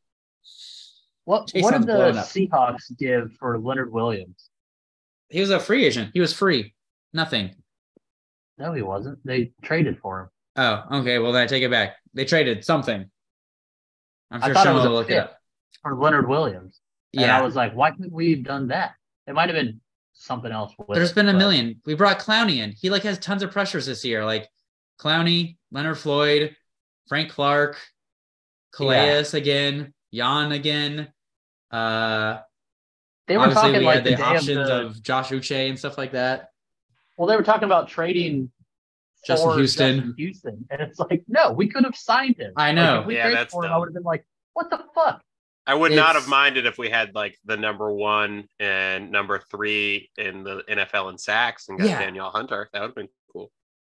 What 1.25 1.49
Jason's 1.49 1.65
what 1.65 1.73
did 1.79 1.87
the. 2.15 2.21
Seahawks 2.21 2.97
give 2.99 3.33
for 3.35 3.59
Leonard 3.59 3.93
Williams? 3.93 4.51
he 5.29 5.41
was 5.41 5.51
a 5.51 5.59
free 5.59 5.85
agent. 5.85 6.11
He 6.15 6.21
was 6.21 6.33
free, 6.33 6.75
nothing. 7.13 7.55
No, 8.59 8.73
he 8.73 8.83
wasn't. 8.83 9.19
They 9.25 9.53
traded 9.63 9.99
for 9.99 10.21
him. 10.21 10.29
Oh, 10.57 10.99
okay. 11.01 11.19
Well, 11.19 11.33
then 11.33 11.43
I 11.43 11.47
take 11.47 11.63
it 11.63 11.71
back. 11.71 11.97
They 12.15 12.25
traded 12.25 12.65
something. 12.65 13.11
I'm 14.31 14.41
sure 14.41 14.55
thought 14.55 14.61
it 14.67 14.69
Sean 14.69 14.77
was 14.77 14.85
a 14.85 14.89
will 14.89 14.97
look 14.97 15.11
it 15.11 15.19
up. 15.19 15.39
for 15.83 15.95
Leonard 15.95 16.29
Williams. 16.29 16.81
And 17.15 17.31
I 17.31 17.43
was 17.43 17.55
like, 17.55 17.75
why 17.75 17.91
couldn't 17.91 18.13
we 18.13 18.33
have 18.33 18.43
done 18.45 18.69
that? 18.69 18.93
It 19.27 19.35
might 19.35 19.49
have 19.49 19.57
been 19.57 19.81
something 20.15 20.51
else. 20.53 20.73
With 20.79 20.97
There's 20.97 21.11
it, 21.13 21.15
been 21.15 21.29
a 21.29 21.33
but- 21.33 21.39
million. 21.39 21.81
We 21.87 21.95
brought 21.95 22.19
Clowney 22.19 22.59
in. 22.59 22.73
He 22.73 22.89
like 22.91 23.03
has 23.03 23.19
tons 23.19 23.43
of 23.43 23.51
pressures 23.51 23.87
this 23.87 24.05
year. 24.05 24.25
Like 24.25 24.49
Clowney, 25.01 25.57
Leonard 25.73 25.99
Floyd, 25.99 26.57
Frank 27.09 27.31
Clark, 27.31 27.79
Calais 28.73 29.25
again, 29.33 29.93
Jan 30.13 30.53
again. 30.53 31.09
Uh 31.71 32.39
They 33.27 33.37
were 33.37 33.51
talking 33.51 33.81
we 33.81 33.85
like 33.87 33.97
had 33.97 34.05
the, 34.05 34.11
the 34.11 34.23
of 34.23 34.37
options 34.37 34.69
the- 34.69 34.81
of 34.87 35.03
Josh 35.03 35.29
Uche 35.31 35.69
and 35.69 35.79
stuff 35.79 35.99
like 35.99 36.13
that. 36.13 36.51
Well, 37.17 37.27
they 37.27 37.37
were 37.37 37.43
talking 37.43 37.65
about 37.65 37.89
trading 37.89 38.51
Justin 39.27 39.51
for 39.51 39.57
Houston. 39.57 39.95
Justin 39.97 40.15
Houston, 40.19 40.67
and 40.71 40.81
it's 40.83 40.99
like, 41.01 41.25
no, 41.27 41.51
we 41.53 41.67
could 41.69 41.85
have 41.85 41.97
signed 41.97 42.37
him. 42.37 42.53
I 42.57 42.69
Like, 42.69 42.75
know. 42.77 43.01
if 43.01 43.07
we 43.07 43.17
Yeah, 43.17 43.31
that's 43.31 43.53
for 43.55 43.65
him, 43.65 43.73
I 43.73 43.79
would 43.79 43.87
have 43.89 43.95
been 43.95 44.03
like, 44.05 44.25
what 44.53 44.71
the 44.71 44.85
fuck? 44.95 45.23
I 45.67 45.75
would 45.75 45.91
not 45.93 46.15
have 46.15 46.29
minded 46.29 46.65
if 46.67 46.79
we 46.79 46.89
had 46.91 47.13
like 47.17 47.37
the 47.45 47.57
number 47.57 47.91
one 47.93 48.47
and 48.61 49.11
number 49.11 49.41
three 49.51 50.11
in 50.17 50.45
the 50.45 50.63
NFL 50.69 51.11
in 51.11 51.19
sacks 51.19 51.69
and 51.69 51.77
got 51.79 51.89
Yeah. 51.89 51.99
Danielle 51.99 52.31
Hunter. 52.31 52.69
That 52.73 52.83
would 52.83 52.89
have 52.91 52.95
been 52.95 53.09
cool. 53.09 53.26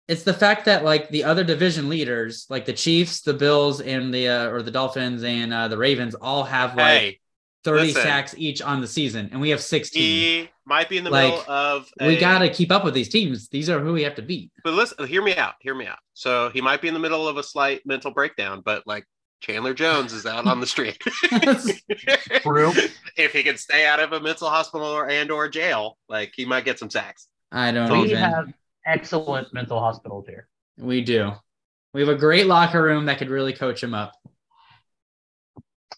It's 0.09 0.25
the 0.25 0.35
fact 0.35 0.65
that 0.67 0.85
like 0.85 1.09
the 1.11 1.25
other 1.25 1.45
division 1.45 1.88
leaders, 1.88 2.47
like 2.51 2.65
the 2.67 2.73
Chiefs, 2.73 3.21
the 3.23 3.35
Bills, 3.35 3.81
and 3.81 4.12
the 4.12 4.29
uh, 4.29 4.49
or 4.49 4.62
the 4.62 4.71
Dolphins 4.71 5.23
and 5.25 5.53
uh, 5.55 5.69
the 5.69 5.79
Ravens, 5.79 6.15
all 6.15 6.45
have 6.45 6.77
like 6.77 7.01
hey, 7.01 7.21
30 7.65 7.87
listen. 7.88 8.03
sacks 8.03 8.35
each 8.37 8.61
on 8.61 8.81
the 8.81 8.87
season, 8.88 9.29
and 9.33 9.41
we 9.41 9.51
have 9.51 9.61
16. 9.61 10.03
he 10.03 10.51
might 10.67 10.88
be 10.88 10.99
in 10.99 11.05
the 11.05 11.11
Like, 11.11 11.31
middle 11.33 11.45
of. 11.53 11.88
we 12.01 12.17
got 12.19 12.41
to 12.41 12.49
keep 12.51 12.71
up 12.73 12.85
with 12.85 12.95
these 12.95 13.09
teams. 13.09 13.49
These 13.49 13.71
are 13.71 13.79
who 13.81 13.93
we 13.93 14.03
have 14.03 14.17
to 14.17 14.23
beat. 14.23 14.51
But 14.65 14.75
listen, 14.75 15.07
hear 15.07 15.23
me 15.23 15.37
out. 15.37 15.55
Hear 15.61 15.75
me 15.75 15.87
out. 15.87 15.99
So 16.15 16.51
he 16.51 16.61
might 16.61 16.83
be 16.83 16.88
in 16.88 16.95
the 16.95 17.01
middle 17.01 17.29
of 17.29 17.37
a 17.37 17.43
slight 17.43 17.83
mental 17.87 18.11
breakdown, 18.11 18.61
but 18.65 18.85
like 18.87 19.07
Chandler 19.41 19.73
Jones 19.75 20.12
is 20.12 20.27
out 20.27 20.47
on 20.47 20.61
the 20.61 20.67
street. 20.67 20.99
True. 22.43 22.73
if 23.17 23.33
he 23.33 23.43
can 23.43 23.57
stay 23.57 23.87
out 23.87 24.01
of 24.01 24.12
a 24.12 24.21
mental 24.21 24.49
hospital 24.49 24.87
or 24.87 25.09
and 25.09 25.31
or 25.31 25.49
jail, 25.49 25.97
like 26.09 26.33
he 26.37 26.45
might 26.45 26.65
get 26.65 26.79
some 26.79 26.91
sacks. 26.91 27.29
I 27.51 27.71
don't 27.71 27.91
We 27.91 28.05
even. 28.07 28.19
have 28.19 28.53
excellent 28.87 29.53
mental 29.53 29.81
hospitals 29.81 30.27
here. 30.27 30.49
We 30.79 31.03
do. 31.03 31.33
We 31.95 32.01
have 32.01 32.09
a 32.09 32.16
great 32.16 32.47
locker 32.47 32.83
room 32.83 33.07
that 33.07 33.18
could 33.18 33.31
really 33.31 33.53
coach 33.53 33.83
him 33.83 33.95
up. 33.95 34.12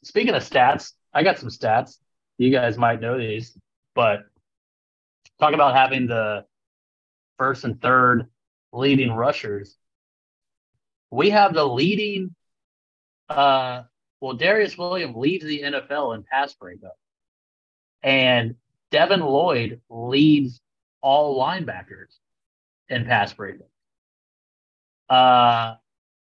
Speaking 0.02 0.34
of 0.34 0.42
stats, 0.42 0.92
I 1.12 1.22
got 1.22 1.38
some 1.38 1.48
stats. 1.48 1.98
You 2.36 2.50
guys 2.50 2.76
might 2.76 3.00
know 3.00 3.16
these, 3.16 3.56
but 3.94 4.24
talk 5.38 5.54
about 5.54 5.76
having 5.76 6.06
the 6.06 6.44
first 7.38 7.64
and 7.64 7.80
third 7.80 8.26
leading 8.72 9.12
rushers. 9.12 9.76
We 11.10 11.30
have 11.30 11.54
the 11.54 11.64
leading. 11.64 12.34
Uh, 13.28 13.82
well, 14.20 14.36
Darious 14.36 14.76
Williams 14.76 15.16
leads 15.16 15.44
the 15.44 15.62
NFL 15.62 16.16
in 16.16 16.24
pass 16.24 16.54
breakup, 16.54 16.96
and 18.02 18.56
Devin 18.90 19.20
Lloyd 19.20 19.80
leads 19.88 20.60
all 21.00 21.40
linebackers 21.40 22.18
in 22.88 23.04
pass 23.04 23.32
breakup. 23.32 23.68
Uh, 25.08 25.74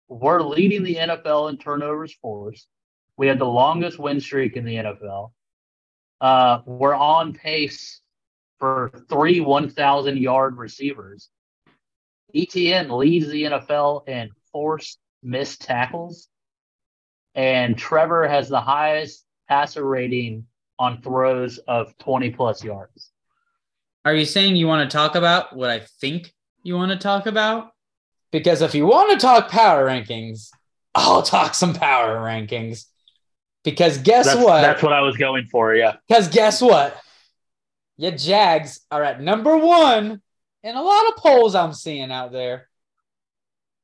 we're 0.08 0.42
leading 0.42 0.84
the 0.84 0.96
NFL 0.96 1.50
in 1.50 1.58
turnovers 1.58 2.14
forced. 2.22 2.68
We 3.18 3.28
had 3.28 3.40
the 3.40 3.46
longest 3.46 4.00
win 4.00 4.20
streak 4.20 4.56
in 4.56 4.66
the 4.66 4.76
NFL. 4.76 5.32
Uh, 6.22 6.60
we're 6.66 6.96
on 6.96 7.34
pace 7.34 8.02
for 8.60 8.92
three 9.10 9.40
1,000 9.40 10.18
yard 10.18 10.58
receivers. 10.58 11.30
ETN 12.36 12.96
leads 12.96 13.30
the 13.30 13.44
NFL 13.44 14.08
in 14.08 14.30
forced 14.52 15.00
missed 15.24 15.62
tackles. 15.62 16.28
And 17.36 17.78
Trevor 17.78 18.28
has 18.28 18.50
the 18.50 18.62
highest 18.62 19.26
passer 19.48 19.86
rating 19.86 20.46
on 20.80 21.02
throws 21.02 21.58
of 21.60 21.98
20 22.00 22.32
plus 22.32 22.64
yards. 22.64 23.12
Are 24.06 24.14
you 24.14 24.26
saying 24.26 24.56
you 24.56 24.68
want 24.68 24.90
to 24.90 24.96
talk 24.96 25.16
about 25.16 25.56
what 25.56 25.70
I 25.70 25.80
think 25.80 26.34
you 26.68 26.76
want 26.76 26.92
to 26.92 26.98
talk 26.98 27.26
about? 27.26 27.72
Because 28.32 28.62
if 28.62 28.76
you 28.76 28.86
want 28.86 29.12
to 29.12 29.26
talk 29.26 29.50
power 29.50 29.86
rankings, 29.86 30.50
I'll 30.94 31.24
talk 31.24 31.54
some 31.56 31.74
power 31.74 32.18
rankings. 32.18 32.86
Because 33.64 33.98
guess 33.98 34.26
That's, 34.26 34.40
what? 34.40 34.62
that's 34.62 34.84
what 34.84 34.94
I 34.94 35.02
was 35.02 35.16
going 35.16 35.46
for. 35.46 35.74
Yeah. 35.74 35.96
Because 36.08 36.28
guess 36.28 36.62
what? 36.62 36.98
Your 37.96 38.12
Jags 38.12 38.82
are 38.92 39.02
at 39.02 39.22
number 39.22 39.58
one 39.58 40.22
in 40.62 40.76
a 40.76 40.82
lot 40.82 41.08
of 41.08 41.16
polls 41.16 41.56
I'm 41.56 41.74
seeing 41.74 42.12
out 42.12 42.32
there. 42.32 42.68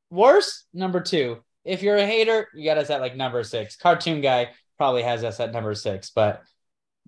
Worse, 0.09 0.65
number 0.73 0.99
two. 0.99 1.41
If 1.63 1.81
you're 1.83 1.97
a 1.97 2.05
hater, 2.05 2.49
you 2.53 2.65
got 2.65 2.77
us 2.77 2.89
at 2.89 3.01
like 3.01 3.15
number 3.15 3.43
six. 3.43 3.77
Cartoon 3.77 4.19
guy 4.19 4.49
probably 4.77 5.03
has 5.03 5.23
us 5.23 5.39
at 5.39 5.53
number 5.53 5.73
six, 5.73 6.11
but 6.11 6.43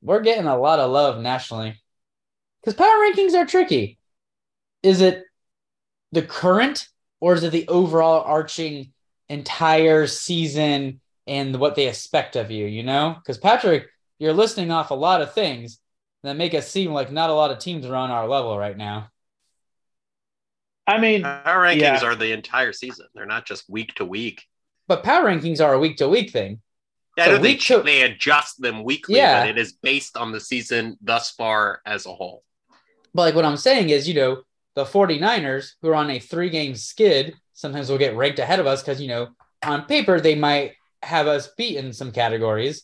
we're 0.01 0.21
getting 0.21 0.47
a 0.47 0.57
lot 0.57 0.79
of 0.79 0.89
love 0.89 1.21
nationally. 1.21 1.81
Because 2.61 2.75
power 2.75 2.87
rankings 2.87 3.33
are 3.33 3.45
tricky. 3.45 3.99
Is 4.81 5.01
it 5.01 5.24
the 6.11 6.21
current 6.21 6.87
or 7.19 7.33
is 7.33 7.43
it 7.43 7.51
the 7.51 7.67
overall 7.67 8.23
arching 8.23 8.91
entire 9.29 10.07
season 10.07 11.01
and 11.27 11.55
what 11.59 11.75
they 11.75 11.87
expect 11.87 12.35
of 12.35 12.51
you, 12.51 12.65
you 12.65 12.83
know? 12.83 13.15
Because 13.19 13.37
Patrick, 13.37 13.87
you're 14.19 14.33
listing 14.33 14.71
off 14.71 14.91
a 14.91 14.95
lot 14.95 15.21
of 15.21 15.33
things 15.33 15.79
that 16.23 16.37
make 16.37 16.53
us 16.53 16.69
seem 16.69 16.91
like 16.91 17.11
not 17.11 17.29
a 17.29 17.33
lot 17.33 17.51
of 17.51 17.59
teams 17.59 17.85
are 17.85 17.95
on 17.95 18.11
our 18.11 18.27
level 18.27 18.57
right 18.57 18.77
now. 18.77 19.09
I 20.87 20.99
mean, 20.99 21.25
Our 21.25 21.63
rankings 21.63 21.79
Yeah. 21.79 22.03
are 22.03 22.15
the 22.15 22.31
entire 22.31 22.71
season. 22.73 23.07
They're 23.15 23.25
not 23.25 23.45
just 23.45 23.69
week 23.69 23.95
to 23.95 24.05
week. 24.05 24.43
But 24.87 25.03
power 25.03 25.25
rankings 25.25 25.63
are 25.63 25.73
a 25.73 25.79
week 25.79 25.97
to 25.97 26.07
week 26.07 26.29
thing. 26.31 26.61
Yeah, 27.17 27.25
So 27.25 27.29
I 27.31 27.33
know 27.37 27.41
they, 27.41 27.49
week 27.53 27.61
to- 27.61 27.81
they 27.81 28.01
adjust 28.03 28.61
them 28.61 28.83
weekly, 28.83 29.15
Yeah. 29.15 29.41
but 29.41 29.49
it 29.49 29.57
is 29.57 29.73
based 29.73 30.15
on 30.15 30.31
the 30.31 30.39
season 30.39 30.97
thus 31.01 31.31
far 31.31 31.81
as 31.85 32.05
a 32.05 32.13
whole. 32.13 32.43
But 33.15 33.23
like 33.23 33.35
what 33.35 33.45
I'm 33.45 33.57
saying 33.57 33.89
is, 33.89 34.07
you 34.07 34.13
know, 34.13 34.43
the 34.75 34.83
49ers 34.85 35.71
who 35.81 35.89
are 35.89 35.95
on 35.95 36.09
a 36.09 36.19
three 36.19 36.49
game 36.49 36.75
skid 36.75 37.33
sometimes 37.53 37.89
will 37.89 37.97
get 37.97 38.15
ranked 38.15 38.39
ahead 38.39 38.59
of 38.59 38.67
us 38.67 38.81
because, 38.81 39.01
you 39.01 39.07
know, 39.07 39.29
on 39.63 39.85
paper 39.85 40.19
they 40.19 40.35
might 40.35 40.73
have 41.01 41.27
us 41.27 41.47
beat 41.57 41.77
in 41.77 41.93
some 41.93 42.11
categories, 42.11 42.83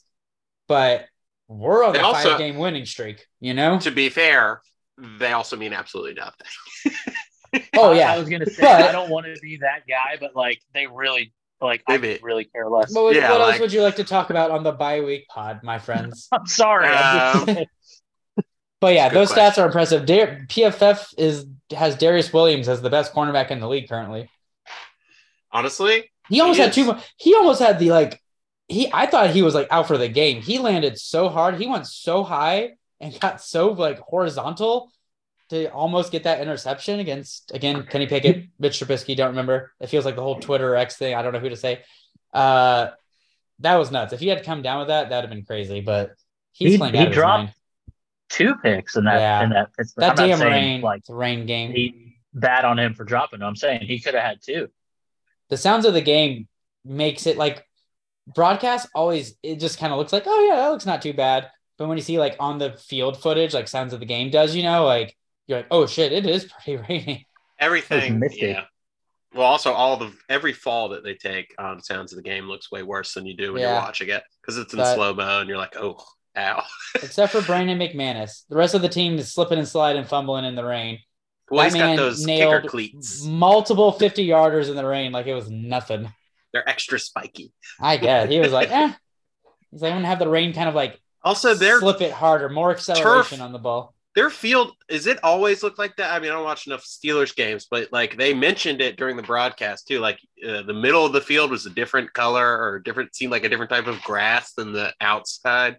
but 0.68 1.06
we're 1.48 1.84
on 1.84 1.94
They 1.94 2.00
a 2.00 2.04
also- 2.04 2.30
five 2.30 2.38
game 2.40 2.58
winning 2.58 2.86
streak, 2.86 3.28
you 3.40 3.54
know? 3.54 3.78
To 3.80 3.92
be 3.92 4.10
fair, 4.10 4.62
they 5.20 5.34
also 5.34 5.58
mean 5.58 5.74
absolutely 5.74 6.14
nothing. 6.14 6.48
Oh, 7.76 7.92
yeah. 7.92 8.14
I 8.14 8.18
was 8.18 8.30
gonna 8.30 8.46
say 8.46 8.62
But- 8.62 8.82
I 8.82 8.92
don't 8.94 9.10
want 9.10 9.26
to 9.26 9.36
be 9.42 9.58
that 9.58 9.82
guy, 9.86 10.16
but 10.20 10.34
like 10.38 10.62
they 10.74 10.88
really 10.88 11.34
like 11.60 11.84
I 11.86 11.98
Maybe. 11.98 12.14
could 12.16 12.24
really 12.24 12.46
care 12.46 12.70
less. 12.70 12.94
What, 12.96 13.14
Yeah, 13.14 13.30
what 13.30 13.42
else 13.42 13.60
would 13.60 13.74
you 13.74 13.82
like 13.84 13.98
to 13.98 14.06
talk 14.06 14.30
about 14.30 14.52
on 14.52 14.64
the 14.64 14.72
bye 14.72 15.02
week 15.02 15.28
pod, 15.28 15.62
my 15.62 15.78
friends? 15.78 16.30
I'm 16.32 16.46
sorry. 16.46 16.88
I'm 16.88 17.46
just- 17.46 17.60
um, 17.60 17.66
But 18.82 18.96
yeah, 18.96 19.08
those 19.10 19.32
question. 19.32 19.52
stats 19.54 19.64
are 19.64 19.66
impressive. 19.68 20.06
Dar- 20.06 20.40
PFF 20.48 21.14
is 21.18 21.46
has 21.76 21.96
Darious 21.96 22.34
Williams 22.34 22.68
as 22.68 22.82
the 22.82 22.90
best 22.90 23.14
cornerback 23.14 23.50
in 23.52 23.60
the 23.62 23.70
league 23.70 23.88
currently. 23.88 24.30
Honestly, 25.52 26.12
He 26.30 26.40
almost 26.42 26.58
He 26.58 26.62
had 26.64 26.70
is. 26.70 26.76
two. 26.76 26.96
He 27.18 27.36
almost 27.36 27.60
had 27.62 27.80
the 27.80 27.92
like. 27.92 28.22
He 28.68 28.90
I 28.94 29.06
thought 29.06 29.32
he 29.32 29.42
was 29.42 29.54
like 29.54 29.68
out 29.70 29.88
for 29.88 29.98
the 29.98 30.08
game. 30.08 30.42
He 30.42 30.60
landed 30.60 30.98
so 30.98 31.28
hard. 31.30 31.56
He 31.56 31.68
went 31.68 31.88
so 31.88 32.24
high 32.24 32.72
and 33.02 33.18
got 33.20 33.42
so 33.42 33.72
like 33.72 34.00
horizontal 34.00 34.92
to 35.50 35.66
almost 35.72 36.12
get 36.14 36.24
that 36.24 36.40
interception 36.42 37.00
against 37.02 37.52
again 37.54 37.86
Kenny 37.86 38.08
Pickett, 38.08 38.46
Mitch 38.60 38.80
Trubisky. 38.80 39.16
Don't 39.16 39.30
remember. 39.32 39.74
It 39.82 39.88
feels 39.88 40.06
like 40.06 40.16
the 40.16 40.22
whole 40.24 40.40
Twitter 40.40 40.76
X 40.76 40.96
thing. 40.96 41.14
I 41.16 41.22
don't 41.22 41.34
know 41.34 41.40
who 41.40 41.50
to 41.50 41.58
say. 41.58 41.82
Uh, 42.34 42.92
that 43.60 43.76
was 43.76 43.92
nuts. 43.92 44.14
If 44.14 44.22
he 44.22 44.30
had 44.30 44.46
come 44.46 44.62
down 44.62 44.80
with 44.80 44.88
that, 44.88 45.10
that'd 45.10 45.30
have 45.30 45.36
been 45.36 45.46
crazy. 45.46 45.82
But 45.82 46.14
he's 46.54 46.72
He- 46.74 46.78
playing 46.78 46.94
he 46.94 47.00
out 47.02 47.08
of 47.08 47.10
his 47.10 47.16
dropped 47.18 47.38
mind. 47.44 47.54
Two 48.32 48.56
picks 48.56 48.96
in 48.96 49.04
that 49.06 49.20
Yeah. 49.20 49.44
in 49.44 49.50
that 49.52 49.74
Pittsburgh. 49.78 50.02
That 50.02 50.10
I'm 50.12 50.16
not 50.16 50.28
damn 50.28 50.38
saying, 50.40 50.52
rain, 50.52 50.82
like 50.82 51.04
the 51.06 51.14
rain 51.16 51.46
game. 51.46 51.72
he 51.74 52.16
bad 52.34 52.64
on 52.66 52.80
him 52.80 52.94
for 52.94 53.04
dropping. 53.04 53.42
I'm 53.42 53.56
saying 53.56 53.82
he 53.82 54.00
could 54.00 54.14
have 54.14 54.24
had 54.24 54.42
two. 54.42 54.70
the 55.50 55.58
sounds 55.58 55.86
of 55.86 55.94
the 55.94 56.02
game 56.02 56.48
makes 56.86 57.28
it 57.28 57.38
like 57.38 57.66
broadcast 58.34 58.88
always 58.96 59.36
it 59.44 59.60
just 59.60 59.78
kind 59.80 59.92
of 59.92 60.00
looks 60.00 60.14
like 60.14 60.24
oh 60.26 60.48
yeah 60.48 60.56
that 60.56 60.70
looks 60.70 60.86
not 60.86 61.02
too 61.02 61.12
bad 61.14 61.50
but 61.78 61.88
when 61.88 61.98
you 61.98 62.02
see 62.04 62.18
like 62.20 62.36
on 62.40 62.58
the 62.58 62.72
field 62.74 63.22
footage 63.22 63.54
like 63.54 63.68
sounds 63.68 63.92
of 63.94 64.00
the 64.00 64.06
game 64.06 64.30
does 64.30 64.56
you 64.56 64.64
know 64.64 64.86
like 64.86 65.16
you're 65.48 65.58
like 65.60 65.68
oh 65.72 65.86
shit 65.86 66.12
it 66.14 66.26
is 66.26 66.46
pretty 66.64 66.78
rainy 66.90 67.28
everything. 67.60 68.22
Yeah. 68.32 68.64
Well, 69.34 69.46
also 69.48 69.72
all 69.72 69.96
the 69.98 70.12
every 70.30 70.52
fall 70.54 70.90
that 70.90 71.04
they 71.04 71.14
take 71.16 71.54
on 71.60 71.82
Sounds 71.82 72.12
of 72.12 72.18
the 72.18 72.24
Game 72.24 72.46
looks 72.50 72.70
way 72.72 72.84
worse 72.84 73.14
than 73.14 73.26
you 73.26 73.34
do 73.36 73.54
when 73.54 73.62
Yeah. 73.62 73.74
you're 73.74 73.82
watching 73.82 74.10
it 74.10 74.24
because 74.42 74.58
it's 74.58 74.74
in 74.74 74.80
slow 74.84 75.14
mo 75.14 75.40
and 75.40 75.48
you're 75.48 75.58
like, 75.60 75.76
oh, 75.78 76.04
ow. 76.38 76.64
except 76.96 77.32
for 77.32 77.42
Brandon 77.42 77.78
McManus 77.78 78.44
the 78.50 78.56
rest 78.56 78.74
of 78.74 78.82
the 78.82 78.90
team 78.90 79.18
is 79.18 79.34
slipping 79.34 79.60
and 79.60 79.68
sliding 79.68 80.06
fumbling 80.06 80.46
in 80.46 80.56
the 80.56 80.64
rain 80.64 81.00
Well, 81.50 81.70
That 81.70 81.78
got 81.78 81.98
those 81.98 82.26
nailed 82.26 82.54
kicker 82.56 82.70
cleats. 82.70 83.24
multiple 83.26 83.92
50 83.92 84.28
yarders 84.28 84.70
in 84.70 84.76
the 84.76 84.86
rain 84.86 85.12
like 85.12 85.28
it 85.28 85.34
was 85.34 85.50
nothing 85.50 86.12
They're 86.54 86.68
extra 86.68 87.00
spiky. 87.00 87.52
I 87.80 87.98
guess 87.98 88.30
he 88.30 88.40
was 88.40 88.52
like 88.52 88.72
eh 88.72 88.94
he's 89.72 89.82
like 89.82 89.92
I'm 89.92 89.98
gonna 89.98 90.08
have 90.08 90.20
the 90.20 90.30
rain 90.30 90.54
kind 90.54 90.70
of 90.70 90.76
like 90.76 91.00
Also, 91.24 91.54
their 91.54 91.80
slip 91.80 92.02
it 92.02 92.12
harder 92.12 92.50
more 92.50 92.72
acceleration 92.72 93.42
on 93.42 93.52
the 93.52 93.60
ball 93.60 93.94
their 94.14 94.30
field 94.30 94.74
is 94.90 95.08
it 95.08 95.24
always 95.24 95.64
look 95.64 95.78
like 95.78 95.96
that? 95.96 96.12
I 96.12 96.20
mean, 96.20 96.32
I 96.32 96.34
don't 96.34 96.44
watch 96.44 96.68
enough 96.68 96.84
Steelers 96.84 97.34
games, 97.34 97.68
but 97.72 97.94
like 97.94 98.18
they 98.18 98.34
mentioned 98.34 98.82
it 98.82 98.98
during 98.98 99.16
the 99.16 99.24
broadcast 99.24 99.88
too. 99.88 100.00
Like 100.00 100.20
uh, 100.46 100.64
the 100.64 100.74
middle 100.74 101.06
of 101.06 101.14
the 101.14 101.22
field 101.22 101.50
was 101.50 101.66
a 101.66 101.70
different 101.70 102.12
color 102.12 102.46
or 102.62 102.80
different 102.80 103.16
seemed 103.16 103.32
like 103.32 103.46
a 103.46 103.50
different 103.50 103.70
type 103.70 103.88
of 103.88 104.02
grass 104.04 104.54
than 104.54 104.74
the 104.74 104.94
outside. 105.00 105.78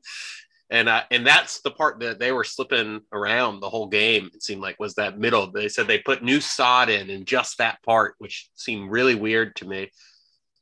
And 0.73 0.89
uh, 0.89 1.03
and 1.11 1.27
that's 1.27 1.61
the 1.61 1.70
part 1.70 2.01
that 2.01 2.18
they 2.18 2.33
were 2.33 2.45
slipping 2.45 3.03
around 3.12 3.61
the 3.61 3.68
whole 3.68 3.89
game. 3.89 4.31
It 4.35 4.43
seemed 4.43 4.62
like 4.62 4.81
was 4.81 4.95
that 4.95 5.18
middle. 5.18 5.53
They 5.53 5.68
said 5.68 5.87
they 5.87 5.99
put 5.99 6.25
new 6.25 6.41
sod 6.41 6.89
in 6.89 7.11
in 7.11 7.27
just 7.27 7.59
that 7.59 7.83
part, 7.83 8.14
which 8.18 8.49
seemed 8.55 8.91
really 8.91 9.14
weird 9.14 9.55
to 9.57 9.66
me. 9.68 9.91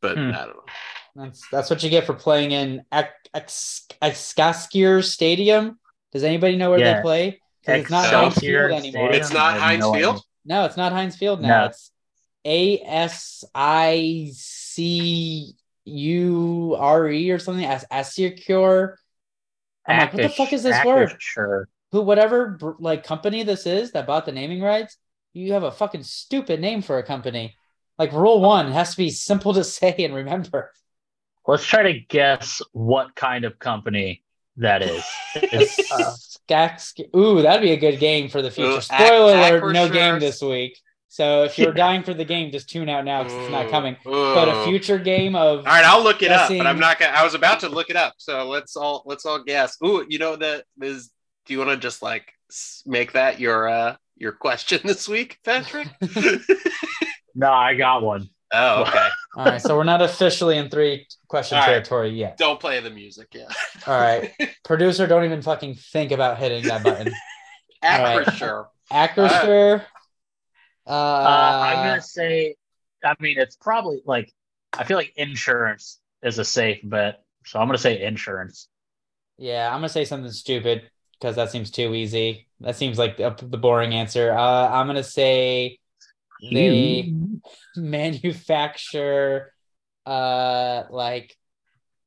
But 0.03 0.17
Hmm. 0.19 0.31
I 0.35 0.47
don't 0.47 0.57
know. 0.57 0.65
That's 1.15 1.49
that's 1.51 1.71
what 1.71 1.83
you 1.85 1.91
get 1.91 2.07
for 2.07 2.15
playing 2.15 2.51
in 2.51 2.83
Acrisure 2.93 5.05
Stadium. 5.05 5.79
Does 6.13 6.25
anybody 6.25 6.57
know 6.57 6.71
where 6.71 6.81
Yeah. 6.81 6.97
they 6.97 7.03
play? 7.03 7.41
'Cause 7.65 7.81
it's 7.83 7.91
not 7.91 8.07
Heinz 8.07 8.39
Field 8.39 8.71
anymore. 8.73 9.09
Stadium? 9.09 9.13
It's 9.23 9.33
not 9.33 9.61
Heinz 9.61 9.81
no 9.81 9.93
Field? 9.93 10.15
idea. 10.17 10.23
No, 10.47 10.65
it's 10.65 10.77
not 10.77 10.93
Heinz 10.93 11.17
Field 11.17 11.41
now. 11.41 11.61
No. 11.61 11.65
It's 11.67 11.93
A 12.45 12.81
S 12.81 13.45
I 13.55 14.31
C 14.33 15.55
U 15.85 16.75
R 16.79 17.09
E 17.09 17.31
or 17.31 17.39
something. 17.39 17.65
As 17.67 17.85
Assicure. 17.93 18.97
I'm 19.91 19.99
like, 19.99 20.13
what 20.13 20.23
the 20.23 20.29
fuck 20.29 20.53
is 20.53 20.63
this 20.63 20.85
word? 20.85 21.15
Sure. 21.19 21.69
Who, 21.93 22.03
whatever 22.03 22.59
like 22.79 23.05
company 23.05 23.43
this 23.43 23.67
is 23.67 23.93
that 23.93 24.07
bought 24.07 24.25
the 24.27 24.33
naming 24.33 24.61
rights, 24.61 24.97
you 25.33 25.53
have 25.55 25.63
a 25.65 25.73
fucking 25.73 26.03
stupid 26.05 26.61
name 26.61 26.83
for 26.83 26.99
a 26.99 27.03
company. 27.03 27.57
Like 27.99 28.13
rule 28.13 28.41
one 28.41 28.67
it 28.69 28.73
has 28.73 28.93
to 28.93 28.97
be 28.97 29.11
simple 29.11 29.53
to 29.55 29.65
say 29.79 29.95
and 29.99 30.15
remember. 30.15 30.71
Let's 31.47 31.65
try 31.65 31.83
to 31.93 31.99
guess 32.01 32.63
what 32.73 33.15
kind 33.17 33.45
of 33.45 33.59
company 33.59 34.23
that 34.57 34.83
is. 34.83 35.05
Uh, 35.93 36.13
Skax- 36.49 37.01
Ooh, 37.17 37.41
that'd 37.43 37.63
be 37.63 37.71
a 37.71 37.77
good 37.77 38.01
game 38.01 38.29
for 38.29 38.43
the 38.43 38.51
future. 38.51 38.79
Ooh, 38.79 38.81
Spoiler 38.81 39.37
Ac- 39.37 39.51
alert, 39.57 39.73
no 39.73 39.89
Acrisure- 39.89 39.93
game 39.93 40.19
this 40.19 40.43
week. 40.43 40.77
So 41.11 41.43
if 41.43 41.59
you're 41.59 41.73
dying 41.73 42.05
for 42.05 42.15
the 42.15 42.25
game, 42.25 42.53
just 42.53 42.71
tune 42.71 42.89
out 42.89 43.05
now 43.05 43.25
because 43.25 43.37
it's 43.37 43.51
not 43.51 43.67
Ooh, 43.67 43.71
coming. 43.71 43.97
But 44.05 44.49
a 44.49 44.65
future 44.65 44.97
game 44.97 45.35
of 45.35 45.59
All 45.59 45.65
right, 45.65 45.85
I'll 45.85 46.05
look 46.05 46.23
it 46.23 46.31
up, 46.31 46.49
but 46.49 46.69
I'm 46.69 46.79
not 46.79 47.01
gonna. 47.01 47.11
I 47.11 47.25
was 47.25 47.35
about 47.35 47.59
to 47.61 47.69
look 47.69 47.91
it 47.91 47.97
up, 47.97 48.15
so 48.19 48.49
let's 48.49 48.77
all 48.77 49.03
let's 49.05 49.27
all 49.27 49.43
guess. 49.43 49.77
Ooh, 49.85 50.07
you 50.09 50.21
know 50.21 50.37
that 50.37 50.65
is. 50.81 51.11
Do 51.47 51.53
you 51.53 51.59
want 51.59 51.71
to 51.71 51.77
just 51.79 52.01
like 52.01 52.33
make 52.87 53.13
that 53.15 53.41
your 53.41 53.69
uh 53.69 53.97
your 54.17 54.31
question 54.31 54.81
this 54.85 55.09
week, 55.09 55.39
Patrick? 55.45 55.89
no, 57.35 57.51
I 57.51 57.75
got 57.75 58.03
one. 58.03 58.31
oh, 58.53 58.83
okay. 58.83 59.09
all 59.37 59.45
right, 59.47 59.61
so 59.61 59.77
we're 59.77 59.83
not 59.83 60.03
officially 60.03 60.59
in 60.59 60.71
three 60.71 61.09
question 61.27 61.59
All 61.59 61.63
right. 61.63 61.71
territory 61.71 62.11
yet. 62.11 62.37
Don't 62.37 62.61
play 62.61 62.79
the 62.79 62.91
music. 62.91 63.27
Yeah. 63.35 63.49
All 63.85 63.99
right, 63.99 64.33
producer, 64.65 65.09
don't 65.09 65.25
even 65.25 65.43
fucking 65.43 65.75
think 65.75 66.13
about 66.13 66.39
hitting 66.39 66.63
that 66.69 66.85
button. 66.85 67.13
right. 67.83 68.25
Acrisure. 68.93 69.83
Acrisure. 70.87 70.91
Uh, 70.91 70.95
Uh, 70.95 71.61
I'm 71.63 71.77
gonna 71.89 72.03
say. 72.03 72.57
I 73.05 73.15
mean, 73.21 73.39
it's 73.39 73.57
probably 73.57 74.03
like. 74.05 74.33
I 74.73 74.85
feel 74.85 74.97
like 74.97 75.13
insurance 75.17 76.01
is 76.23 76.39
a 76.39 76.45
safe 76.45 76.81
bet, 76.85 77.23
so 77.45 77.59
I'm 77.59 77.67
gonna 77.67 77.79
say 77.79 78.03
insurance. 78.03 78.69
Yeah, 79.37 79.69
I'm 79.69 79.79
gonna 79.79 79.89
say 79.89 80.05
something 80.05 80.31
stupid 80.31 80.91
because 81.19 81.37
that 81.37 81.51
seems 81.51 81.71
too 81.71 81.95
easy. 81.95 82.47
That 82.61 82.77
seems 82.77 82.99
like 82.99 83.17
the, 83.17 83.35
the 83.43 83.59
boring 83.59 83.95
answer. 83.95 84.33
Uh, 84.33 84.69
I'm 84.69 84.87
gonna 84.87 85.03
say 85.03 85.79
they 86.53 87.13
manufacture 87.77 89.53
uh 90.07 90.85
like 90.91 91.37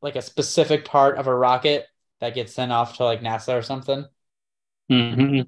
like 0.01 0.15
a 0.15 0.21
specific 0.21 0.85
part 0.85 1.17
of 1.17 1.27
a 1.27 1.35
rocket 1.35 1.85
that 2.19 2.33
gets 2.33 2.53
sent 2.53 2.71
off 2.71 2.97
to 2.97 3.03
like 3.05 3.21
NASA 3.21 3.57
or 3.57 3.61
something. 3.61 4.05
Mhm. 4.91 5.47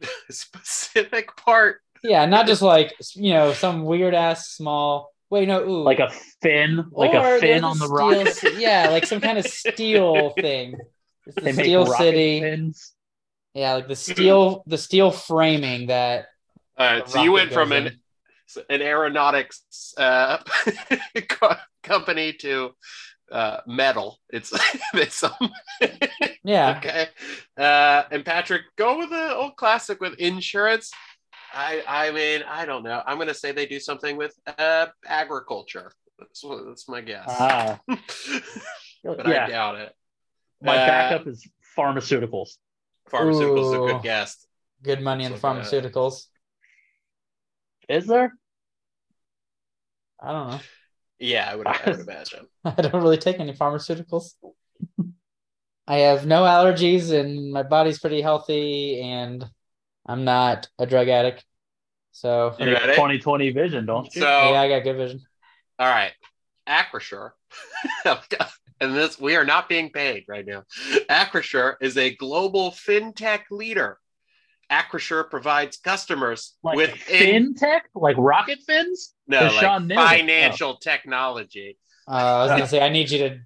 Specific 0.30 1.36
part. 1.36 1.80
Yeah, 2.02 2.26
not 2.26 2.46
just 2.46 2.62
like 2.62 2.92
you 3.14 3.32
know 3.34 3.52
some 3.52 3.84
weird 3.84 4.14
ass 4.14 4.48
small. 4.50 5.10
Wait, 5.28 5.48
no, 5.48 5.62
ooh, 5.62 5.82
Like 5.82 5.98
a 5.98 6.10
fin, 6.40 6.86
like 6.92 7.12
Or 7.12 7.36
a 7.36 7.40
fin 7.40 7.64
on 7.64 7.78
the 7.78 7.86
steel 7.86 8.24
Yeah, 8.60 8.90
like 8.90 9.06
some 9.06 9.20
kind 9.20 9.38
of 9.38 9.44
steel 9.50 10.30
thing. 10.30 10.76
It's 11.26 11.36
the 11.36 11.42
They 11.42 11.52
Steel 11.52 11.84
rocket 11.84 11.98
City. 11.98 12.40
fins. 12.40 12.92
Yeah, 13.54 13.74
like 13.74 13.88
the 13.88 13.96
steel, 13.96 14.62
the 14.66 14.78
steel 14.78 15.10
framing 15.10 15.88
that. 15.88 16.26
All 16.78 16.86
right, 16.86 17.08
so 17.08 17.22
you 17.22 17.32
went 17.32 17.52
from 17.52 17.70
goes 17.70 17.86
an 17.86 18.00
an 18.70 18.82
aeronautics 18.82 19.94
uh, 19.98 20.38
company 21.82 22.32
to 22.34 22.74
uh, 23.32 23.60
metal. 23.66 24.18
It's 24.30 24.52
it's 24.94 25.16
some 25.16 25.32
Yeah, 26.44 26.76
okay. 26.78 27.08
Uh, 27.56 28.04
and 28.10 28.24
Patrick, 28.24 28.62
go 28.76 28.98
with 28.98 29.10
the 29.10 29.34
old 29.34 29.56
classic 29.56 30.00
with 30.00 30.14
insurance. 30.14 30.90
I 31.52 31.82
I 31.88 32.10
mean 32.12 32.42
I 32.48 32.64
don't 32.66 32.82
know. 32.82 33.02
I'm 33.06 33.18
gonna 33.18 33.34
say 33.34 33.52
they 33.52 33.66
do 33.66 33.80
something 33.80 34.16
with 34.16 34.34
uh, 34.58 34.86
agriculture. 35.06 35.92
That's, 36.18 36.44
that's 36.66 36.88
my 36.88 37.00
guess. 37.00 37.24
Ah, 37.28 37.80
but 39.04 39.26
I 39.26 39.48
doubt 39.48 39.76
it. 39.76 39.92
My 40.62 40.76
Uh, 40.76 40.86
backup 40.86 41.26
is 41.26 41.46
pharmaceuticals. 41.76 42.56
Pharmaceuticals 43.10 43.66
is 43.66 43.72
a 43.72 43.78
good 43.78 44.02
guess. 44.02 44.46
good 44.82 45.00
money 45.02 45.24
in 45.24 45.32
the 45.32 45.38
Something 45.38 45.62
like 45.62 45.92
pharmaceuticals. 45.92 46.26
Is 47.88 48.06
there? 48.06 48.32
I 50.20 50.32
don't 50.32 50.50
know. 50.50 50.60
Yeah, 51.18 51.48
I 51.50 51.56
would 51.56 51.66
I 51.66 51.80
would 51.86 52.00
imagine. 52.08 52.46
I 52.64 52.82
don't 52.82 53.02
really 53.02 53.18
take 53.18 53.38
any 53.38 53.52
pharmaceuticals. 53.52 54.34
I 55.88 55.98
have 55.98 56.26
no 56.26 56.42
allergies 56.42 57.12
and 57.12 57.52
my 57.52 57.62
body's 57.62 58.00
pretty 58.00 58.20
healthy 58.20 59.00
and 59.00 59.44
I'm 60.04 60.24
not 60.24 60.68
a 60.78 60.86
drug 60.86 61.08
addict. 61.08 61.44
So 62.12 62.54
You 62.58 62.72
ready? 62.72 62.94
2020 62.94 63.50
vision, 63.50 63.86
don't 63.86 64.14
you? 64.14 64.22
So 64.22 64.52
yeah, 64.52 64.60
I 64.60 64.68
got 64.68 64.84
good 64.84 64.96
vision. 64.96 65.20
All 65.78 65.86
right, 65.86 66.12
Acrisure, 66.66 67.32
and 68.80 68.96
this 68.96 69.20
we 69.20 69.36
are 69.36 69.44
not 69.44 69.68
being 69.68 69.90
paid 69.90 70.24
right 70.26 70.46
now. 70.46 70.64
Acrisure 71.10 71.74
is 71.82 71.98
a 71.98 72.16
global 72.16 72.70
fintech 72.70 73.42
leader. 73.50 73.98
Acrisure 74.70 75.28
provides 75.30 75.76
customers 75.76 76.54
like 76.62 76.76
with 76.76 77.10
in- 77.10 77.54
fintech, 77.54 77.80
like 77.94 78.16
rocket 78.18 78.58
fins. 78.66 79.14
no 79.26 79.38
Because 79.40 79.54
like 79.54 79.62
Sean 79.64 79.86
knew 79.86 79.94
it. 79.94 79.98
financial 79.98 80.76
technology. 80.76 81.78
Uh, 82.08 82.12
I 82.12 82.42
was 82.42 82.50
gonna 82.50 82.66
say 82.68 82.80
I 82.84 82.88
need 82.88 83.10
you 83.10 83.18
to 83.18 83.38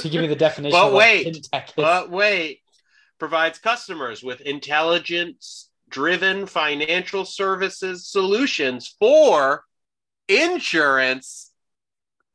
to 0.00 0.08
give 0.08 0.22
me 0.22 0.28
the 0.28 0.36
definition. 0.36 0.72
But 0.78 0.86
of 0.88 0.92
what 0.92 0.98
wait, 0.98 1.26
fintech 1.26 1.66
is. 1.68 1.72
But 1.76 2.10
wait, 2.10 2.60
provides 3.18 3.58
customers 3.58 4.22
with 4.22 4.40
intelligence-driven 4.40 6.46
financial 6.46 7.24
services 7.24 8.08
solutions 8.08 8.94
for 8.98 9.64
insurance, 10.28 11.52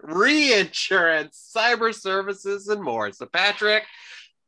reinsurance, 0.01 1.51
cyber 1.55 1.93
services, 1.93 2.68
and 2.68 2.84
more. 2.84 3.11
So, 3.11 3.26
Patrick, 3.26 3.84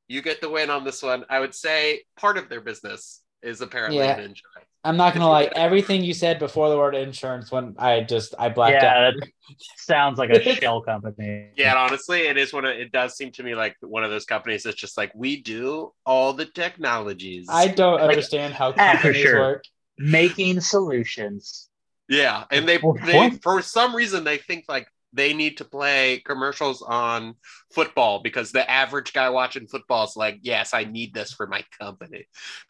you 0.08 0.22
get 0.22 0.42
the 0.42 0.50
win 0.50 0.70
on 0.70 0.84
this 0.84 1.02
one. 1.02 1.26
I 1.30 1.40
would 1.40 1.56
say 1.56 2.04
part 2.18 2.38
of 2.38 2.50
their 2.50 2.62
business 2.62 3.22
is 3.48 3.62
apparently 3.62 4.00
Yeah. 4.00 4.16
in 4.16 4.20
insurance. 4.20 4.66
I'm 4.84 4.96
not 4.96 5.14
gonna 5.14 5.28
lie. 5.28 5.50
Everything 5.56 6.04
you 6.04 6.14
said 6.14 6.40
before 6.40 6.70
the 6.70 6.78
word 6.78 6.96
insurance, 6.96 7.52
when 7.52 7.76
I 7.78 8.02
just 8.02 8.36
I 8.40 8.48
blacked 8.50 8.84
yeah, 8.84 9.08
out. 9.08 9.14
that 9.20 9.30
sounds 9.76 10.18
like 10.18 10.30
a 10.30 10.40
shell 10.56 10.82
company. 10.82 11.50
Yeah, 11.58 11.72
and 11.72 11.80
honestly, 11.80 12.22
it 12.28 12.38
is 12.38 12.54
one 12.54 12.64
of 12.64 12.72
it 12.72 12.92
does 12.94 13.18
seem 13.18 13.32
to 13.34 13.44
me 13.44 13.54
like 13.56 13.76
one 13.82 14.04
of 14.06 14.12
those 14.12 14.24
companies 14.26 14.64
that's 14.64 14.78
just 14.78 14.96
like 14.98 15.12
we 15.14 15.42
do 15.42 15.92
all 16.06 16.32
the 16.34 16.46
technologies. 16.46 17.48
I 17.50 17.68
don't 17.68 18.00
Like, 18.00 18.10
understand 18.12 18.54
how 18.54 18.72
companies 18.72 19.18
sure. 19.18 19.40
work. 19.40 19.64
making 19.98 20.62
solutions. 20.62 21.70
Yeah, 22.08 22.46
and 22.52 22.66
they 22.70 22.78
What? 22.78 23.02
they 23.06 23.32
for 23.42 23.62
some 23.62 23.94
reason 23.94 24.24
they 24.24 24.38
think 24.38 24.66
like 24.70 24.88
they 25.12 25.34
need 25.34 25.58
to 25.58 25.66
play 25.66 26.22
commercials 26.26 26.82
on 26.82 27.36
football 27.74 28.20
because 28.20 28.52
the 28.52 28.70
average 28.70 29.12
guy 29.12 29.30
watching 29.32 29.68
football 29.68 30.06
is 30.06 30.16
like, 30.16 30.38
yes, 30.44 30.74
I 30.74 30.84
need 30.86 31.14
this 31.14 31.34
for 31.34 31.48
my 31.48 31.66
company. 31.80 32.28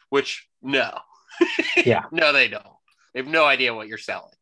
Which 0.08 0.47
no, 0.62 0.98
Yeah. 1.84 2.02
no, 2.12 2.32
they 2.32 2.48
don't. 2.48 2.64
They 3.14 3.20
have 3.20 3.28
no 3.28 3.44
idea 3.44 3.74
what 3.74 3.88
you're 3.88 3.98
selling. 3.98 4.32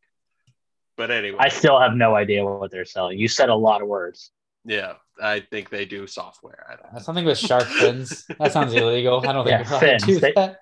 But 0.97 1.11
anyway, 1.11 1.37
I 1.39 1.49
still 1.49 1.79
have 1.79 1.93
no 1.93 2.15
idea 2.15 2.43
what 2.45 2.71
they're 2.71 2.85
selling. 2.85 3.19
You 3.19 3.27
said 3.27 3.49
a 3.49 3.55
lot 3.55 3.81
of 3.81 3.87
words. 3.87 4.31
yeah, 4.65 4.93
I 5.21 5.39
think 5.41 5.69
they 5.69 5.85
do 5.85 6.07
software. 6.07 6.65
I 6.67 6.75
don't 6.75 6.91
know. 6.93 6.97
Uh, 6.97 7.01
something 7.01 7.25
with 7.25 7.37
shark 7.37 7.63
fins. 7.65 8.25
That 8.39 8.51
sounds 8.51 8.73
illegal. 8.73 9.23
I 9.27 9.31
don't 9.33 9.45
think 9.45 9.51
Yeah, 9.51 9.69
you're 9.69 9.77
allowed 9.79 9.99
to 9.99 10.05
do 10.05 10.11
fins. 10.13 10.21
They- 10.21 10.33
that. 10.35 10.57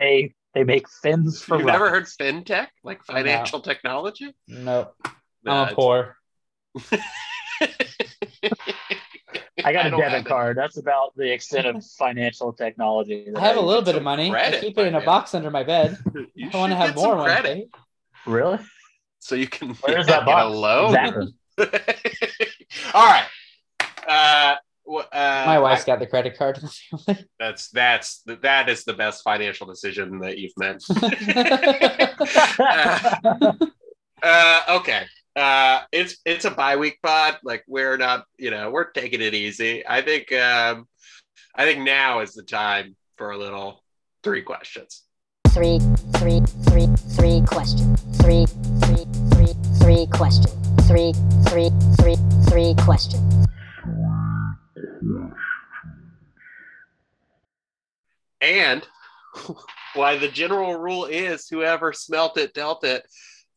They 0.00 0.34
they 0.54 0.64
make 0.64 0.88
fins 0.88 1.40
for 1.42 1.58
You've 1.58 1.66
never 1.66 1.90
heard 1.90 2.04
fintech, 2.06 2.68
like 2.82 3.04
financial 3.04 3.60
technology? 3.60 4.34
Nope. 4.48 4.94
Nah, 5.44 5.64
I'm 5.64 5.68
a 5.72 5.74
poor. 5.74 6.16
I 9.64 9.72
got 9.72 9.86
a 9.86 9.90
debit 9.90 10.04
have 10.10 10.20
it. 10.20 10.26
card. 10.26 10.56
That's 10.56 10.76
about 10.76 11.14
the 11.16 11.32
extent 11.32 11.66
of 11.66 11.84
financial 11.98 12.52
technology. 12.52 13.30
that 13.32 13.40
I 13.40 13.46
have 13.46 13.56
a 13.56 13.60
little 13.60 13.82
bit 13.82 13.96
of 13.96 14.02
money. 14.02 14.30
credit, 14.30 14.58
I 14.58 14.60
keep 14.60 14.78
it 14.78 14.86
in 14.86 14.94
a 14.94 14.98
man. 14.98 15.06
box 15.06 15.34
under 15.34 15.50
my 15.50 15.62
bed. 15.62 15.98
I 16.14 16.56
want 16.56 16.72
to 16.72 16.76
have 16.76 16.94
more 16.96 17.16
one 17.16 17.24
credit. 17.26 17.42
day. 17.54 17.68
Really? 18.26 18.58
so 19.18 19.34
you 19.34 19.46
can 19.46 19.74
Where's 19.74 20.08
yeah, 20.08 20.20
that 20.24 20.26
get 20.26 20.38
a 20.38 20.48
loan. 20.48 20.94
Exactly. 20.96 21.34
All 22.94 23.06
right. 23.06 23.26
Uh, 24.08 24.56
Wh- 24.86 25.04
Uh, 25.12 25.44
My 25.46 25.58
wife's 25.58 25.82
I- 25.82 25.86
got 25.86 25.98
the 26.00 26.06
credit 26.06 26.36
card 26.38 26.56
in 26.58 26.64
the 26.64 26.68
family. 27.06 27.26
that's 27.38 27.68
that's 27.70 28.22
that 28.42 28.68
is 28.68 28.84
the 28.84 28.94
best 28.94 29.22
financial 29.22 29.66
decision 29.66 30.18
that 30.20 30.38
you've 30.38 30.52
made. 30.56 30.78
uh, 34.22 34.60
okay. 34.80 35.04
Uh, 35.36 35.82
it's 35.92 36.16
it's 36.24 36.44
a 36.44 36.50
bye 36.50 36.76
week 36.76 36.98
pod. 37.02 37.38
Like 37.44 37.64
we're 37.68 37.96
not, 37.96 38.24
you 38.38 38.50
know, 38.50 38.70
we're 38.70 38.90
taking 38.90 39.20
it 39.20 39.34
easy. 39.34 39.86
I 39.86 40.02
think 40.02 40.32
um, 40.32 40.88
I 41.54 41.64
think 41.64 41.84
now 41.84 42.20
is 42.20 42.34
the 42.34 42.42
time 42.42 42.96
for 43.16 43.30
a 43.30 43.38
little 43.38 43.82
three 44.22 44.42
questions. 44.42 45.02
three, 45.48 45.78
three, 46.16 46.40
three, 46.68 46.86
three 47.16 47.42
question. 47.46 47.96
Three, 48.22 48.46
three, 48.82 49.04
three, 49.32 49.54
three 49.80 50.06
question. 50.06 50.50
Three, 50.88 51.12
three, 51.48 51.70
three, 51.98 52.16
three 52.48 52.74
question. 52.84 53.20
And 58.40 58.86
why 59.94 60.18
the 60.18 60.28
general 60.28 60.76
rule 60.76 61.04
is 61.06 61.48
whoever 61.48 61.92
smelt 61.92 62.38
it 62.38 62.54
dealt 62.54 62.84
it. 62.84 63.02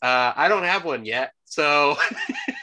Uh, 0.02 0.34
I 0.36 0.50
don't 0.50 0.64
have 0.64 0.84
one 0.84 1.06
yet, 1.06 1.32
so 1.54 1.95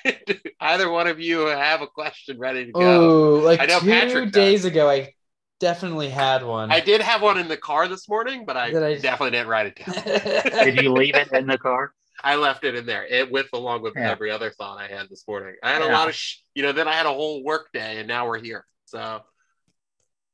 either 0.61 0.91
one 0.91 1.07
of 1.07 1.20
you 1.20 1.47
have 1.47 1.80
a 1.80 1.86
question 1.86 2.38
ready 2.38 2.66
to 2.66 2.72
go. 2.72 2.80
Oh, 2.80 3.45
like 3.45 3.61
I 3.61 3.66
know 3.66 3.78
two 3.78 3.86
Patrick 3.86 4.32
days 4.32 4.62
does. 4.62 4.72
ago, 4.72 4.91
I 4.91 5.14
definitely 5.61 6.09
had 6.11 6.43
one. 6.45 6.72
I 6.72 6.80
did 6.80 7.01
have 7.01 7.22
one 7.22 7.38
in 7.38 7.47
the 7.47 7.57
car 7.57 7.86
this 7.86 8.09
morning, 8.09 8.45
but 8.45 8.57
I, 8.57 8.70
Did 8.70 8.82
I- 8.82 8.95
definitely 8.99 9.30
didn't 9.30 9.47
write 9.49 9.66
it 9.66 9.76
down. 9.76 10.45
Did 10.64 10.82
you 10.82 10.93
leave 10.93 11.14
it 11.14 11.30
in 11.32 11.47
the 11.47 11.57
car? 11.57 11.93
I 12.22 12.34
left 12.34 12.64
it 12.64 12.74
in 12.74 12.84
there. 12.84 13.07
It 13.07 13.30
with 13.30 13.47
along 13.53 13.82
with 13.82 13.95
Yeah. 13.97 14.11
every 14.11 14.30
other 14.32 14.51
thought 14.51 14.78
I 14.78 14.88
had 14.88 15.09
this 15.09 15.24
morning. 15.28 15.55
I 15.62 15.70
had 15.70 15.82
a 15.82 15.86
lot 15.93 16.09
of, 16.09 16.14
sh- 16.14 16.38
you 16.55 16.62
know. 16.64 16.72
Then 16.72 16.88
I 16.88 16.93
had 16.95 17.07
a 17.07 17.12
whole 17.12 17.45
work 17.45 17.68
day, 17.72 17.99
and 17.99 18.09
now 18.09 18.26
we're 18.26 18.41
here. 18.43 18.66
So 18.86 19.22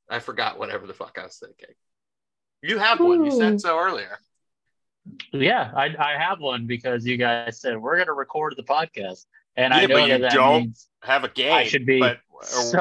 I 0.08 0.18
forgot 0.20 0.58
whatever 0.58 0.86
the 0.86 0.94
fuck 0.94 1.18
I 1.20 1.24
was 1.24 1.36
thinking. 1.38 1.74
You 2.62 2.78
have 2.78 2.98
one. 3.00 3.22
You 3.24 3.30
said 3.30 3.60
so 3.60 3.78
earlier. 3.78 4.18
Yeah, 5.32 5.70
I, 5.76 5.94
I 5.98 6.16
have 6.18 6.40
one 6.40 6.66
because 6.66 7.04
you 7.06 7.16
guys 7.16 7.60
said 7.60 7.76
we're 7.80 7.96
going 7.96 8.06
to 8.06 8.12
record 8.12 8.54
the 8.56 8.62
podcast, 8.62 9.26
and 9.56 9.72
I 9.72 9.86
know 9.86 9.94
but 9.96 10.02
you 10.02 10.08
that 10.08 10.20
that 10.22 10.32
don't 10.32 10.60
means 10.62 10.88
Have 11.02 11.24
a 11.24 11.28
game. 11.28 11.52
I 11.52 11.64
should 11.64 11.86
be 11.86 12.00
but 12.00 12.18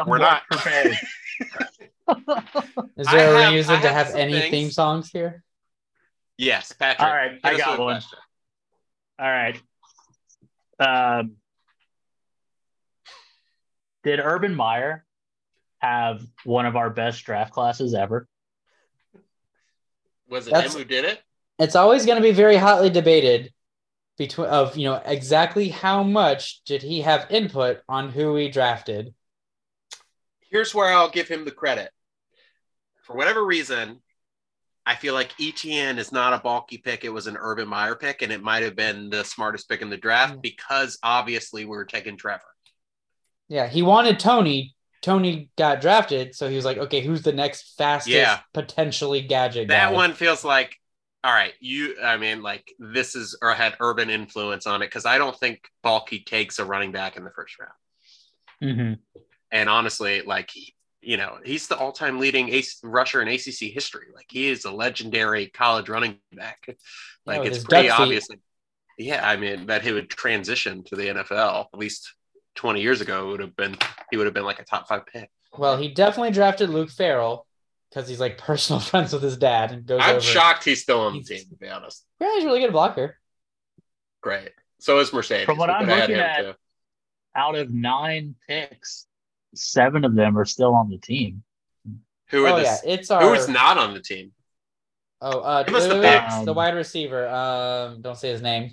we're 0.07 0.17
not. 0.17 0.43
prepared. 0.49 0.97
Is 2.97 3.07
there 3.07 3.35
a 3.35 3.43
have- 3.43 3.53
reason 3.53 3.75
I 3.75 3.81
to 3.81 3.89
have 3.89 4.07
have 4.07 4.15
any 4.15 4.33
things. 4.33 4.51
theme 4.51 4.71
songs 4.71 5.09
here? 5.11 5.43
yes, 6.37 6.71
Patrick. 6.73 7.07
All 7.07 7.13
right, 7.15 7.31
hit 7.33 7.39
I 7.43 7.57
got 7.57 7.79
a 7.79 7.81
one. 7.81 7.95
question. 7.95 8.19
All 9.19 9.29
right. 9.31 9.61
Um, 10.79 11.31
did 14.03 14.19
Urban 14.19 14.53
Meyer 14.55 15.05
have 15.79 16.21
one 16.43 16.65
of 16.65 16.75
our 16.75 16.89
best 16.89 17.23
draft 17.25 17.51
classes 17.53 17.93
ever? 17.93 18.27
Was 20.29 20.47
it 20.47 20.53
That's- 20.53 20.73
him 20.73 20.79
who 20.79 20.85
did 20.85 21.05
it? 21.05 21.21
It's 21.59 21.75
always 21.75 22.05
going 22.05 22.17
to 22.17 22.21
be 22.27 22.31
very 22.31 22.57
hotly 22.57 22.89
debated 22.89 23.53
between 24.17 24.47
of 24.47 24.77
you 24.77 24.85
know 24.85 25.01
exactly 25.05 25.69
how 25.69 26.03
much 26.03 26.63
did 26.65 26.81
he 26.81 27.01
have 27.01 27.27
input 27.29 27.81
on 27.87 28.09
who 28.09 28.35
he 28.35 28.49
drafted. 28.49 29.13
Here's 30.49 30.73
where 30.73 30.93
I'll 30.93 31.09
give 31.09 31.27
him 31.27 31.45
the 31.45 31.51
credit. 31.51 31.91
For 33.03 33.15
whatever 33.15 33.45
reason, 33.45 34.01
I 34.85 34.95
feel 34.95 35.13
like 35.13 35.35
ETN 35.37 35.97
is 35.97 36.11
not 36.11 36.33
a 36.33 36.39
Baalke 36.39 36.83
pick. 36.83 37.03
It 37.03 37.09
was 37.09 37.27
an 37.27 37.37
Urban 37.39 37.67
Meyer 37.67 37.95
pick, 37.95 38.21
and 38.21 38.31
it 38.31 38.41
might 38.41 38.63
have 38.63 38.75
been 38.75 39.09
the 39.09 39.23
smartest 39.23 39.67
pick 39.67 39.81
in 39.81 39.89
the 39.89 39.97
draft 39.97 40.35
mm. 40.35 40.41
because 40.41 40.97
obviously 41.03 41.65
we 41.65 41.71
were 41.71 41.85
taking 41.85 42.17
Trevor. 42.17 42.43
Yeah, 43.47 43.67
he 43.67 43.81
wanted 43.81 44.19
Toney. 44.19 44.75
Toney 45.01 45.49
got 45.55 45.81
drafted, 45.81 46.35
so 46.35 46.49
he 46.49 46.55
was 46.55 46.65
like, 46.65 46.77
okay, 46.77 47.01
who's 47.01 47.21
the 47.21 47.33
next 47.33 47.75
fastest 47.77 48.15
Yeah. 48.15 48.39
potentially 48.53 49.21
gadget 49.21 49.67
That 49.67 49.89
guy? 49.89 49.93
one 49.93 50.13
feels 50.13 50.43
like, 50.43 50.75
all 51.25 51.33
right, 51.33 51.53
you, 51.59 51.95
I 52.03 52.17
mean, 52.17 52.43
like 52.43 52.71
this 52.77 53.15
is 53.15 53.35
or 53.41 53.55
had 53.55 53.75
urban 53.79 54.11
influence 54.11 54.67
on 54.67 54.83
it 54.83 54.85
because 54.85 55.07
I 55.07 55.17
don't 55.17 55.35
think 55.35 55.67
Baalke 55.83 56.23
takes 56.23 56.59
a 56.59 56.65
running 56.65 56.91
back 56.91 57.17
in 57.17 57.23
the 57.23 57.31
first 57.31 57.55
round. 57.59 57.71
Mm-hmm. 58.61 59.19
And 59.51 59.67
honestly, 59.67 60.21
like, 60.21 60.51
he, 60.51 60.75
you 61.01 61.17
know, 61.17 61.39
he's 61.43 61.67
the 61.67 61.77
all-time 61.77 62.19
leading 62.19 62.49
ace 62.49 62.79
rusher 62.83 63.23
in 63.23 63.27
ACC 63.27 63.73
history. 63.73 64.05
Like, 64.13 64.27
he 64.29 64.49
is 64.49 64.65
a 64.65 64.71
legendary 64.71 65.47
college 65.47 65.89
running 65.89 66.19
back. 66.31 66.59
Like, 67.25 67.41
with 67.41 67.53
it's 67.53 67.63
pretty 67.63 67.89
feet. 67.89 67.99
obvious. 67.99 68.27
Yeah, 68.99 69.27
I 69.27 69.35
mean, 69.35 69.65
that 69.65 69.81
he 69.81 69.91
would 69.93 70.11
transition 70.11 70.83
to 70.83 70.95
the 70.95 71.07
NFL 71.07 71.65
at 71.73 71.79
least 71.79 72.13
20 72.53 72.81
years 72.81 73.01
ago. 73.01 73.27
It 73.27 73.31
would 73.31 73.39
have 73.39 73.55
been 73.55 73.75
he 74.11 74.17
would 74.17 74.27
have 74.27 74.35
been 74.35 74.45
like 74.45 74.59
a 74.59 74.63
top 74.63 74.87
five 74.87 75.07
pick. 75.07 75.31
Well, 75.57 75.75
he 75.75 75.87
definitely 75.87 76.31
drafted 76.31 76.69
Luke 76.69 76.91
Farrell 76.91 77.44
because 77.95 78.09
he's 78.09 78.19
like 78.19 78.37
personal 78.37 78.79
friends 78.91 79.13
with 79.13 79.23
his 79.23 79.37
dad 79.37 79.71
and 79.71 79.85
goes 79.85 80.01
I'm 80.03 80.17
over. 80.17 80.21
shocked 80.21 80.65
he's 80.65 80.81
still 80.81 80.99
on 80.99 81.13
the 81.13 81.23
team. 81.23 81.43
To 81.49 81.55
be 81.55 81.69
honest, 81.69 82.05
Yeah, 82.19 82.33
he's 82.35 82.43
a 82.43 82.47
really 82.47 82.59
good 82.59 82.73
blocker. 82.73 83.17
great. 84.21 84.51
So 84.79 84.99
is 84.99 85.11
Marcedes. 85.11 85.45
From 85.45 85.57
what 85.57 85.69
I'm 85.69 85.87
looking 85.87 86.15
at- 86.15 86.39
too. 86.41 86.53
Out 87.37 87.55
of 87.55 87.69
nine 87.73 88.35
picks, 88.47 89.07
seven 89.55 90.05
of 90.05 90.15
them 90.15 90.37
are 90.37 90.45
still 90.45 90.73
on 90.73 90.89
the 90.89 90.97
team. 90.97 91.43
who 92.29 92.45
are 92.45 92.49
Oh 92.53 92.55
the 92.57 92.63
yeah, 92.63 92.77
it's 92.85 93.11
our. 93.11 93.21
who 93.21 93.33
is 93.33 93.47
not 93.49 93.77
on 93.77 93.93
the 93.93 93.99
team? 94.01 94.31
Oh, 95.21 95.39
uh, 95.39 95.63
Give 95.63 95.75
us 95.75 95.87
the 95.87 95.95
wait, 95.95 96.01
wait, 96.01 96.21
picks. 96.21 96.39
the 96.45 96.53
wide 96.53 96.75
receiver. 96.75 97.27
Um, 97.27 98.01
don't 98.01 98.17
say 98.17 98.29
his 98.29 98.41
name. 98.41 98.71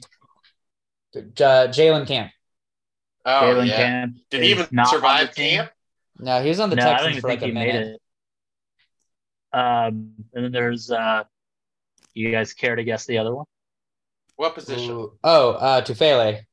J- 1.15 1.23
Jalen 1.35 2.07
Camp. 2.07 2.31
Oh 3.25 3.31
Jalen 3.31 3.67
yeah. 3.69 3.77
Camp 3.77 4.17
Did 4.31 4.43
he 4.43 4.51
even 4.51 4.67
survive 4.87 5.29
the 5.29 5.35
camp? 5.35 5.71
No, 6.19 6.41
he 6.43 6.49
was 6.49 6.61
on 6.61 6.71
the 6.71 6.77
no, 6.77 6.83
Texans 6.83 7.19
for 7.19 7.29
like 7.29 7.43
a 7.43 7.49
minute. 7.49 8.02
It. 9.53 9.59
Um, 9.59 10.13
and 10.35 10.45
then 10.45 10.53
there's 10.53 10.91
uh, 10.91 11.25
you 12.15 12.31
guys 12.31 12.53
care 12.53 12.77
to 12.77 12.85
guess 12.85 13.07
the 13.07 13.19
other 13.19 13.35
one? 13.35 13.47
What 14.37 14.55
position? 14.55 14.91
Ooh. 14.91 15.19
Oh, 15.23 15.51
uh, 15.53 15.83
Tufele. 15.83 16.45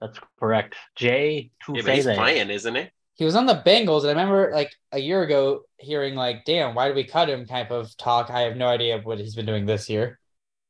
That's 0.00 0.18
correct. 0.38 0.74
Jay 0.94 1.50
Yeah, 1.68 1.82
but 1.82 1.94
he's 1.94 2.04
playing, 2.04 2.50
isn't 2.50 2.74
he? 2.74 2.88
He 3.14 3.24
was 3.24 3.34
on 3.34 3.46
the 3.46 3.62
Bengals, 3.64 4.00
and 4.00 4.08
I 4.08 4.22
remember 4.22 4.52
like 4.54 4.70
a 4.92 4.98
year 4.98 5.22
ago 5.22 5.62
hearing 5.78 6.14
like, 6.14 6.44
"Damn, 6.44 6.74
why 6.74 6.86
did 6.86 6.96
we 6.96 7.04
cut 7.04 7.30
him?" 7.30 7.46
type 7.46 7.70
of 7.70 7.96
talk. 7.96 8.30
I 8.30 8.42
have 8.42 8.56
no 8.56 8.68
idea 8.68 9.00
what 9.02 9.18
he's 9.18 9.34
been 9.34 9.46
doing 9.46 9.64
this 9.64 9.88
year. 9.88 10.18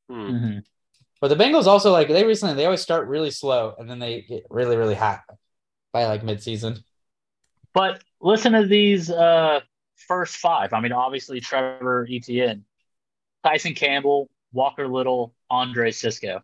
Hmm. 0.08 0.30
Mhm. 0.30 0.62
But 1.20 1.28
the 1.28 1.36
Bengals 1.36 1.66
also 1.66 1.90
like 1.90 2.08
they 2.08 2.24
recently 2.24 2.54
they 2.54 2.66
always 2.66 2.82
start 2.82 3.08
really 3.08 3.32
slow 3.32 3.74
and 3.78 3.90
then 3.90 3.98
they 3.98 4.22
get 4.22 4.44
really 4.48 4.76
really 4.76 4.94
hot 4.94 5.22
by 5.92 6.06
like 6.06 6.22
midseason. 6.22 6.84
But 7.72 8.02
listen 8.20 8.52
to 8.52 8.66
these 8.66 9.10
uh, 9.10 9.60
first 9.96 10.36
five. 10.36 10.72
I 10.72 10.80
mean, 10.80 10.92
obviously 10.92 11.40
Trevor 11.40 12.06
Etienne, 12.10 12.64
Tyson 13.44 13.74
Campbell, 13.74 14.30
Walker 14.52 14.86
Little, 14.88 15.34
Andre 15.50 15.90
Cisco. 15.90 16.42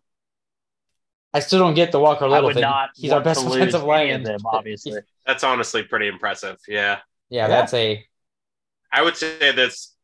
I 1.35 1.41
still 1.41 1.59
don't 1.61 1.75
get 1.75 1.93
the 1.93 2.01
Walker 2.01 2.27
I 2.27 2.29
Little 2.29 2.45
would 2.47 2.55
thing. 2.55 2.63
not 2.63 2.91
He's 2.95 3.13
our 3.13 3.21
best 3.23 3.41
to 3.43 3.49
lose 3.49 3.57
offensive 3.57 3.83
any 3.83 3.89
lineman. 3.89 4.23
them, 4.23 4.41
obviously. 4.47 5.01
That's 5.27 5.45
honestly 5.45 5.83
pretty 5.83 6.09
impressive. 6.09 6.59
Yeah. 6.69 6.99
yeah, 7.31 7.47
that's 7.49 7.73
a 7.75 8.05
I 8.93 9.03
would 9.03 9.17
say 9.17 9.53
that's 9.53 9.95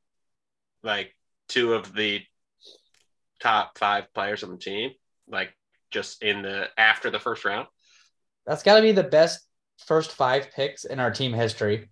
like 0.83 1.15
two 1.49 1.75
of 1.75 1.93
the 1.93 2.23
top 3.41 3.77
five 3.79 4.13
players 4.15 4.45
on 4.45 4.51
the 4.51 4.57
team, 4.57 4.93
like 5.29 5.53
just 5.91 6.23
in 6.23 6.43
the 6.43 6.69
after 6.79 7.11
the 7.11 7.19
first 7.19 7.45
round. 7.45 7.67
that's 8.47 8.63
got 8.63 8.77
to 8.77 8.83
be 8.83 8.93
the 8.93 9.03
best 9.03 9.41
first 9.87 10.13
five 10.13 10.51
picks 10.53 10.85
in 10.85 11.01
our 11.01 11.11
team 11.11 11.33
history. 11.33 11.89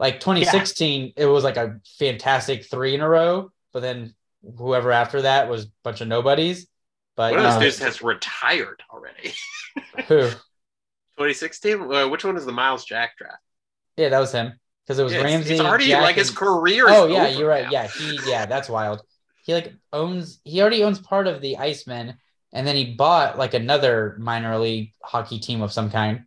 Like 0.00 0.18
2016, 0.20 1.12
it 1.16 1.26
was 1.26 1.44
like 1.44 1.58
a 1.58 1.78
fantastic 1.98 2.64
three 2.64 2.94
in 2.94 3.02
a 3.02 3.08
row, 3.08 3.52
but 3.70 3.80
then 3.80 4.14
whoever 4.56 4.90
after 4.92 5.20
that 5.22 5.50
was 5.50 5.66
a 5.66 5.68
bunch 5.84 6.00
of 6.00 6.08
nobodies. 6.08 6.66
But 7.16 7.32
One 7.32 7.44
of 7.44 7.52
those 7.52 7.60
dudes 7.60 7.78
has 7.80 8.00
retired 8.00 8.82
already. 8.90 9.34
who? 10.08 10.30
2016. 11.18 11.82
Uh, 11.82 12.08
which 12.08 12.24
one 12.24 12.38
is 12.38 12.46
the 12.46 12.52
Myles 12.52 12.86
Jack 12.86 13.18
draft? 13.18 13.42
Yeah, 13.98 14.08
that 14.08 14.18
was 14.18 14.32
him 14.32 14.58
because 14.86 14.98
it 14.98 15.02
was 15.02 15.12
Yeah, 15.12 15.22
Ramsey. 15.22 15.52
It's 15.52 15.60
already 15.60 15.88
Jack, 15.88 16.02
like 16.02 16.16
his 16.16 16.30
career. 16.30 16.88
Is 16.88 16.96
Oh 16.96 17.06
yeah, 17.06 17.26
over 17.26 17.38
you're 17.38 17.48
right. 17.48 17.64
now. 17.64 17.70
Yeah, 17.70 17.86
he 17.86 18.18
yeah, 18.24 18.46
that's 18.46 18.70
wild. 18.70 19.02
He 19.42 19.52
like 19.52 19.74
owns 19.92 20.40
he 20.44 20.62
already 20.62 20.82
owns 20.82 20.98
part 20.98 21.26
of 21.26 21.42
the 21.42 21.56
Icemen, 21.56 22.16
and 22.54 22.66
then 22.66 22.74
he 22.74 22.94
bought 22.94 23.36
like 23.36 23.52
another 23.52 24.16
minor 24.18 24.58
league 24.58 24.94
hockey 25.02 25.38
team 25.38 25.60
of 25.60 25.72
some 25.72 25.90
kind. 25.90 26.24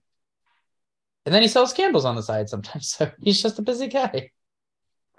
And 1.26 1.34
then 1.34 1.42
he 1.42 1.48
sells 1.48 1.74
candles 1.74 2.06
on 2.06 2.16
the 2.16 2.24
side 2.24 2.50
sometimes. 2.50 2.94
So 2.98 3.12
he's 3.22 3.42
just 3.42 3.60
a 3.60 3.62
busy 3.62 3.88
guy. 3.88 4.32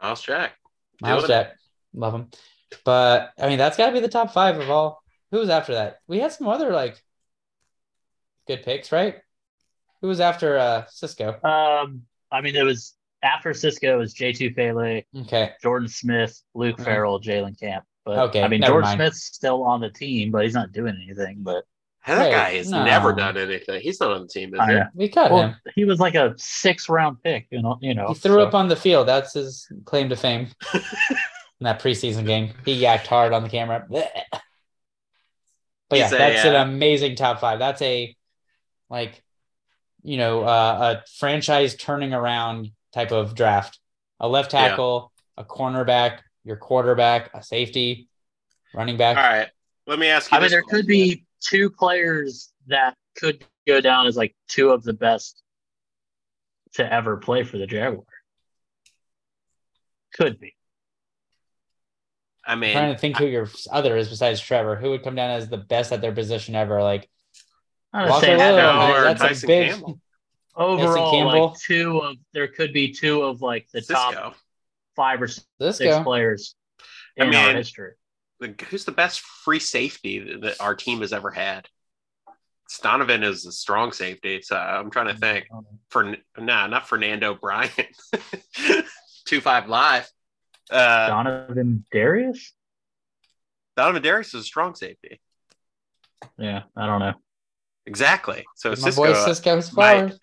Myles 0.03 0.23
Jack. 0.23 0.53
Myles 1.01 1.25
Doing 1.27 1.39
it. 1.39 1.45
Jack. 1.45 1.57
Love 1.95 2.15
him. 2.15 2.31
But 2.85 3.33
I 3.39 3.49
mean 3.49 3.59
that's 3.59 3.77
gotta 3.77 3.93
be 3.93 4.01
the 4.01 4.09
top 4.09 4.33
five 4.33 4.59
of 4.59 4.69
all. 4.71 5.03
Who 5.31 5.39
was 5.39 5.49
after 5.49 5.75
that? 5.75 5.99
We 6.07 6.19
had 6.21 6.33
some 6.33 6.49
other 6.49 6.71
like 6.73 7.03
good 8.47 8.63
picks, 8.63 8.93
right? 8.93 9.17
Who 10.01 10.09
was 10.09 10.21
after 10.21 10.59
uh 10.59 10.85
Cisco? 10.89 11.41
Um, 11.43 12.03
I 12.31 12.41
mean, 12.41 12.57
it 12.57 12.65
was 12.65 12.95
after 13.23 13.55
Cisco, 13.55 13.95
it 13.95 13.99
was 13.99 14.13
Jay 14.13 14.33
Tufele, 14.33 15.05
Okay. 15.23 15.53
Jordan 15.63 15.89
Smith, 15.89 16.43
Luke 16.55 16.77
Mhm. 16.77 16.85
Farrell, 16.85 17.21
Jalen 17.21 17.59
Camp. 17.59 17.85
But 18.05 18.19
Okay, 18.29 18.43
I 18.43 18.49
mean, 18.49 18.61
never 18.61 18.73
Jordan 18.75 18.89
mind. 18.91 18.99
Smith's 18.99 19.23
still 19.25 19.63
on 19.63 19.81
the 19.81 19.89
team, 19.91 20.31
but 20.31 20.45
he's 20.45 20.53
not 20.53 20.73
doing 20.73 21.01
anything. 21.03 21.39
But 21.41 21.65
That 22.07 22.19
Hey, 22.27 22.31
guy 22.33 22.51
has 22.57 22.69
no. 22.71 22.85
never 22.85 23.15
done 23.15 23.39
anything. 23.39 23.81
He's 23.81 23.99
not 23.99 24.13
on 24.13 24.23
the 24.23 24.29
team, 24.29 24.55
is 24.55 24.61
he? 24.61 24.67
know. 24.75 24.87
We 24.95 25.09
cut 25.09 25.31
Well, 25.33 25.43
him. 25.49 25.57
he 25.75 25.87
was 25.87 26.01
like 26.01 26.15
a 26.15 26.35
six 26.37 26.89
round 26.91 27.23
pick, 27.23 27.47
you 27.51 27.63
know. 27.63 27.79
You 27.81 27.95
know, 27.95 28.09
He 28.09 28.15
threw 28.15 28.35
so- 28.35 28.43
up 28.47 28.55
on 28.55 28.69
the 28.69 28.77
field. 28.77 29.09
That's 29.09 29.33
his 29.33 29.67
claim 29.87 30.11
to 30.11 30.17
fame. 30.17 30.49
in 30.75 30.83
that 31.63 31.81
preseason 31.81 32.27
game, 32.27 32.53
he 32.65 32.79
yacked 32.83 33.07
hard 33.07 33.33
on 33.33 33.43
the 33.43 33.49
camera. 33.49 33.87
But 33.89 34.13
yeah, 35.99 36.09
a, 36.09 36.11
that's 36.11 36.45
uh, 36.45 36.49
an 36.51 36.55
amazing 36.57 37.17
top 37.17 37.41
five. 37.41 37.59
That's 37.59 37.81
a 37.83 38.15
like, 38.91 39.23
you 40.03 40.17
know, 40.19 40.43
uh, 40.45 41.01
a 41.03 41.07
franchise 41.19 41.75
turning 41.77 42.13
around 42.13 42.71
type 42.93 43.13
of 43.13 43.35
draft. 43.35 43.79
A 44.21 44.29
left 44.29 44.53
Yeah. 44.53 44.69
tackle, 44.69 45.13
a 45.37 45.45
cornerback, 45.45 46.19
your 46.45 46.57
quarterback, 46.57 47.31
a 47.35 47.43
safety, 47.43 48.09
running 48.75 48.97
back. 48.97 49.17
All 49.17 49.23
right. 49.23 49.49
Let 49.87 49.99
me 49.99 50.09
ask 50.09 50.31
you. 50.31 50.39
I 50.39 50.41
mean, 50.41 50.51
there 50.51 50.63
question. 50.63 50.79
could 50.81 50.87
be 50.87 51.24
two 51.45 51.71
players 51.71 52.53
that 52.67 52.95
could 53.17 53.45
go 53.67 53.81
down 53.81 54.07
as 54.07 54.17
like 54.17 54.35
two 54.49 54.71
of 54.71 54.83
the 54.83 54.93
best 54.93 55.43
to 56.75 56.93
ever 56.93 57.17
play 57.19 57.45
for 57.45 57.59
the 57.59 57.67
Jaguar. 57.67 58.05
Could 60.15 60.39
be. 60.41 60.55
I 62.47 62.53
I'm 62.53 62.61
mean, 62.61 62.73
trying 62.73 62.93
to 62.93 62.99
think 62.99 63.17
who 63.17 63.27
your 63.27 63.49
other 63.71 63.97
is 63.97 64.09
besides 64.09 64.41
Trevor. 64.41 64.77
Who 64.77 64.91
would 64.91 65.03
come 65.03 65.15
down 65.15 65.31
as 65.31 65.49
the 65.49 65.57
best 65.57 65.93
at 65.93 66.01
their 66.01 66.13
position 66.13 66.55
ever? 66.55 66.83
Like 66.83 67.09
I'm 67.93 68.09
Walker 68.09 68.27
saying 68.27 68.39
that 68.39 68.55
Little, 68.55 68.81
Little 68.81 68.97
or 68.97 69.03
that's 69.05 69.23
a 69.23 69.29
Tyson 69.29 69.47
big 69.47 69.71
Campbell. 69.71 70.01
overall, 70.55 71.11
Campbell. 71.13 71.47
like 71.51 71.59
two 71.61 71.99
of 71.99 72.17
there 72.33 72.49
could 72.49 72.73
be 72.73 72.93
two 72.93 73.23
of 73.23 73.41
like 73.41 73.67
the 73.73 73.81
top 73.81 74.37
five 74.95 75.23
or 75.23 75.27
six 75.29 75.47
Cisco. 75.61 76.03
players 76.05 76.55
I 77.19 77.25
in 77.25 77.35
our 77.35 77.47
mean- 77.49 77.57
history. 77.57 77.93
The- 78.45 78.65
Who's 78.67 78.85
the 78.85 78.93
best 78.93 79.21
free 79.21 79.59
safety 79.61 80.19
that- 80.19 80.41
that 80.43 80.61
our 80.61 80.75
team 80.75 81.01
has 81.01 81.13
ever 81.13 81.31
had? 81.31 81.69
Donovin 82.83 83.23
is 83.23 83.47
a 83.47 83.53
strong 83.53 83.93
safety, 83.93 84.41
so 84.43 84.57
I'm 84.57 84.91
trying 84.91 85.09
to 85.09 85.15
think. 85.15 85.47
For 85.91 86.17
nah, 86.39 86.67
not 86.67 86.89
Fernando 86.89 87.35
Bryant. 87.35 87.73
Two 89.27 89.41
five 89.41 89.69
live. 89.69 90.09
Uh, 90.71 91.09
Donovin 91.09 91.85
Darius? 91.93 92.53
Donovin 93.77 94.03
Darius 94.03 94.29
is 94.35 94.43
a 94.43 94.45
strong 94.45 94.75
safety. 94.75 95.21
Yeah, 96.39 96.63
I 96.77 96.87
don't 96.87 97.01
know. 97.01 97.15
Exactly. 97.87 98.45
So 98.57 98.71
My 98.71 98.75
Cisco. 98.77 99.03
boy 99.05 99.15
Cisco 99.25 99.57
his 99.57 99.73
might- 99.75 100.15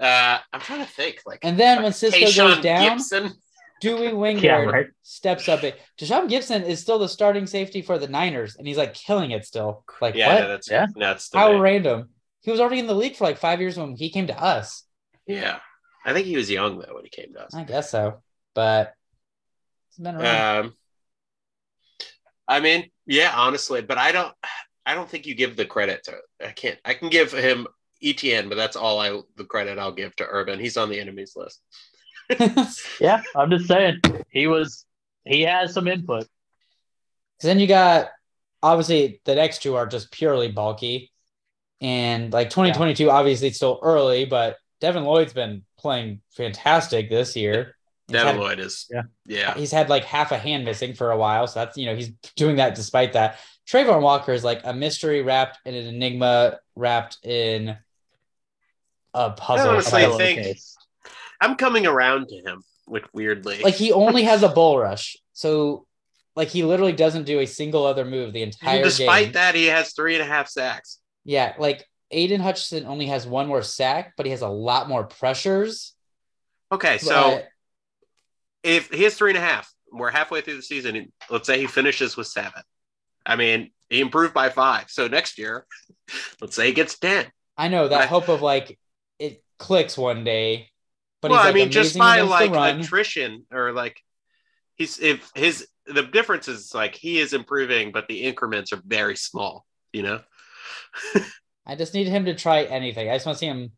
uh, 0.00 0.38
I'm 0.52 0.60
trying 0.60 0.80
to 0.84 0.90
think. 0.90 1.20
Like, 1.24 1.40
And 1.42 1.58
then 1.58 1.76
like 1.76 1.82
when 1.84 1.92
Cisco 1.92 2.18
Tayshaun 2.18 2.54
goes 2.56 2.62
down, 2.64 2.96
Gibson. 2.98 3.32
Dewey 3.80 4.06
Yeah, 4.06 4.12
Wingard 4.12 4.72
right. 4.72 4.86
steps 5.02 5.48
up. 5.48 5.62
It. 5.64 5.80
Tashaun 5.98 6.28
Gipson 6.30 6.64
is 6.66 6.80
still 6.80 6.98
the 6.98 7.08
starting 7.08 7.46
safety 7.46 7.82
for 7.82 7.98
the 7.98 8.08
Niners, 8.08 8.56
and 8.56 8.66
he's 8.66 8.76
like 8.76 8.94
killing 8.94 9.30
it 9.32 9.44
still. 9.44 9.84
Like 10.00 10.14
Yeah, 10.14 10.28
what? 10.34 10.40
no, 10.40 10.48
that's 10.48 10.70
Yeah. 10.70 10.86
nuts. 10.96 11.30
To 11.30 11.38
How 11.38 11.52
me. 11.52 11.58
random. 11.58 12.10
He 12.40 12.50
was 12.50 12.60
already 12.60 12.78
in 12.78 12.86
the 12.86 12.94
league 12.94 13.16
for 13.16 13.24
like 13.24 13.38
five 13.38 13.60
years 13.60 13.76
when 13.76 13.96
he 13.96 14.10
came 14.10 14.28
to 14.28 14.40
us. 14.40 14.84
Yeah, 15.26 15.58
I 16.04 16.12
think 16.12 16.26
he 16.26 16.36
was 16.36 16.50
young 16.50 16.78
though 16.78 16.94
when 16.94 17.04
he 17.04 17.10
came 17.10 17.32
to 17.34 17.40
us. 17.44 17.54
I 17.54 17.64
guess 17.64 17.90
so, 17.90 18.22
but 18.54 18.94
he's 19.88 19.98
been 19.98 20.14
around. 20.14 20.66
Um, 20.66 20.74
I 22.46 22.60
mean, 22.60 22.90
yeah, 23.06 23.32
honestly, 23.34 23.82
but 23.82 23.98
I 23.98 24.12
don't, 24.12 24.32
I 24.84 24.94
don't 24.94 25.08
think 25.08 25.26
you 25.26 25.34
give 25.34 25.56
the 25.56 25.66
credit 25.66 26.04
to. 26.04 26.14
I 26.40 26.52
can't. 26.52 26.78
I 26.84 26.94
can 26.94 27.08
give 27.08 27.32
him 27.32 27.66
ETN, 28.02 28.48
but 28.48 28.54
that's 28.54 28.76
all 28.76 29.00
I 29.00 29.20
the 29.36 29.44
credit 29.44 29.78
I'll 29.80 29.92
give 29.92 30.14
to 30.16 30.26
Urban. 30.28 30.60
He's 30.60 30.76
on 30.76 30.88
the 30.88 31.00
enemies 31.00 31.32
list. 31.34 31.60
Yeah, 33.00 33.22
I'm 33.34 33.50
just 33.50 33.66
saying 33.66 34.00
he 34.30 34.46
was 34.46 34.84
he 35.24 35.42
has 35.42 35.74
some 35.74 35.88
input. 35.88 36.26
then 37.40 37.58
you 37.58 37.66
got 37.66 38.08
obviously 38.62 39.20
the 39.24 39.34
next 39.34 39.62
two 39.62 39.76
are 39.76 39.86
just 39.86 40.10
purely 40.10 40.52
Baalke, 40.52 41.10
and 41.80 42.32
like 42.32 42.50
2022, 42.50 43.10
obviously 43.10 43.48
it's 43.48 43.56
still 43.56 43.78
early, 43.82 44.24
but 44.24 44.56
Devin 44.80 45.04
Lloyd's 45.04 45.32
been 45.32 45.62
playing 45.78 46.20
fantastic 46.30 47.08
this 47.10 47.36
year. 47.36 47.76
He's 48.08 48.12
Devin 48.14 48.34
had- 48.34 48.40
Lloyd 48.40 48.58
is. 48.60 48.86
Yeah. 48.90 49.02
Yeah. 49.24 49.54
he's 49.54 49.72
had 49.72 49.88
like 49.88 50.04
half 50.04 50.30
a 50.32 50.38
hand 50.38 50.64
missing 50.64 50.94
for 50.94 51.10
a 51.10 51.16
while. 51.16 51.46
So 51.48 51.60
that's, 51.60 51.76
you 51.76 51.86
know, 51.86 51.96
he's 51.96 52.10
doing 52.36 52.56
that 52.56 52.74
despite 52.76 53.14
that. 53.14 53.38
Travon 53.66 54.00
Walker 54.00 54.32
is 54.32 54.44
like 54.44 54.60
a 54.64 54.72
mystery 54.72 55.22
wrapped 55.22 55.58
in 55.64 55.74
an 55.74 55.86
enigma 55.86 56.58
wrapped 56.76 57.18
in 57.24 57.76
a 59.14 59.30
puzzle. 59.30 59.70
honestly 59.70 60.06
think- 60.16 60.42
Case. 60.42 60.75
I'm 61.40 61.56
coming 61.56 61.86
around 61.86 62.28
to 62.28 62.36
him. 62.36 62.62
Like 62.88 63.04
weirdly. 63.12 63.60
like 63.62 63.74
he 63.74 63.92
only 63.92 64.22
has 64.24 64.42
a 64.44 64.48
bull 64.48 64.78
rush. 64.78 65.16
So 65.32 65.86
like 66.36 66.48
he 66.48 66.62
literally 66.62 66.92
doesn't 66.92 67.24
do 67.24 67.40
a 67.40 67.46
single 67.46 67.84
other 67.84 68.04
move 68.04 68.32
the 68.32 68.42
entire 68.42 68.84
Despite 68.84 69.24
game. 69.24 69.32
that, 69.32 69.54
he 69.54 69.66
has 69.66 69.92
three 69.92 70.14
and 70.14 70.22
a 70.22 70.26
half 70.26 70.48
sacks. 70.48 71.00
Yeah, 71.24 71.54
like 71.58 71.84
Aidan 72.12 72.40
Hutchinson 72.40 72.86
only 72.86 73.06
has 73.06 73.26
one 73.26 73.48
more 73.48 73.62
sack, 73.62 74.12
but 74.16 74.26
he 74.26 74.30
has 74.30 74.42
a 74.42 74.48
lot 74.48 74.88
more 74.88 75.04
pressures. 75.04 75.94
Okay, 76.70 76.98
so 76.98 77.42
if 78.62 78.90
he 78.90 79.04
has 79.04 79.14
three 79.16 79.30
and 79.30 79.38
a 79.38 79.40
half, 79.40 79.72
we're 79.92 80.10
halfway 80.10 80.40
through 80.40 80.56
the 80.56 80.62
season. 80.62 80.96
and 80.96 81.12
Let's 81.30 81.46
say 81.46 81.58
he 81.58 81.66
finishes 81.66 82.16
with 82.16 82.26
seven. 82.26 82.62
I 83.24 83.36
mean, 83.36 83.70
he 83.88 84.00
improved 84.00 84.34
by 84.34 84.50
five. 84.50 84.86
So 84.90 85.08
next 85.08 85.38
year, 85.38 85.66
let's 86.40 86.54
say 86.54 86.68
he 86.68 86.72
gets 86.72 86.98
ten. 86.98 87.26
I 87.56 87.68
know 87.68 87.88
that 87.88 88.02
I- 88.02 88.06
hope 88.06 88.28
of 88.28 88.42
like 88.42 88.78
it 89.18 89.42
clicks 89.58 89.96
one 89.98 90.22
day. 90.22 90.70
But 91.22 91.30
well, 91.30 91.40
he's 91.40 91.50
I 91.50 91.52
mean, 91.52 91.70
just 91.70 91.98
by 91.98 92.20
like 92.20 92.52
attrition 92.52 93.46
or 93.52 93.72
like 93.72 94.00
he's 94.74 94.98
if 95.00 95.30
his 95.34 95.66
the 95.86 96.02
difference 96.02 96.48
is 96.48 96.74
like 96.74 96.94
he 96.94 97.18
is 97.18 97.32
improving, 97.32 97.92
but 97.92 98.08
the 98.08 98.22
increments 98.22 98.72
are 98.72 98.80
very 98.86 99.16
small. 99.16 99.66
You 99.92 100.02
know, 100.02 100.20
I 101.66 101.74
just 101.74 101.94
need 101.94 102.06
him 102.06 102.26
to 102.26 102.34
try 102.34 102.62
anything. 102.64 103.08
I 103.10 103.14
just 103.16 103.26
want 103.26 103.36
to 103.36 103.40
see 103.40 103.46
him. 103.46 103.72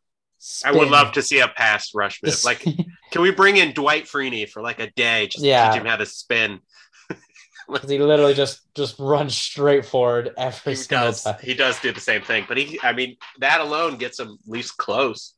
I 0.65 0.73
would 0.73 0.89
love 0.89 1.13
to 1.13 1.23
see 1.23 1.41
a 1.41 1.49
pass 1.49 1.95
rush 1.95 2.21
move. 2.23 2.45
Like, 2.45 2.61
can 3.11 3.23
we 3.23 3.31
bring 3.33 3.57
in 3.57 3.73
Dwight 3.73 4.05
Freeney 4.05 4.49
for 4.49 4.63
like 4.63 4.79
a 4.79 4.91
day 4.93 5.27
just 5.27 5.45
Yeah. 5.45 5.65
to 5.67 5.73
teach 5.73 5.81
him 5.81 5.87
how 5.87 5.97
to 5.97 6.07
spin? 6.07 6.61
Because 7.71 7.91
he 7.91 7.99
literally 7.99 8.33
just 8.33 8.61
just 8.75 8.99
runs 8.99 9.37
straight 9.37 9.85
forward 9.85 10.33
every 10.39 10.75
He 10.75 10.83
does. 10.85 11.25
time. 11.25 11.37
He 11.43 11.53
does 11.53 11.79
do 11.81 11.93
the 11.93 12.01
same 12.01 12.23
thing, 12.23 12.47
but 12.49 12.57
he, 12.57 12.81
I 12.83 12.95
mean, 12.95 13.17
that 13.41 13.61
alone 13.61 13.97
gets 13.99 14.19
him 14.19 14.39
at 14.43 14.51
least 14.51 14.79
close. 14.79 15.35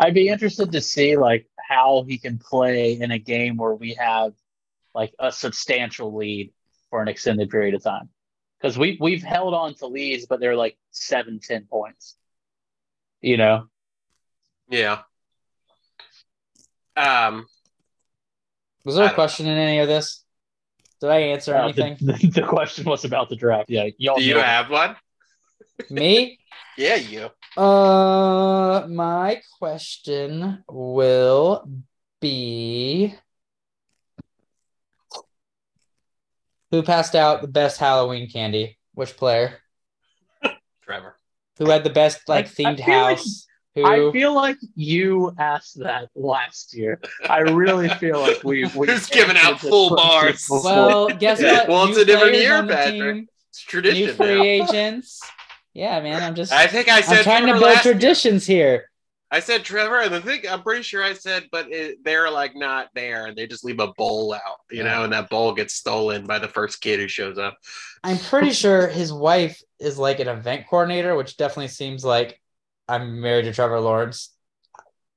I'd 0.00 0.14
be 0.14 0.28
interested 0.28 0.72
to 0.72 0.80
see 0.80 1.16
like 1.16 1.46
how 1.58 2.04
he 2.08 2.16
can 2.18 2.38
play 2.38 2.94
in 2.94 3.10
a 3.10 3.18
game 3.18 3.56
where 3.58 3.74
we 3.74 3.94
have 3.94 4.32
like 4.94 5.14
a 5.18 5.30
substantial 5.30 6.16
lead 6.16 6.52
for 6.88 7.02
an 7.02 7.08
extended 7.08 7.50
period 7.50 7.74
of 7.74 7.82
time. 7.84 8.08
Because 8.60 8.76
we 8.78 8.96
we've 9.00 9.22
held 9.22 9.52
on 9.54 9.74
to 9.76 9.86
leads, 9.86 10.26
but 10.26 10.40
they're 10.40 10.56
like 10.56 10.76
seven, 10.90 11.38
ten 11.38 11.66
points. 11.66 12.16
You 13.20 13.36
know? 13.36 13.66
Yeah. 14.70 15.02
Um. 16.96 17.46
Was 18.84 18.94
there 18.96 19.04
I 19.04 19.06
a 19.06 19.10
don't 19.10 19.14
question 19.16 19.46
in 19.46 19.58
any 19.58 19.78
of 19.80 19.88
this? 19.88 20.24
Did 21.00 21.10
I 21.10 21.18
answer 21.18 21.54
Uh, 21.54 21.64
anything? 21.64 21.96
the, 22.00 22.12
the 22.40 22.42
question 22.42 22.84
was 22.84 23.04
about 23.04 23.28
the 23.28 23.36
draft. 23.36 23.68
Yeah, 23.70 23.88
y'all 23.98 24.16
Do 24.16 24.24
you 24.24 24.34
know. 24.34 24.42
have 24.42 24.70
one? 24.70 24.96
Me? 25.90 26.38
Yeah, 26.76 26.96
you. 26.96 27.30
Uh, 27.60 28.86
my 28.88 29.40
question 29.58 30.64
will 30.68 31.68
be 32.20 33.14
Who 36.70 36.82
passed 36.82 37.14
out 37.16 37.42
the 37.42 37.48
best 37.48 37.78
Halloween 37.80 38.30
candy? 38.30 38.78
Which 38.94 39.16
player? 39.16 39.58
Trevor. 40.84 41.16
Who 41.58 41.68
had 41.70 41.84
the 41.84 41.90
best 41.90 42.28
like 42.28 42.46
I- 42.46 42.48
I 42.48 42.52
themed 42.74 42.84
feel 42.84 43.00
like- 43.00 43.16
house? 43.18 43.46
I 43.76 44.10
feel 44.12 44.34
like 44.34 44.56
you 44.74 45.32
asked 45.38 45.78
that 45.78 46.08
last 46.16 46.74
year. 46.74 47.00
I 47.28 47.38
really 47.38 47.88
feel 47.88 48.18
like 48.20 48.42
we 48.42 48.64
we 48.74 48.88
Who's 48.88 49.06
giving 49.06 49.36
out 49.36 49.60
full 49.60 49.94
bars? 49.96 50.44
well, 50.50 51.06
guess 51.08 51.40
what? 51.40 51.68
Well, 51.68 51.84
it's 51.86 51.96
New 51.96 52.02
a 52.02 52.04
different 52.04 52.34
year, 52.36 52.56
on 52.56 52.66
the 52.66 52.74
Patrick. 52.74 53.14
team, 53.14 53.28
It's 53.48 53.74
New 53.94 54.12
free 54.14 54.58
now. 54.58 54.66
agents. 54.66 55.20
Yeah, 55.74 56.00
man. 56.00 56.22
I'm 56.22 56.34
just 56.34 56.52
I 56.52 56.66
think 56.66 56.88
I 56.88 57.00
said 57.00 57.18
I'm 57.18 57.24
trying 57.24 57.46
to 57.46 57.52
build 57.52 57.62
last 57.64 57.84
year. 57.84 57.94
traditions 57.94 58.46
here. 58.46 58.86
I 59.32 59.38
said 59.38 59.62
Trevor, 59.62 60.00
and 60.00 60.12
I 60.12 60.20
think 60.20 60.50
I'm 60.50 60.62
pretty 60.62 60.82
sure 60.82 61.04
I 61.04 61.12
said, 61.12 61.44
but 61.52 61.70
it, 61.70 62.02
they're 62.04 62.28
like 62.30 62.56
not 62.56 62.88
there, 62.96 63.26
and 63.26 63.36
they 63.36 63.46
just 63.46 63.64
leave 63.64 63.78
a 63.78 63.92
bowl 63.92 64.34
out, 64.34 64.56
you 64.72 64.82
know, 64.82 65.04
and 65.04 65.12
that 65.12 65.30
bowl 65.30 65.54
gets 65.54 65.74
stolen 65.74 66.26
by 66.26 66.40
the 66.40 66.48
first 66.48 66.80
kid 66.80 66.98
who 66.98 67.06
shows 67.06 67.38
up. 67.38 67.56
I'm 68.02 68.18
pretty 68.18 68.50
sure 68.50 68.88
his 68.88 69.12
wife 69.12 69.62
is 69.78 69.98
like 69.98 70.18
an 70.18 70.26
event 70.26 70.66
coordinator, 70.68 71.14
which 71.14 71.36
definitely 71.36 71.68
seems 71.68 72.04
like 72.04 72.40
I'm 72.88 73.20
married 73.20 73.44
to 73.44 73.52
Trevor 73.52 73.78
Lawrence. 73.78 74.30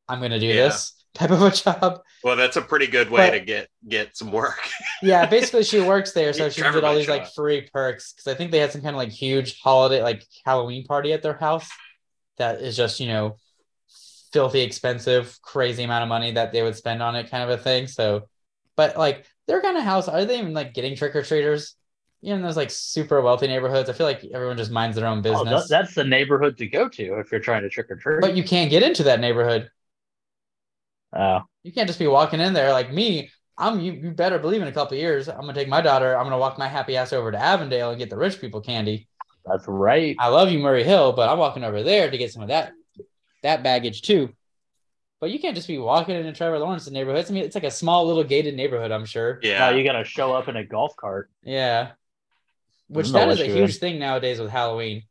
I'm 0.07 0.21
gonna 0.21 0.39
do 0.39 0.45
Yeah. 0.45 0.67
this 0.67 0.93
type 1.13 1.31
of 1.31 1.41
a 1.41 1.51
job. 1.51 2.01
Well, 2.23 2.35
that's 2.35 2.55
a 2.57 2.61
pretty 2.61 2.87
good 2.87 3.09
way 3.09 3.29
But- 3.29 3.37
to 3.37 3.39
get 3.41 3.67
get 3.87 4.17
some 4.17 4.31
work. 4.31 4.57
Yeah, 5.01 5.25
basically 5.25 5.63
she 5.63 5.81
works 5.81 6.13
there, 6.13 6.31
so 6.31 6.49
she 6.49 6.61
Trevor 6.61 6.79
can 6.79 6.81
get 6.81 6.87
all 6.89 6.95
these 6.95 7.05
show 7.07 7.11
like 7.11 7.33
free 7.33 7.67
perks. 7.73 8.13
Because 8.13 8.33
I 8.33 8.37
think 8.37 8.51
they 8.51 8.59
had 8.59 8.71
some 8.71 8.81
kind 8.81 8.95
of 8.95 8.97
like 8.97 9.09
huge 9.09 9.59
holiday, 9.59 10.01
like 10.01 10.23
Halloween 10.45 10.85
party 10.85 11.11
at 11.11 11.21
their 11.21 11.33
house 11.37 11.69
that 12.37 12.61
is 12.61 12.75
just 12.77 12.99
you 13.01 13.07
know 13.07 13.35
filthy 14.31 14.61
expensive, 14.61 15.37
crazy 15.41 15.83
amount 15.83 16.03
of 16.03 16.09
money 16.09 16.31
that 16.31 16.51
they 16.51 16.63
would 16.63 16.75
spend 16.75 17.03
on 17.03 17.15
it, 17.15 17.29
kind 17.29 17.43
of 17.43 17.49
a 17.59 17.61
thing. 17.61 17.87
So, 17.87 18.27
but 18.75 18.97
like 18.97 19.25
their 19.47 19.61
kind 19.61 19.77
of 19.77 19.83
house, 19.83 20.07
are 20.07 20.23
they 20.25 20.39
even 20.39 20.53
like 20.53 20.73
getting 20.73 20.95
trick 20.95 21.15
or 21.15 21.21
treaters? 21.23 21.75
even 22.25 22.41
those 22.41 22.55
like 22.55 22.71
super 22.71 23.19
wealthy 23.19 23.47
neighborhoods, 23.47 23.89
I 23.89 23.93
feel 23.93 24.07
like 24.07 24.23
everyone 24.33 24.55
just 24.55 24.71
minds 24.71 24.95
their 24.95 25.05
own 25.07 25.17
Oh, 25.17 25.21
business. 25.21 25.67
that- 25.67 25.69
that's 25.69 25.93
the 25.93 26.05
neighborhood 26.05 26.57
to 26.59 26.67
go 26.67 26.87
to 26.87 27.19
if 27.19 27.29
you're 27.33 27.41
trying 27.41 27.63
to 27.63 27.69
trick 27.69 27.91
or 27.91 27.97
treat. 27.97 28.21
but 28.21 28.37
you 28.37 28.45
can't 28.45 28.69
get 28.71 28.81
into 28.81 29.03
that 29.03 29.19
neighborhood. 29.19 29.69
Oh, 31.15 31.41
You 31.63 31.71
can't 31.71 31.87
just 31.87 31.99
be 31.99 32.07
walking 32.07 32.39
in 32.39 32.53
there 32.53 32.71
like 32.71 32.91
me. 32.91 33.29
I'm 33.57 33.79
you, 33.79 33.93
you 33.93 34.11
better 34.11 34.39
believe 34.39 34.61
in 34.61 34.67
a 34.67 34.71
couple 34.71 34.95
of 34.97 35.01
years, 35.01 35.29
I'm 35.29 35.41
gonna 35.41 35.53
take 35.53 35.67
my 35.67 35.81
daughter, 35.81 36.17
I'm 36.17 36.23
gonna 36.25 36.39
walk 36.39 36.57
my 36.57 36.67
happy 36.67 36.97
ass 36.97 37.13
over 37.13 37.31
to 37.31 37.37
Avondale 37.39 37.91
and 37.91 37.99
get 37.99 38.09
the 38.09 38.17
rich 38.17 38.41
people 38.41 38.61
candy. 38.61 39.07
that's 39.45 39.65
right. 39.67 40.15
I 40.19 40.29
love 40.29 40.49
you, 40.51 40.57
Murray 40.59 40.83
Hill, 40.83 41.13
but 41.13 41.29
I'm 41.29 41.37
walking 41.37 41.63
over 41.63 41.83
there 41.83 42.09
to 42.09 42.17
get 42.17 42.31
some 42.31 42.41
of 42.41 42.47
that 42.47 42.71
that 43.43 43.61
baggage 43.61 44.01
too. 44.01 44.33
But 45.21 45.29
you 45.31 45.39
can't 45.39 45.55
just 45.55 45.67
be 45.67 45.77
walking 45.77 46.15
into 46.15 46.33
Trevor 46.33 46.59
Lawrence 46.59 46.89
neighborhoods. 46.89 47.29
I 47.29 47.33
mean, 47.33 47.43
it's 47.45 47.55
like 47.55 47.63
a 47.63 47.71
small 47.71 48.05
little 48.07 48.23
gated 48.23 48.55
neighborhood, 48.55 48.91
I'm 48.91 49.05
sure. 49.05 49.39
Now 49.43 49.49
Yeah. 49.49 49.69
you 49.71 49.83
got 49.85 49.93
to 49.93 50.03
show 50.03 50.33
up 50.33 50.49
in 50.49 50.57
a 50.57 50.65
golf 50.65 50.95
cart. 50.97 51.29
Yeah. 51.43 51.91
Which 52.89 53.11
that 53.11 53.29
is 53.29 53.39
a 53.39 53.45
huge 53.45 53.77
thing 53.77 53.99
nowadays 53.99 54.39
with 54.39 54.49
Halloween. 54.49 55.03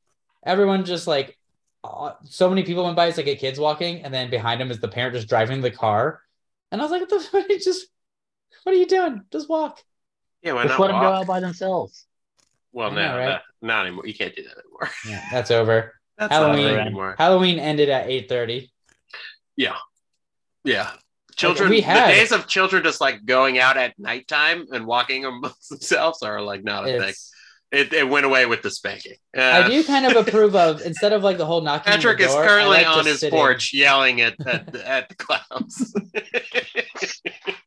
Everyone 0.44 0.84
just 0.84 1.06
like 1.06 1.38
uh, 1.84 2.12
so 2.24 2.48
many 2.48 2.62
people 2.62 2.84
went 2.84 2.96
by. 2.96 3.06
It's 3.06 3.16
like 3.16 3.26
a 3.26 3.36
kid's 3.36 3.58
walking, 3.58 4.02
and 4.04 4.12
then 4.12 4.30
behind 4.30 4.60
him 4.60 4.70
is 4.70 4.78
the 4.78 4.88
parent 4.88 5.14
just 5.14 5.28
driving 5.28 5.60
the 5.60 5.70
car. 5.70 6.20
And 6.70 6.80
I 6.80 6.84
was 6.84 6.90
like, 6.92 7.00
"What 7.02 7.10
the? 7.10 7.38
Are 7.38 7.46
you 7.48 7.60
just? 7.60 7.86
What 8.62 8.74
are 8.74 8.78
you 8.78 8.86
doing? 8.86 9.22
Just 9.32 9.48
walk." 9.48 9.80
Yeah, 10.42 10.52
why 10.54 10.62
Just 10.64 10.78
not 10.78 10.80
let 10.80 10.88
them 10.88 11.00
go 11.00 11.08
out 11.12 11.26
by 11.26 11.40
themselves. 11.40 12.06
Well, 12.72 12.90
I 12.90 12.94
no, 12.94 13.02
know, 13.02 13.18
right? 13.18 13.28
not, 13.28 13.42
not 13.60 13.86
anymore. 13.86 14.06
You 14.06 14.14
can't 14.14 14.34
do 14.34 14.42
that 14.42 14.56
anymore. 14.58 14.90
Yeah, 15.08 15.24
that's 15.30 15.50
over. 15.50 15.94
That's 16.18 16.32
Halloween. 16.32 16.74
not 16.74 16.86
anymore. 16.86 17.14
Halloween 17.18 17.58
ended 17.58 17.88
at 17.88 18.06
eight 18.08 18.28
thirty. 18.28 18.70
Yeah. 19.56 19.76
Yeah. 20.62 20.90
Children, 21.36 21.70
we 21.70 21.80
had- 21.80 22.10
the 22.10 22.14
days 22.14 22.32
of 22.32 22.46
children 22.46 22.84
just 22.84 23.00
like 23.00 23.24
going 23.24 23.58
out 23.58 23.76
at 23.76 23.98
nighttime 23.98 24.66
and 24.72 24.86
walking 24.86 25.24
amongst 25.24 25.70
themselves 25.70 26.22
are 26.22 26.40
like 26.40 26.62
not 26.62 26.86
a 26.86 26.98
thing. 26.98 27.14
It, 27.72 27.90
it 27.94 28.06
went 28.06 28.26
away 28.26 28.44
with 28.44 28.60
the 28.60 28.70
spanking. 28.70 29.14
Uh, 29.36 29.40
I 29.64 29.66
do 29.68 29.82
kind 29.82 30.04
of 30.04 30.14
approve 30.28 30.54
of 30.54 30.82
instead 30.82 31.14
of 31.14 31.22
like 31.24 31.38
the 31.38 31.46
whole 31.46 31.62
knocking. 31.62 31.90
Patrick 31.90 32.20
is 32.20 32.30
door, 32.30 32.44
I 32.44 32.46
currently 32.46 32.76
like 32.76 32.86
on 32.86 33.06
his 33.06 33.24
porch 33.30 33.72
yelling 33.72 34.20
at 34.20 34.34
at, 34.46 34.70
the- 34.70 34.86
at 34.96 35.08
the 35.08 35.14
clowns. 35.14 35.94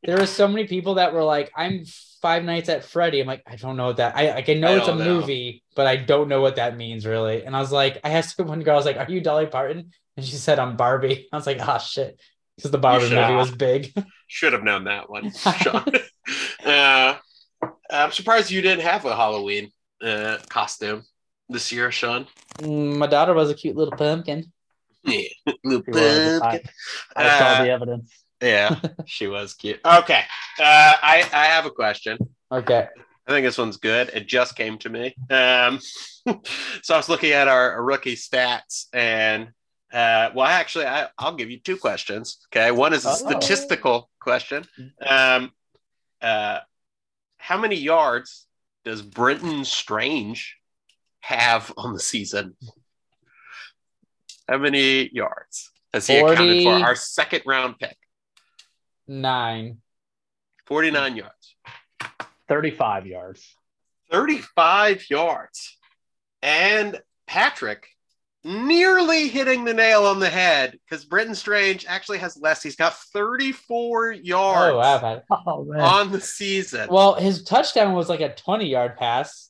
There 0.04 0.18
were 0.18 0.28
so 0.28 0.48
many 0.48 0.68
people 0.68 0.96
that 0.96 1.14
were 1.14 1.24
like, 1.24 1.52
"I'm 1.56 1.86
Five 2.22 2.44
Nights 2.44 2.70
at 2.70 2.86
Freddy." 2.86 3.20
I'm 3.20 3.26
like, 3.28 3.42
I 3.48 3.56
don't 3.56 3.78
know 3.78 3.88
what 3.88 3.98
that. 3.98 4.16
I 4.16 4.36
like, 4.36 4.48
I 4.50 4.54
know 4.54 4.76
I 4.76 4.78
it's 4.78 4.88
a 4.88 4.94
know. 4.96 5.04
movie, 5.04 5.64
but 5.76 5.88
I 5.88 5.96
don't 5.96 6.28
know 6.30 6.42
what 6.42 6.58
that 6.58 6.78
means 6.78 7.06
really. 7.08 7.44
And 7.44 7.56
I 7.56 7.60
was 7.60 7.72
like, 7.72 8.00
I 8.04 8.12
asked 8.12 8.40
one 8.40 8.62
girl, 8.62 8.76
I 8.76 8.78
was 8.78 8.86
like, 8.86 8.98
"Are 8.98 9.10
you 9.10 9.22
Dolly 9.22 9.48
Parton?" 9.48 9.92
And 10.18 10.26
she 10.26 10.36
said, 10.36 10.60
"I'm 10.60 10.78
Barbie." 10.78 11.28
I 11.34 11.36
was 11.36 11.48
like, 11.48 11.58
"Ah, 11.62 11.80
shit," 11.80 12.22
because 12.56 12.70
the 12.70 12.78
Barbie 12.78 13.06
movie 13.06 13.16
have. 13.16 13.36
was 13.38 13.52
big. 13.52 13.92
Should 14.28 14.54
have 14.54 14.64
known 14.64 14.84
that 14.84 15.10
one, 15.10 15.32
Sean. 15.34 15.84
uh, 16.64 17.16
I'm 17.90 18.12
surprised 18.12 18.52
you 18.52 18.62
didn't 18.62 18.84
have 18.84 19.06
a 19.06 19.16
Halloween 19.16 19.72
uh, 20.06 20.38
costume 20.50 21.04
this 21.50 21.72
year, 21.72 21.92
Sean. 21.92 22.28
Mm, 22.60 22.98
My 22.98 23.08
daughter 23.08 23.34
was 23.34 23.50
a 23.50 23.54
cute 23.56 23.76
little 23.76 23.96
pumpkin. 23.98 24.52
Yeah, 25.08 25.22
little 25.64 25.84
She 25.86 25.92
was. 25.92 26.42
I, 26.42 26.50
pumpkin. 26.52 26.70
I 27.16 27.38
saw 27.40 27.46
Uh, 27.46 27.64
the 27.64 27.70
evidence. 27.70 28.12
Yeah, 28.42 28.80
she 29.06 29.28
was 29.28 29.54
cute. 29.54 29.80
Okay, 29.86 30.22
uh, 30.60 30.94
I 31.04 31.30
I 31.32 31.46
have 31.46 31.66
a 31.68 31.72
question. 31.72 32.18
Okay. 32.52 32.88
I 33.28 33.32
think 33.32 33.46
this 33.46 33.58
one's 33.58 33.78
good. 33.78 34.10
It 34.14 34.28
just 34.28 34.56
came 34.56 34.78
to 34.80 34.90
me. 34.90 35.16
Um, 35.30 35.80
so 36.84 36.94
I 36.94 36.98
was 36.98 37.10
looking 37.10 37.32
at 37.34 37.48
our, 37.48 37.72
our 37.74 37.84
rookie 37.84 38.16
stats, 38.16 38.86
and 38.94 39.50
uh, 39.94 40.30
well, 40.36 40.46
actually, 40.48 40.86
I, 40.88 41.08
I'll 41.20 41.36
give 41.36 41.50
you 41.52 41.60
two 41.60 41.78
questions. 41.78 42.40
Okay, 42.52 42.72
one 42.72 42.94
is 42.94 43.06
a 43.06 43.10
Oh. 43.10 43.14
statistical 43.16 44.10
question. 44.20 44.66
Um, 45.06 45.52
uh, 46.22 46.60
how 47.38 47.60
many 47.60 47.76
yards 47.76 48.48
does 48.86 49.02
Brenton 49.02 49.66
Strange 49.66 50.58
have 51.20 51.74
on 51.76 51.94
the 51.94 52.00
season? 52.00 52.56
How 54.48 54.60
many 54.60 55.10
yards 55.12 55.72
has 55.92 56.08
he 56.08 56.18
accounted 56.20 56.64
for? 56.64 56.74
Our 56.74 56.96
second 56.96 57.42
round 57.46 57.80
pick, 57.80 57.98
Nine. 59.08 59.80
49 60.68 61.16
yards. 61.18 61.56
35 62.48 63.08
yards. 63.08 63.56
35 64.12 65.10
yards. 65.10 65.78
And 66.42 67.00
Patrick 67.28 67.88
nearly 68.46 69.28
hitting 69.28 69.66
the 69.66 69.74
nail 69.74 70.06
on 70.06 70.20
the 70.20 70.30
head 70.30 70.78
because 70.88 71.04
Brenton 71.04 71.34
Strange 71.34 71.84
actually 71.88 72.20
has 72.20 72.38
less. 72.38 72.62
He's 72.62 72.76
got 72.76 72.94
34 72.96 74.12
yards 74.14 74.74
Oh 74.74 74.78
wow. 74.78 75.22
Oh, 75.48 75.64
man. 75.66 75.82
on 75.82 76.12
the 76.12 76.22
season. 76.22 76.88
Well, 76.92 77.16
his 77.16 77.44
touchdown 77.44 77.94
was 77.94 78.08
like 78.08 78.22
a 78.22 78.34
20 78.36 78.68
yard 78.68 78.98
pass. 78.98 79.50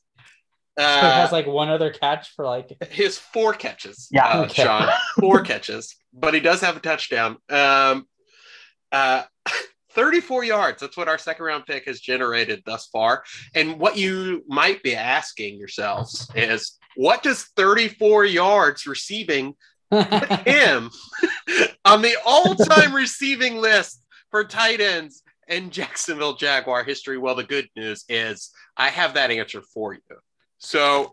So 0.78 0.82
he 0.84 0.88
Uh, 1.06 1.12
has 1.12 1.30
like 1.32 1.46
one 1.46 1.68
other 1.68 1.90
catch 1.90 2.30
for 2.34 2.44
like 2.46 2.70
his 2.90 3.18
four 3.18 3.52
catches, 3.52 4.08
Yeah. 4.10 4.26
uh, 4.26 4.44
Okay. 4.44 4.62
Sean, 4.64 4.88
four 5.20 5.40
catches, 5.50 5.94
but 6.12 6.32
he 6.34 6.40
does 6.40 6.60
have 6.62 6.76
a 6.76 6.80
touchdown. 6.80 7.36
Um, 7.50 8.06
uh, 8.92 9.24
34 9.96 10.44
yards. 10.44 10.80
That's 10.80 10.96
what 10.96 11.08
our 11.08 11.18
second 11.18 11.44
round 11.44 11.66
pick 11.66 11.86
has 11.86 12.00
generated 12.00 12.62
thus 12.64 12.86
far. 12.86 13.24
And 13.54 13.80
what 13.80 13.96
you 13.96 14.44
might 14.46 14.82
be 14.82 14.94
asking 14.94 15.58
yourselves 15.58 16.30
is, 16.36 16.78
what 16.94 17.22
does 17.22 17.44
34 17.56 18.26
yards 18.26 18.86
receiving 18.86 19.56
put 19.90 20.06
him 20.46 20.90
on 21.84 22.02
the 22.02 22.16
all-time 22.24 22.94
receiving 22.94 23.56
list 23.56 24.04
for 24.30 24.44
tight 24.44 24.80
ends 24.80 25.22
in 25.48 25.70
Jacksonville 25.70 26.36
Jaguar 26.36 26.84
history? 26.84 27.18
Well, 27.18 27.34
the 27.34 27.44
good 27.44 27.68
news 27.74 28.04
is 28.08 28.50
I 28.76 28.90
have 28.90 29.14
that 29.14 29.30
answer 29.30 29.62
for 29.62 29.94
you. 29.94 30.00
So, 30.58 31.12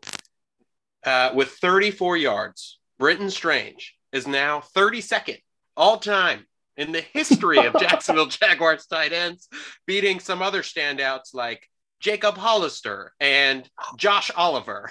uh, 1.05 1.31
with 1.33 1.49
34 1.49 2.17
yards, 2.17 2.79
Brenton 2.99 3.29
Strange 3.29 3.95
is 4.11 4.27
now 4.27 4.61
32nd 4.75 5.39
all 5.75 5.97
time 5.97 6.45
in 6.77 6.91
the 6.91 7.01
history 7.01 7.59
of 7.59 7.73
Jacksonville 7.79 8.25
Jaguars 8.41 8.85
tight 8.87 9.13
ends, 9.13 9.47
beating 9.85 10.19
some 10.19 10.41
other 10.41 10.61
standouts 10.61 11.33
like 11.33 11.67
Jacob 11.99 12.35
Hollister 12.37 13.13
and 13.19 13.69
Josh 13.97 14.29
Oliver. 14.35 14.89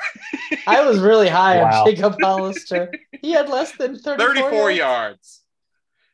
I 0.67 0.87
was 0.87 0.99
really 1.01 1.29
high 1.29 1.61
Wow. 1.63 1.83
on 1.85 1.87
Jacob 1.91 2.17
Hollister. 2.21 2.93
He 3.21 3.33
had 3.33 3.49
less 3.49 3.73
than 3.77 3.99
34, 3.99 4.35
34 4.35 4.71
yards. 4.71 4.79
yards. 4.79 5.41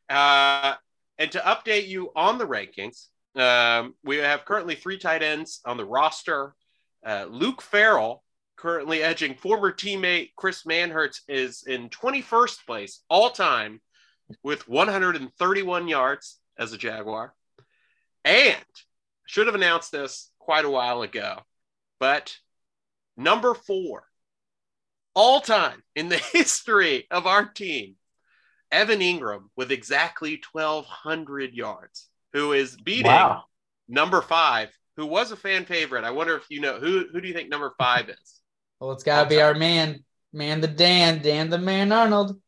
Uh, 0.09 0.75
and 1.19 1.31
to 1.33 1.39
update 1.41 1.87
you 1.89 2.11
on 2.16 2.39
the 2.39 2.47
rankings, 2.47 3.07
um, 3.37 3.95
we 4.05 4.16
have 4.16 4.45
currently 4.45 4.75
three 4.75 4.99
tight 4.99 5.23
ends 5.23 5.61
on 5.64 5.77
the 5.77 5.85
roster. 5.85 6.55
Uh, 7.07 7.27
Luke 7.29 7.62
Farrell, 7.62 8.25
currently 8.57 9.03
edging 9.03 9.35
former 9.35 9.73
teammate 9.73 10.31
Chris 10.37 10.64
Manhertz, 10.64 11.21
is 11.29 11.62
in 11.66 11.89
21st 11.91 12.66
place 12.66 13.03
all 13.09 13.31
time 13.31 13.81
with 14.43 14.68
131 14.68 15.89
yards 15.89 16.39
as 16.59 16.72
a 16.72 16.79
Jaguar. 16.79 17.35
And 18.24 18.57
should 19.26 19.47
have 19.47 19.55
announced 19.55 19.93
this 19.93 20.31
quite 20.39 20.64
a 20.64 20.70
while 20.70 21.03
ago, 21.03 21.41
but 22.01 22.37
number 23.16 23.55
four, 23.55 24.05
all 25.14 25.41
time 25.41 25.83
in 25.95 26.09
the 26.09 26.16
history 26.33 27.07
of 27.11 27.26
our 27.26 27.45
team, 27.45 27.97
Evan 28.70 29.01
Engram 29.01 29.45
with 29.57 29.72
exactly 29.72 30.41
1,200 30.53 31.55
yards, 31.55 32.09
who 32.33 32.53
is 32.53 32.76
beating 32.76 33.07
Wow. 33.07 33.45
number 33.89 34.20
five, 34.20 34.68
who 34.97 35.07
was 35.07 35.31
a 35.31 35.37
fan 35.37 35.64
favorite. 35.64 36.05
I 36.05 36.11
wonder 36.11 36.37
if 36.37 36.45
you 36.51 36.61
know 36.61 36.79
who 36.79 37.07
who 37.12 37.20
do 37.20 37.29
you 37.29 37.35
think 37.35 37.49
number 37.49 37.72
five 37.79 38.09
is? 38.09 38.41
Well, 38.81 38.93
it's 38.93 39.05
got 39.05 39.24
to 39.24 39.29
be 39.29 39.41
our 39.41 39.55
man, 39.55 40.05
man 40.33 40.61
the 40.61 40.68
Dan, 40.68 41.22
Dan 41.22 41.51
the 41.51 41.59
man 41.59 41.93
Arnold. 41.93 42.41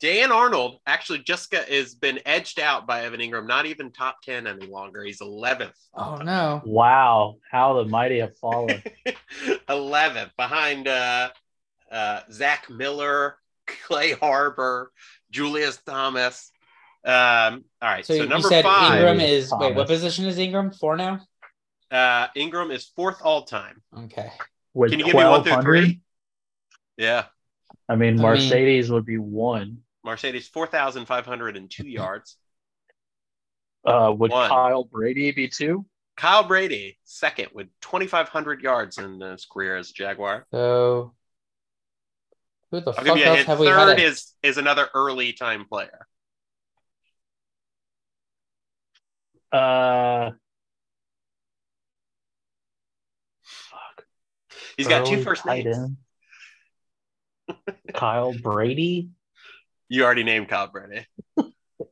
Dan 0.00 0.30
Arnold 0.30 0.78
actually 0.86 1.20
just 1.20 1.50
got, 1.50 1.68
has 1.68 1.94
been 1.94 2.20
edged 2.26 2.60
out 2.60 2.86
by 2.86 3.04
Evan 3.04 3.20
Engram, 3.20 3.46
not 3.46 3.64
even 3.66 3.90
top 3.90 4.20
10 4.22 4.46
any 4.46 4.66
longer. 4.66 5.02
He's 5.02 5.20
11th. 5.20 5.72
Oh 5.94 6.16
no. 6.16 6.60
Wow. 6.64 7.36
How 7.50 7.82
the 7.82 7.88
mighty 7.88 8.18
have 8.20 8.36
fallen. 8.36 8.82
11th 9.68 10.30
behind 10.36 10.86
uh, 10.88 11.30
uh, 11.90 12.20
Zach 12.30 12.68
Miller, 12.68 13.38
Clay 13.66 14.12
Harbor, 14.12 14.92
Julius 15.30 15.78
Thomas. 15.86 16.50
Um, 17.04 17.64
all 17.80 17.88
right. 17.88 18.04
So, 18.04 18.16
So, 18.16 18.22
you 18.24 18.28
number 18.28 18.48
said 18.48 18.64
five, 18.64 19.02
Engram 19.02 19.26
is 19.26 19.50
wait, 19.56 19.74
what 19.74 19.86
position 19.86 20.26
is 20.26 20.36
Engram? 20.38 20.76
Four 20.78 20.96
now? 20.96 21.20
uh, 21.90 22.28
Engram 22.36 22.70
is 22.72 22.84
fourth 22.96 23.22
all 23.22 23.42
time. 23.44 23.80
Okay. 23.96 24.30
With 24.74 24.90
Can 24.90 24.98
you 25.00 25.06
give 25.06 25.14
me 25.14 25.24
one 25.24 25.42
through 25.42 25.52
1,200? 25.52 25.62
three? 25.84 26.00
Yeah. 26.98 27.24
I 27.88 27.94
mean, 27.96 28.20
I 28.20 28.34
mean- 28.34 28.50
Marcedes 28.50 28.90
would 28.90 29.06
be 29.06 29.16
one. 29.18 29.78
Marcedes, 30.06 30.48
4,502 30.48 31.86
yards. 31.88 32.36
Uh, 33.84 34.12
would 34.16 34.30
One. 34.30 34.48
Kyle 34.48 34.84
Brady 34.84 35.30
be 35.32 35.48
two? 35.48 35.84
Kyle 36.16 36.44
Brady, 36.44 36.98
second, 37.04 37.48
with 37.52 37.66
2,500 37.82 38.62
yards 38.62 38.98
in 38.98 39.20
his 39.20 39.44
career 39.44 39.76
as 39.76 39.90
a 39.90 39.92
Jaguar. 39.92 40.46
So 40.50 41.12
who 42.70 42.80
the 42.80 42.90
I'll 42.90 42.94
fuck 42.94 43.04
give 43.04 43.16
you 43.18 43.24
a 43.24 43.26
else 43.36 43.42
have 43.46 43.60
we 43.60 43.66
had? 43.66 43.76
Third 43.76 43.98
at- 43.98 44.04
is, 44.04 44.32
is 44.42 44.56
another 44.58 44.88
early 44.94 45.32
time 45.34 45.66
player. 45.66 46.06
Uh, 49.52 50.30
fuck. 53.42 54.04
He's 54.76 54.88
got 54.88 55.06
two 55.06 55.14
Early 55.14 55.24
first 55.24 55.46
names. 55.46 55.76
Kyle 57.94 58.32
Brady. 58.32 59.10
You 59.88 60.04
already 60.04 60.24
named 60.24 60.48
Kyle 60.48 60.66
Brady. 60.68 61.06
If 61.38 61.46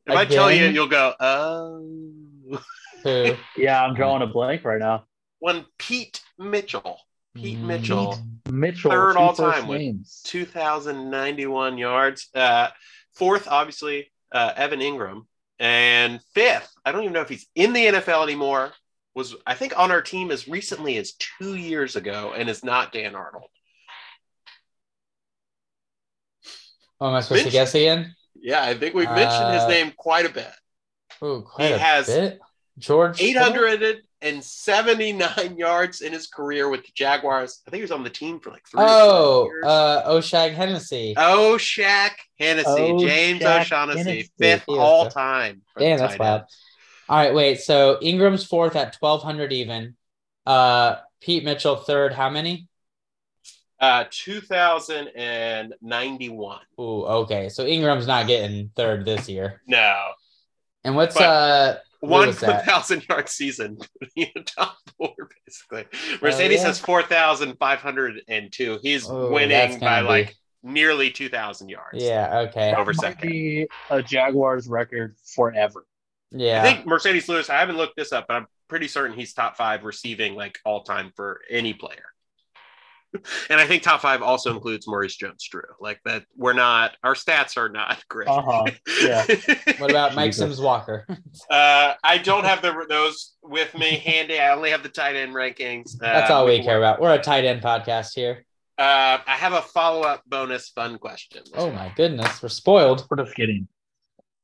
I 0.09 0.25
tell 0.25 0.51
you, 0.53 0.67
you'll 0.67 0.89
go, 0.89 1.15
oh. 1.21 2.61
Who? 3.03 3.35
Yeah, 3.57 3.85
I'm 3.85 3.95
drawing 3.95 4.23
a 4.23 4.27
blank 4.27 4.65
right 4.65 4.79
now. 4.79 5.05
One 5.39 5.67
Pete 5.79 6.23
Mitchell. 6.39 6.99
Pete 7.35 7.59
Mm. 7.59 7.63
Mitchell, 7.67 8.19
Mitchell. 8.51 8.91
Third 8.91 9.13
two 9.15 9.19
all 9.19 9.35
time 9.35 9.67
with 9.67 9.79
names. 9.79 10.23
2,091 10.27 11.79
yards. 11.79 12.29
Uh, 12.35 12.69
fourth, 13.15 13.49
obviously, 13.49 14.11
uh, 14.33 14.53
Evan 14.57 14.81
Engram. 14.81 15.23
And 15.59 16.21
fifth, 16.35 16.73
I 16.85 16.93
don't 16.93 17.03
even 17.03 17.13
know 17.13 17.21
if 17.21 17.29
he's 17.29 17.47
in 17.55 17.73
the 17.73 17.87
NFL 17.87 18.23
anymore. 18.25 18.73
Was 19.15 19.35
I 19.47 19.55
think 19.55 19.79
on 19.79 19.91
our 19.93 20.03
team 20.03 20.31
as 20.31 20.49
recently 20.49 20.97
as 20.97 21.13
two 21.13 21.55
years 21.55 21.95
ago, 21.95 22.33
and 22.37 22.49
is 22.49 22.65
not 22.65 22.93
Dan 22.93 23.15
Arnold. 23.15 23.49
Oh, 27.05 27.09
am 27.09 27.15
I 27.17 27.21
supposed 27.21 27.45
to 27.45 27.51
guess 27.51 27.75
again? 27.75 28.15
Yeah, 28.35 28.63
I 28.65 28.73
think 28.73 28.95
we've 28.95 29.11
mentioned 29.11 29.53
his 29.53 29.65
Uh, 29.65 29.69
name 29.69 29.93
quite 29.95 30.25
a 30.25 30.31
bit. 30.31 30.51
Oh, 31.21 31.43
quite 31.43 31.67
He 31.67 31.73
a 31.75 31.79
has 31.79 32.07
bit. 32.07 32.39
George. 32.79 33.21
879 33.21 35.59
yards 35.59 36.01
in 36.01 36.15
his 36.15 36.29
career 36.29 36.71
with 36.71 36.81
the 36.87 36.93
Jaguars. 36.95 37.61
I 37.67 37.71
think 37.71 37.81
he 37.81 37.83
was 37.83 37.91
on 37.93 38.05
the 38.05 38.11
team 38.11 38.41
for 38.41 38.49
like 38.51 38.67
three. 38.67 38.81
Oh, 38.83 39.45
years. 39.45 39.65
uh, 39.67 40.09
Oshag 40.11 40.55
Hennessy. 40.55 41.13
Oh, 41.19 41.57
Shaq 41.59 42.13
Hennessy, 42.41 42.97
James 43.07 43.45
O'Shaughnessy, 43.45 43.99
Hennessy. 43.99 44.31
fifth 44.39 44.65
all 44.69 45.11
time. 45.11 45.61
Damn, 45.79 45.99
that's 45.99 46.19
wild. 46.19 46.45
All 47.07 47.19
right, 47.19 47.35
wait. 47.35 47.61
So 47.61 47.99
Engram's 48.03 48.47
fourth 48.47 48.77
at 48.77 48.95
twelve 48.95 49.23
hundred 49.23 49.53
even. 49.53 49.95
Uh, 50.47 50.97
Pete 51.21 51.45
Mitchell 51.45 51.77
third. 51.77 52.15
How 52.15 52.31
many? 52.31 52.67
Uh, 53.81 54.05
2091. 54.11 56.59
Ooh, 56.81 57.05
okay. 57.05 57.49
So 57.49 57.65
Engram's 57.65 58.07
not 58.07 58.27
getting 58.27 58.71
third 58.77 59.05
this 59.05 59.29
year. 59.29 59.61
No, 59.67 59.95
And 60.85 60.95
what's 60.97 61.15
But- 61.15 61.23
uh? 61.25 61.77
one 62.01 62.27
was 62.29 62.39
thousand 62.39 63.07
yard 63.09 63.29
season, 63.31 63.79
in 64.15 64.27
the 64.35 64.43
top 64.43 64.77
four 64.99 65.15
basically. 65.47 65.85
Marcedes 66.19 66.57
yeah. 66.57 66.63
has 66.65 66.79
four 66.79 67.03
thousand 67.03 67.57
five 67.59 67.79
hundred 67.81 68.21
and 68.29 68.53
two. 68.53 68.79
He's 68.83 69.09
Oh, 69.09 69.23
that's 69.23 69.33
winning 69.33 69.79
by 69.81 70.03
be- 70.03 70.09
like 70.09 70.35
nearly 70.63 71.11
two 71.11 71.31
thousand 71.31 71.71
yards. 71.71 72.05
Yeah. 72.05 72.41
Okay. 72.51 72.75
Over 72.75 72.93
Might 72.93 73.01
second. 73.01 73.31
be 73.31 73.67
a 73.89 74.03
Jaguars 74.03 74.69
record 74.69 75.17
forever. 75.35 75.87
Yeah. 76.31 76.63
I 76.63 76.75
think 76.75 76.87
Marcedes 76.87 77.27
Lewis. 77.27 77.49
I 77.49 77.59
haven't 77.59 77.79
looked 77.79 77.97
this 77.97 78.13
up, 78.13 78.27
but 78.29 78.35
I'm 78.35 78.47
pretty 78.69 78.89
certain 78.89 79.17
he's 79.17 79.33
top 79.33 79.57
five 79.57 79.85
receiving 79.85 80.35
like 80.35 80.59
all 80.67 80.83
time 80.83 81.11
for 81.17 81.41
any 81.49 81.73
player. 81.73 82.05
And 83.51 83.61
I 83.61 83.67
think 83.67 83.83
top 83.83 84.01
five 84.01 84.23
also 84.23 84.53
includes 84.53 84.87
Maurice 84.89 85.17
Jones-Drew. 85.17 85.63
Like 85.81 86.01
that, 86.05 86.25
we're 86.37 86.53
not. 86.53 86.97
Our 87.05 87.15
stats 87.15 87.57
are 87.57 87.69
not 87.69 88.03
great. 88.09 88.29
Uh-huh, 88.29 88.65
yeah. 89.03 89.25
what 89.79 89.91
about 89.91 90.15
Mike 90.15 90.31
Jesus. 90.31 90.39
Sims 90.57 90.61
Walker? 90.61 91.07
Uh, 91.51 91.95
I 92.03 92.19
don't 92.19 92.45
have 92.45 92.61
the 92.63 92.85
those 92.89 93.35
with 93.43 93.77
me 93.77 93.91
handy. 93.97 94.39
I 94.41 94.53
only 94.55 94.71
have 94.71 94.83
the 94.83 94.89
tight 94.89 95.17
end 95.17 95.35
rankings. 95.35 95.97
That's 95.99 96.31
Uh, 96.31 96.35
all 96.35 96.47
we 96.47 96.63
care 96.63 96.79
about. 96.79 97.01
We're 97.01 97.15
a 97.15 97.19
tight 97.23 97.45
end 97.45 97.63
podcast 97.63 98.15
here. 98.15 98.45
Uh, 98.77 99.19
I 99.25 99.37
have 99.37 99.53
a 99.53 99.63
follow 99.63 100.03
up 100.03 100.23
bonus 100.27 100.69
fun 100.71 100.99
question. 100.99 101.43
Oh 101.55 101.71
my 101.71 101.93
goodness, 101.97 102.43
we're 102.43 102.49
spoiled. 102.49 103.07
We're 103.09 103.25
just 103.25 103.37
getting 103.37 103.69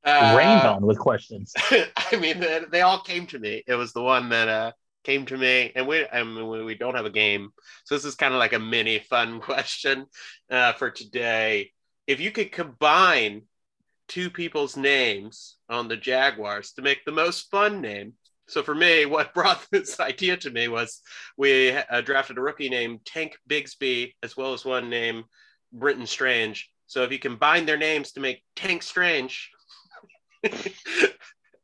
Uh, 0.04 0.34
rained 0.38 0.62
on 0.62 0.86
with 0.86 0.98
questions. 0.98 1.52
I 1.70 2.16
mean, 2.20 2.38
they, 2.40 2.60
they 2.70 2.80
all 2.82 3.00
came 3.00 3.26
to 3.28 3.38
me. 3.40 3.64
It 3.66 3.74
was 3.74 3.92
the 3.92 4.02
one 4.02 4.28
that 4.28 4.48
uh, 4.48 4.72
came 5.10 5.26
to 5.26 5.36
me, 5.36 5.72
and 5.74 5.88
we 5.88 6.06
I 6.08 6.22
mean, 6.22 6.64
we, 6.64 6.76
don't 6.76 6.94
have 6.94 7.04
a 7.04 7.10
game, 7.10 7.50
so 7.84 7.96
this 7.96 8.04
is 8.04 8.14
kind 8.14 8.32
of 8.32 8.38
like 8.38 8.52
a 8.52 8.60
mini 8.60 9.00
fun 9.00 9.40
question 9.50 10.06
uh, 10.50 10.72
for 10.74 10.88
today. 10.88 11.72
If 12.06 12.20
you 12.20 12.30
could 12.30 12.52
combine 12.52 13.42
two 14.06 14.30
people's 14.30 14.76
names 14.76 15.56
on 15.68 15.88
the 15.88 15.96
Jaguars 15.96 16.72
to 16.72 16.82
make 16.82 17.04
the 17.04 17.12
most 17.12 17.50
fun 17.50 17.80
name. 17.80 18.14
So 18.48 18.62
for 18.62 18.74
me, 18.74 19.04
what 19.04 19.34
brought 19.34 19.66
this 19.72 19.98
idea 19.98 20.36
to 20.38 20.50
me 20.50 20.68
was 20.68 21.00
we 21.36 21.70
uh, 21.70 22.00
drafted 22.02 22.38
a 22.38 22.40
rookie 22.40 22.68
named 22.68 23.00
Tank 23.04 23.36
Bigsby 23.48 24.12
as 24.22 24.36
well 24.36 24.52
as 24.52 24.64
one 24.64 24.90
named 24.90 25.24
Brenton 25.72 26.06
Strange. 26.06 26.70
So 26.86 27.02
if 27.02 27.10
you 27.10 27.18
combine 27.18 27.66
their 27.66 27.76
names 27.76 28.12
to 28.12 28.20
make 28.20 28.42
Tank 28.54 28.84
Strange, 28.84 29.50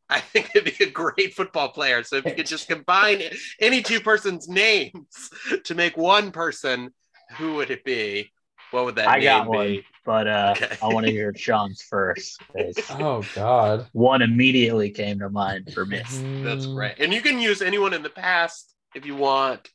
I 0.09 0.20
think 0.20 0.50
it'd 0.54 0.78
be 0.78 0.84
a 0.84 0.90
great 0.90 1.34
football 1.34 1.68
player. 1.70 2.02
So 2.04 2.16
if 2.16 2.24
you 2.26 2.34
could 2.34 2.46
just 2.46 2.68
combine 2.68 3.22
any 3.61 3.82
two 3.82 4.00
persons' 4.00 4.48
names 4.48 5.30
to 5.64 5.74
make 5.74 5.96
one 5.96 6.30
person, 6.30 6.92
who 7.38 7.54
would 7.57 7.70
it 7.70 7.84
be? 7.84 8.32
What 8.70 8.84
would 8.84 8.96
that 8.96 9.09
I 9.09 9.16
name 9.18 9.24
got 9.24 9.44
be? 9.44 9.48
one, 9.57 9.82
but 10.04 10.26
uh, 10.28 10.54
Okay. 10.57 10.76
I 10.82 10.88
want 10.88 11.07
to 11.07 11.12
hear 11.12 11.32
Sean's 11.34 11.82
first. 11.82 12.40
Oh 12.90 13.26
God. 13.34 13.86
One 13.92 14.22
immediately 14.22 14.90
came 14.90 15.18
to 15.18 15.28
mind 15.28 15.70
for 15.74 15.84
me. 15.84 15.98
That's 15.98 16.66
Mm, 16.66 16.74
great. 16.74 16.94
And 16.98 17.12
you 17.12 17.20
can 17.20 17.38
use 17.38 17.61
anyone 17.61 17.92
in 17.92 18.02
the 18.02 18.09
past 18.11 18.74
if 18.94 19.04
you 19.04 19.14
want. 19.14 19.68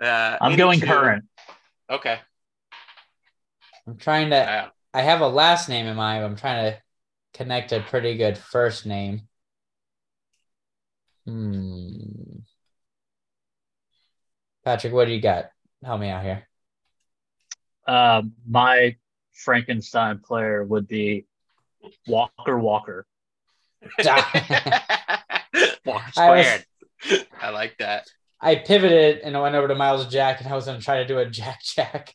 Uh, 0.00 0.36
I'm 0.40 0.56
going 0.56 0.80
two- 0.80 0.86
current. 0.86 1.24
Okay. 1.88 2.18
I'm 3.86 3.96
trying 3.96 4.30
to. 4.30 4.36
Uh, 4.36 4.68
I 4.92 5.02
have 5.02 5.20
a 5.20 5.28
last 5.28 5.68
name 5.68 5.86
in 5.86 5.96
mind. 5.96 6.22
But 6.22 6.26
I'm 6.26 6.36
trying 6.36 6.72
to 6.72 6.78
connect 7.34 7.72
a 7.72 7.80
pretty 7.80 8.16
good 8.16 8.36
first 8.36 8.84
name. 8.86 9.22
Hmm. 11.30 12.40
Patrick, 14.64 14.92
what 14.92 15.06
do 15.06 15.12
you 15.12 15.20
got? 15.20 15.46
Help 15.84 16.00
me 16.00 16.10
out 16.10 16.22
here. 16.22 16.46
Uh, 17.86 18.22
my 18.48 18.96
Frankenstein 19.32 20.18
player 20.18 20.62
would 20.64 20.86
be 20.86 21.26
Walker 22.06 22.58
Walker. 22.58 23.06
Walker 23.98 24.80
I 26.16 26.30
was- 26.30 26.64
I 27.40 27.50
like 27.50 27.78
that. 27.78 28.06
I 28.40 28.56
pivoted 28.56 29.18
and 29.20 29.36
I 29.36 29.40
went 29.40 29.54
over 29.54 29.68
to 29.68 29.74
Myles 29.74 30.06
Jack, 30.08 30.40
and 30.40 30.48
I 30.48 30.54
was 30.54 30.66
going 30.66 30.78
to 30.78 30.84
try 30.84 30.98
to 30.98 31.06
do 31.06 31.18
a 31.18 31.26
Jack 31.26 31.62
Jack. 31.62 32.14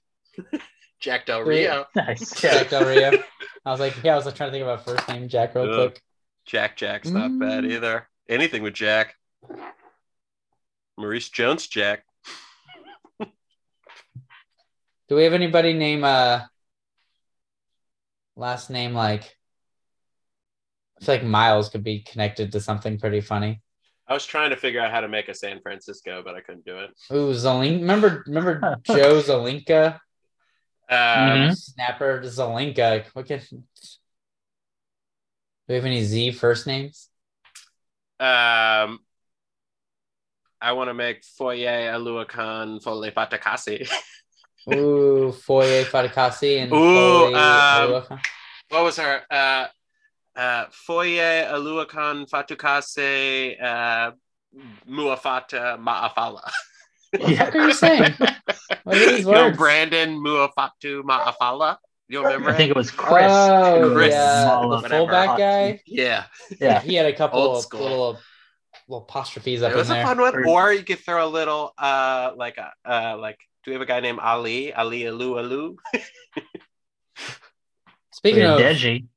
Jack 0.99 1.25
Del 1.25 1.41
Rio. 1.41 1.85
Nice. 1.95 2.39
Jack 2.39 2.69
Del 2.69 2.85
Rio. 2.85 3.11
I 3.65 3.71
was 3.71 3.79
like, 3.79 3.95
yeah, 4.03 4.13
I 4.13 4.15
was 4.17 4.25
trying 4.33 4.49
to 4.49 4.51
think 4.51 4.63
about 4.63 4.85
first 4.85 5.07
name 5.07 5.27
Jack 5.27 5.55
real 5.55 5.69
Ugh. 5.71 5.91
quick. 5.91 6.01
Jack 6.45 6.77
Jack's 6.77 7.09
not 7.09 7.37
bad 7.39 7.63
Mm. 7.63 7.71
either. 7.73 8.07
Anything 8.27 8.63
with 8.63 8.73
Jack. 8.73 9.15
Maurice 10.97 11.29
Jones 11.29 11.67
Jack. 11.67 12.03
Do 15.07 15.15
we 15.15 15.23
have 15.23 15.33
anybody 15.33 15.73
name 15.73 16.03
uh 16.03 16.41
last 18.35 18.69
name 18.71 18.93
like 18.93 19.37
I 20.99 21.05
feel 21.05 21.15
like 21.15 21.23
Myles 21.23 21.69
could 21.69 21.83
be 21.83 21.99
connected 21.99 22.51
to 22.53 22.59
something 22.59 22.97
pretty 22.97 23.21
funny. 23.21 23.61
I 24.07 24.13
was 24.13 24.25
trying 24.25 24.51
to 24.51 24.55
figure 24.55 24.81
out 24.81 24.91
how 24.91 25.01
to 25.01 25.07
make 25.07 25.29
a 25.29 25.33
San 25.33 25.59
Francisco, 25.61 26.21
but 26.23 26.35
I 26.35 26.41
couldn't 26.41 26.65
do 26.65 26.77
it. 26.77 26.91
Ooh, 27.11 27.33
Zelenka. 27.33 27.81
Remember 27.81 28.23
remember 28.25 28.77
Joe 28.83 29.21
Zelenka? 29.21 29.99
Um. 30.89 31.53
Snapper 31.53 32.21
Zelenka. 32.21 33.05
What 33.13 33.27
can 33.27 33.41
do 33.49 33.57
we 35.67 35.75
have 35.75 35.85
any 35.85 36.03
Z 36.03 36.31
first 36.31 36.67
names? 36.67 37.09
Um, 38.19 38.99
I 40.61 40.71
want 40.71 40.89
to 40.89 40.93
make 40.93 41.23
Foye 41.23 41.65
Oluokun 41.65 42.81
Fole 42.81 43.11
Fatukasi. 43.11 43.87
Ooh, 44.73 45.31
Foye 45.31 45.83
Fatukasi 45.83 46.63
and 46.63 46.73
Ooh, 46.73 47.35
um, 47.35 48.19
what 48.69 48.83
was 48.83 48.97
her? 48.97 49.21
Uh, 49.29 49.67
uh, 50.35 50.65
Foye 50.71 51.45
Oluokun 51.51 52.29
Fatukasi 52.29 53.61
uh, 53.61 54.11
Muafata 54.89 55.77
Ma'afala. 55.77 56.49
What 57.19 57.37
fuck 57.37 57.55
are 57.55 57.67
you 57.67 57.73
saying? 57.73 58.13
What 58.83 58.97
are 58.97 59.11
these 59.11 59.25
words? 59.25 59.57
Brandon 59.57 60.17
Muafatu 60.17 61.03
Ma'afala. 61.03 61.77
You 62.07 62.23
remember? 62.23 62.51
I 62.51 62.53
think 62.53 62.69
it 62.69 62.75
was 62.75 62.91
Chris. 62.91 63.25
Oh, 63.29 63.91
Chris 63.95 64.11
yeah, 64.13 64.45
the 64.45 64.67
Mullins. 64.67 64.87
fullback 64.87 65.37
guy. 65.37 65.81
yeah. 65.87 66.25
Yeah. 66.61 66.79
he 66.81 66.93
had 66.95 67.07
a 67.07 67.13
couple 67.13 67.39
Old 67.39 67.57
of 67.57 67.63
school. 67.63 67.81
little 67.81 68.19
little 68.87 69.03
apostrophes 69.03 69.63
up 69.63 69.71
It 69.71 69.75
was 69.75 69.89
a 69.89 69.93
there. 69.93 70.05
fun 70.05 70.19
one. 70.19 70.35
Or- 70.35 70.47
Or 70.47 70.73
you 70.73 70.83
could 70.83 70.99
throw 70.99 71.25
a 71.25 71.29
little, 71.29 71.73
uh, 71.77 72.33
like, 72.35 72.57
a, 72.57 72.71
uh, 72.87 73.17
like, 73.17 73.39
do 73.63 73.71
we 73.71 73.73
have 73.73 73.81
a 73.81 73.85
guy 73.87 73.99
named 74.01 74.19
Ali? 74.19 74.71
Ali 74.73 75.07
Alu 75.07 75.39
Alu? 75.39 75.77
Speaking 78.11 78.43
of 78.43 78.59
Deji. 78.59 79.07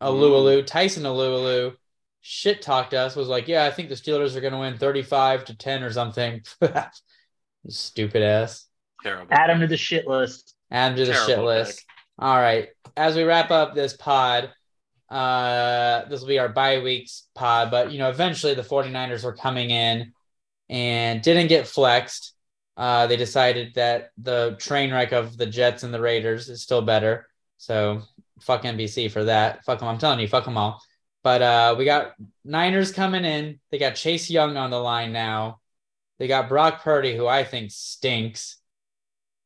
Alu, 0.00 0.62
Tyson 0.62 1.04
Alualu 1.04 1.74
shit 2.22 2.62
talked 2.62 2.94
us 2.94 3.14
was 3.14 3.28
like, 3.28 3.48
yeah, 3.48 3.64
I 3.64 3.70
think 3.70 3.88
the 3.88 3.94
Steelers 3.94 4.34
are 4.36 4.40
going 4.40 4.52
to 4.52 4.58
win 4.58 4.78
35 4.78 5.44
to 5.46 5.56
10 5.56 5.82
or 5.82 5.92
something. 5.92 6.42
Stupid 7.68 8.22
ass. 8.22 8.66
Terrible. 9.02 9.28
Add 9.32 9.50
him 9.50 9.60
to 9.60 9.66
the 9.66 9.76
shit 9.76 10.06
list. 10.08 10.54
Add 10.70 10.92
him 10.92 10.96
to 10.98 11.04
the 11.06 11.12
Terrible 11.12 11.26
shit 11.26 11.36
pick. 11.36 11.44
list. 11.44 11.84
All 12.22 12.38
right. 12.38 12.68
As 12.96 13.16
we 13.16 13.24
wrap 13.24 13.50
up 13.50 13.74
this 13.74 13.94
pod, 13.96 14.52
uh, 15.10 16.04
this 16.04 16.20
will 16.20 16.28
be 16.28 16.38
our 16.38 16.48
bye 16.48 16.78
weeks 16.78 17.26
pod, 17.34 17.72
but 17.72 17.90
you 17.90 17.98
know, 17.98 18.10
eventually 18.10 18.54
the 18.54 18.62
49ers 18.62 19.24
were 19.24 19.34
coming 19.34 19.70
in 19.70 20.12
and 20.68 21.20
didn't 21.20 21.48
get 21.48 21.66
flexed. 21.66 22.34
Uh, 22.76 23.08
they 23.08 23.16
decided 23.16 23.74
that 23.74 24.10
the 24.18 24.54
train 24.60 24.92
wreck 24.92 25.10
of 25.10 25.36
the 25.36 25.46
Jets 25.46 25.82
and 25.82 25.92
the 25.92 26.00
Raiders 26.00 26.48
is 26.48 26.62
still 26.62 26.80
better. 26.80 27.26
So 27.56 28.02
fuck 28.40 28.62
NBC 28.62 29.10
for 29.10 29.24
that. 29.24 29.64
Fuck 29.64 29.80
them. 29.80 29.88
I'm 29.88 29.98
telling 29.98 30.20
you, 30.20 30.28
fuck 30.28 30.44
them 30.44 30.56
all. 30.56 30.80
But 31.24 31.42
uh, 31.42 31.74
we 31.76 31.84
got 31.84 32.12
Niners 32.44 32.92
coming 32.92 33.24
in. 33.24 33.58
They 33.72 33.78
got 33.78 33.96
Chase 33.96 34.30
Young 34.30 34.56
on 34.56 34.70
the 34.70 34.78
line 34.78 35.12
now. 35.12 35.58
They 36.20 36.28
got 36.28 36.48
Brock 36.48 36.84
Purdy, 36.84 37.16
who 37.16 37.26
I 37.26 37.42
think 37.42 37.72
stinks. 37.72 38.58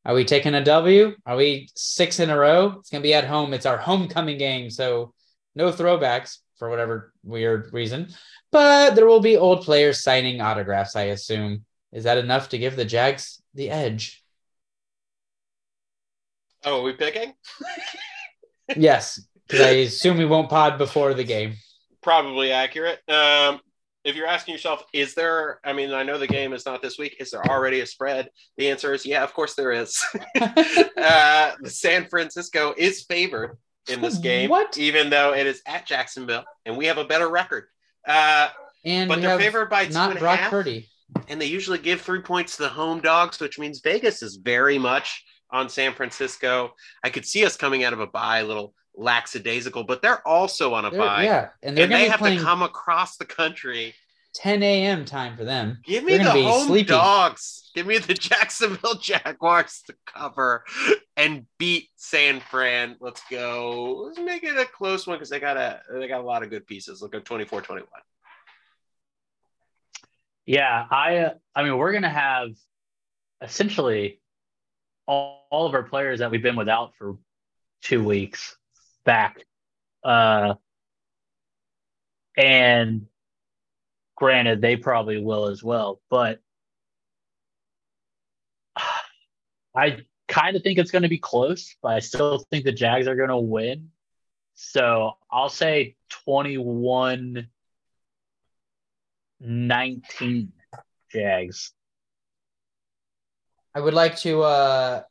Are 0.07 0.13
we 0.13 0.23
taking 0.23 0.55
a 0.55 0.63
W? 0.63 1.15
Are 1.25 1.35
we 1.35 1.67
six 1.75 2.21
in 2.21 2.29
a 2.29 2.37
row? 2.37 2.77
It's 2.79 2.89
gonna 2.89 3.01
be 3.01 3.13
at 3.13 3.25
home. 3.25 3.53
It's 3.53 3.65
our 3.65 3.77
homecoming 3.77 4.37
game, 4.37 4.69
so 4.69 5.13
no 5.53 5.69
throwbacks 5.69 6.37
for 6.57 6.69
whatever 6.69 7.13
weird 7.23 7.73
reason. 7.73 8.07
But 8.49 8.95
there 8.95 9.05
will 9.05 9.19
be 9.19 9.35
old 9.35 9.63
players 9.63 10.01
signing 10.01 10.39
autographs, 10.39 10.95
I 10.95 11.03
assume. 11.03 11.65
Is 11.91 12.05
that 12.05 12.17
enough 12.17 12.49
to 12.49 12.57
give 12.57 12.77
the 12.77 12.85
Jags 12.85 13.41
the 13.53 13.69
edge? 13.69 14.23
Oh, 16.63 16.79
are 16.79 16.83
we 16.83 16.93
picking? 16.93 17.33
Yes, 18.75 19.25
because 19.47 19.65
I 19.65 19.69
assume 19.69 20.17
we 20.17 20.25
won't 20.25 20.49
pod 20.49 20.77
before 20.77 21.13
the 21.13 21.23
game. 21.23 21.53
Probably 22.03 22.51
accurate. 22.51 22.99
Um, 23.07 23.61
if 24.07 24.15
you're 24.15 24.27
asking 24.27 24.53
yourself, 24.53 24.83
is 24.93 25.13
there? 25.13 25.59
I 25.63 25.73
mean, 25.73 25.91
I 25.93 26.03
know 26.03 26.17
the 26.17 26.27
game 26.27 26.53
is 26.53 26.65
not 26.65 26.81
this 26.81 26.97
week. 26.97 27.17
Is 27.19 27.31
there 27.31 27.45
already 27.49 27.81
a 27.81 27.85
spread? 27.85 28.29
The 28.57 28.69
answer 28.69 28.93
is 28.93 29.05
yeah. 29.05 29.23
Of 29.23 29.33
course 29.33 29.53
there 29.55 29.71
is. 29.71 30.01
uh, 30.97 31.51
San 31.65 32.07
Francisco 32.07 32.73
is 32.77 33.03
favored 33.03 33.57
in 33.89 34.01
this 34.01 34.17
game, 34.17 34.49
What? 34.49 34.77
even 34.77 35.09
though 35.09 35.33
it 35.33 35.45
is 35.47 35.61
at 35.65 35.85
Jacksonville, 35.85 36.43
and 36.65 36.77
we 36.77 36.85
have 36.85 36.97
a 36.97 37.05
better 37.05 37.29
record. 37.29 37.65
Uh, 38.07 38.49
And 38.85 39.07
but 39.09 39.21
they're 39.21 39.37
favored 39.37 39.69
by 39.69 39.85
two 39.85 39.93
not 39.93 40.09
and 40.11 40.17
a 40.17 40.21
Brock 40.21 40.39
half, 40.39 40.49
Purdy. 40.49 40.87
and 41.27 41.39
they 41.39 41.45
usually 41.45 41.77
give 41.77 42.01
three 42.01 42.21
points 42.21 42.57
to 42.57 42.63
the 42.63 42.69
home 42.69 42.99
dogs, 43.01 43.39
which 43.39 43.59
means 43.59 43.79
Vegas 43.81 44.21
is 44.21 44.35
very 44.37 44.77
much 44.77 45.23
on 45.51 45.69
San 45.69 45.93
Francisco. 45.93 46.73
I 47.03 47.09
could 47.09 47.25
see 47.25 47.45
us 47.45 47.55
coming 47.55 47.83
out 47.83 47.93
of 47.93 47.99
a 48.01 48.07
bye, 48.07 48.39
a 48.39 48.45
little 48.45 48.73
lackadaisical, 48.97 49.83
but 49.85 50.01
they're 50.01 50.27
also 50.27 50.73
on 50.73 50.83
a 50.85 50.89
They're- 50.89 50.99
bye. 50.99 51.23
yeah, 51.23 51.49
and 51.63 51.77
they're 51.77 51.85
and 51.85 51.93
they 51.93 52.07
have 52.09 52.19
to 52.21 52.37
come 52.39 52.61
across 52.63 53.17
the 53.17 53.25
country. 53.25 53.93
10 54.33 54.61
a.m. 54.61 55.03
time 55.05 55.35
for 55.35 55.43
them. 55.45 55.79
Give 55.83 56.03
me 56.03 56.17
They're 56.17 56.25
the 56.25 56.43
home 56.43 56.67
sleepy. 56.67 56.89
dogs. 56.89 57.71
Give 57.73 57.87
me 57.87 57.97
the 57.97 58.13
Jacksonville 58.29 58.93
Jaguars 58.95 59.81
to 59.87 59.95
cover 60.05 60.63
and 61.15 61.47
beat 61.57 61.89
San 61.95 62.39
Fran. 62.41 62.97
Let's 62.99 63.23
go. 63.31 64.03
Let's 64.05 64.19
make 64.19 64.43
it 64.43 64.55
a 64.57 64.65
close 64.65 65.07
one 65.07 65.15
because 65.17 65.29
they 65.31 65.39
got 65.39 65.57
a 65.57 65.81
they 65.91 66.07
got 66.07 66.21
a 66.21 66.23
lot 66.23 66.43
of 66.43 66.51
good 66.51 66.67
pieces. 66.67 67.01
Look 67.01 67.15
at 67.15 67.23
24-21. 67.23 67.83
Yeah, 70.45 70.85
I 70.91 71.17
uh, 71.17 71.33
I 71.55 71.63
mean 71.63 71.77
we're 71.77 71.93
gonna 71.93 72.09
have 72.09 72.49
essentially 73.41 74.21
all, 75.07 75.47
all 75.49 75.65
of 75.65 75.73
our 75.73 75.83
players 75.83 76.19
that 76.19 76.31
we've 76.31 76.43
been 76.43 76.55
without 76.55 76.93
for 76.97 77.17
two 77.81 78.03
weeks 78.03 78.56
back. 79.07 79.43
Uh 80.03 80.55
and 82.37 83.07
granted 84.15 84.61
they 84.61 84.75
probably 84.75 85.19
will 85.19 85.47
as 85.47 85.63
well, 85.63 85.99
but 86.09 86.39
I 89.75 89.99
kind 90.27 90.55
of 90.55 90.61
think 90.61 90.77
it's 90.77 90.91
gonna 90.91 91.09
be 91.09 91.17
close, 91.17 91.75
but 91.81 91.93
I 91.93 91.99
still 91.99 92.45
think 92.51 92.65
the 92.65 92.71
Jags 92.71 93.07
are 93.07 93.15
gonna 93.15 93.39
win. 93.39 93.89
So 94.53 95.13
I'll 95.31 95.49
say 95.49 95.95
21 96.25 97.47
19 99.39 100.51
Jags. 101.11 101.71
I 103.73 103.79
would 103.79 103.93
like 103.93 104.17
to 104.17 104.41
uh, 104.41 105.03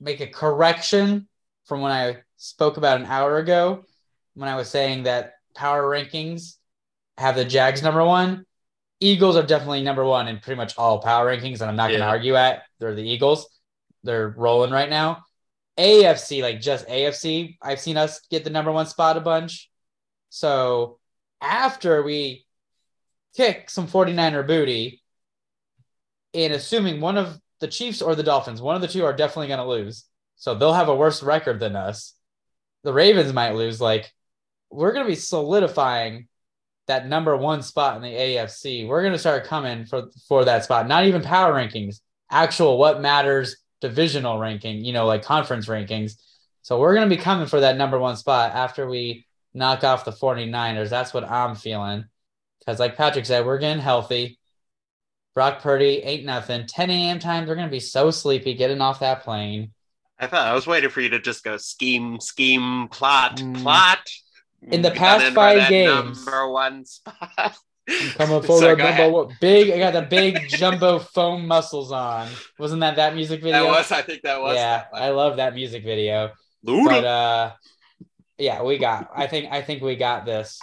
make 0.00 0.20
a 0.20 0.26
correction 0.26 1.28
from 1.70 1.82
when 1.82 1.92
I 1.92 2.16
spoke 2.36 2.78
about 2.78 3.00
an 3.00 3.06
hour 3.06 3.38
ago 3.38 3.84
when 4.34 4.48
I 4.48 4.56
was 4.56 4.68
saying 4.68 5.04
that 5.04 5.34
power 5.54 5.84
rankings 5.84 6.56
have 7.16 7.36
the 7.36 7.44
Jags 7.44 7.80
number 7.80 8.04
one. 8.04 8.44
Eagles 8.98 9.36
are 9.36 9.46
definitely 9.46 9.84
number 9.84 10.04
one 10.04 10.26
in 10.26 10.40
pretty 10.40 10.56
much 10.56 10.76
all 10.76 10.98
power 10.98 11.28
rankings, 11.28 11.60
and 11.60 11.70
I'm 11.70 11.76
not 11.76 11.90
going 11.90 12.00
to 12.00 12.06
argue 12.06 12.34
at. 12.34 12.64
They're 12.80 12.96
the 12.96 13.08
Eagles. 13.08 13.48
They're 14.02 14.34
rolling 14.36 14.72
right 14.72 14.90
now. 14.90 15.22
AFC, 15.78 16.42
like 16.42 16.60
just 16.60 16.88
AFC, 16.88 17.56
I've 17.62 17.78
seen 17.78 17.96
us 17.96 18.20
get 18.32 18.42
the 18.42 18.50
number 18.50 18.72
one 18.72 18.86
spot 18.86 19.16
a 19.16 19.20
bunch. 19.20 19.70
So 20.28 20.98
after 21.40 22.02
we 22.02 22.46
kick 23.36 23.70
some 23.70 23.86
49er 23.86 24.44
booty, 24.44 25.02
and 26.34 26.52
assuming 26.52 27.00
one 27.00 27.16
of 27.16 27.38
the 27.60 27.68
Chiefs 27.68 28.02
or 28.02 28.16
the 28.16 28.24
Dolphins, 28.24 28.60
one 28.60 28.74
of 28.74 28.82
the 28.82 28.88
two 28.88 29.04
are 29.04 29.14
definitely 29.14 29.46
going 29.46 29.60
to 29.60 29.68
lose. 29.68 30.04
So 30.40 30.54
they'll 30.54 30.72
have 30.72 30.88
a 30.88 30.96
worse 30.96 31.22
record 31.22 31.60
than 31.60 31.76
us. 31.76 32.14
The 32.82 32.94
Ravens 32.94 33.32
might 33.34 33.54
lose. 33.54 33.78
Like, 33.78 34.10
we're 34.70 34.92
going 34.92 35.04
to 35.04 35.10
be 35.10 35.16
solidifying 35.16 36.28
that 36.86 37.06
number 37.06 37.36
one 37.36 37.62
spot 37.62 37.96
in 37.96 38.02
the 38.02 38.08
AFC. 38.08 38.88
We're 38.88 39.02
going 39.02 39.12
to 39.12 39.18
start 39.18 39.44
coming 39.44 39.84
for, 39.84 40.08
for 40.26 40.46
that 40.46 40.64
spot. 40.64 40.88
Not 40.88 41.04
even 41.04 41.20
power 41.20 41.52
rankings, 41.52 42.00
actual 42.30 42.78
what 42.78 43.02
matters 43.02 43.56
divisional 43.82 44.38
ranking, 44.38 44.82
you 44.82 44.94
know, 44.94 45.04
like 45.04 45.22
conference 45.22 45.66
rankings. 45.66 46.14
So 46.62 46.80
we're 46.80 46.94
going 46.94 47.08
to 47.08 47.14
be 47.14 47.20
coming 47.20 47.46
for 47.46 47.60
that 47.60 47.76
number 47.76 47.98
one 47.98 48.16
spot 48.16 48.52
after 48.54 48.88
we 48.88 49.26
knock 49.52 49.84
off 49.84 50.06
the 50.06 50.10
49ers. 50.10 50.88
That's 50.88 51.12
what 51.12 51.30
I'm 51.30 51.54
feeling. 51.54 52.06
Because, 52.60 52.80
like 52.80 52.96
Patrick 52.96 53.26
said, 53.26 53.44
we're 53.44 53.58
getting 53.58 53.82
healthy. 53.82 54.38
Brock 55.34 55.60
Purdy, 55.60 56.02
ain't 56.02 56.24
nothing. 56.24 56.66
10 56.66 56.90
a.m. 56.90 57.18
time, 57.18 57.44
they're 57.44 57.56
going 57.56 57.68
to 57.68 57.70
be 57.70 57.78
so 57.78 58.10
sleepy 58.10 58.54
getting 58.54 58.80
off 58.80 59.00
that 59.00 59.22
plane. 59.22 59.72
I 60.22 60.26
thought 60.26 60.46
I 60.46 60.52
was 60.52 60.66
waiting 60.66 60.90
for 60.90 61.00
you 61.00 61.08
to 61.10 61.18
just 61.18 61.42
go 61.42 61.56
scheme, 61.56 62.20
scheme, 62.20 62.88
plot, 62.88 63.38
Mm. 63.38 63.62
plot. 63.62 63.98
In 64.62 64.82
the 64.82 64.90
past 64.90 65.24
in 65.24 65.34
five 65.34 65.70
games. 65.70 66.24
number 66.26 66.50
one 66.50 66.84
spot. 66.84 67.56
I'm 67.88 68.10
coming 68.10 68.42
for 68.42 68.60
So 68.60 68.74
number 68.74 69.08
one. 69.10 69.34
Big, 69.40 69.70
I 69.70 69.78
got 69.78 69.94
the 69.94 70.02
big 70.02 70.48
jumbo 70.50 70.98
foam 70.98 71.46
muscles 71.46 71.90
on. 71.90 72.28
Wasn't 72.58 72.80
that 72.82 72.96
that 72.96 73.14
music 73.14 73.40
video? 73.40 73.64
That 73.64 73.68
was, 73.70 73.90
I 73.90 74.02
think 74.02 74.20
that 74.22 74.40
was. 74.42 74.56
yeah, 74.56 74.84
that. 74.92 75.02
I 75.02 75.08
love 75.10 75.38
that 75.38 75.54
music 75.54 75.82
video. 75.82 76.32
Luda. 76.66 76.84
But 76.84 77.04
uh, 77.04 77.52
yeah, 78.36 78.62
we 78.62 78.76
got. 78.76 79.10
I 79.16 79.26
think. 79.26 79.50
I 79.50 79.62
think 79.62 79.82
we 79.82 79.96
got 79.96 80.26
this. 80.26 80.60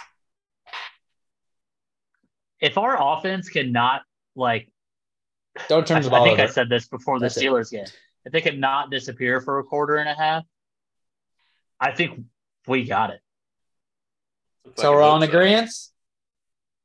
If 2.60 2.78
our 2.78 2.96
offense 3.18 3.48
cannot 3.48 4.02
like 4.36 4.68
Don't 5.68 5.86
turn 5.86 5.98
I, 5.98 6.00
the 6.00 6.06
I 6.06 6.10
ball 6.10 6.24
think 6.24 6.38
I 6.38 6.46
said 6.46 6.68
this 6.68 6.86
before 6.88 7.18
the 7.18 7.24
That's 7.24 7.36
it. 7.36 7.44
Steelers 7.44 7.70
game. 7.70 7.84
If 8.28 8.32
they 8.32 8.42
could 8.42 8.58
not 8.60 8.90
disappear 8.90 9.40
for 9.40 9.58
a 9.58 9.64
quarter 9.64 9.96
and 9.96 10.06
a 10.06 10.12
half, 10.12 10.44
I 11.80 11.92
think 11.92 12.20
we 12.66 12.84
got 12.84 13.08
it. 13.08 13.20
So 14.76 14.92
we're 14.92 15.00
all 15.00 15.16
in 15.16 15.22
Fucking 15.22 15.32
hope 15.34 15.42
agreement. 15.44 15.70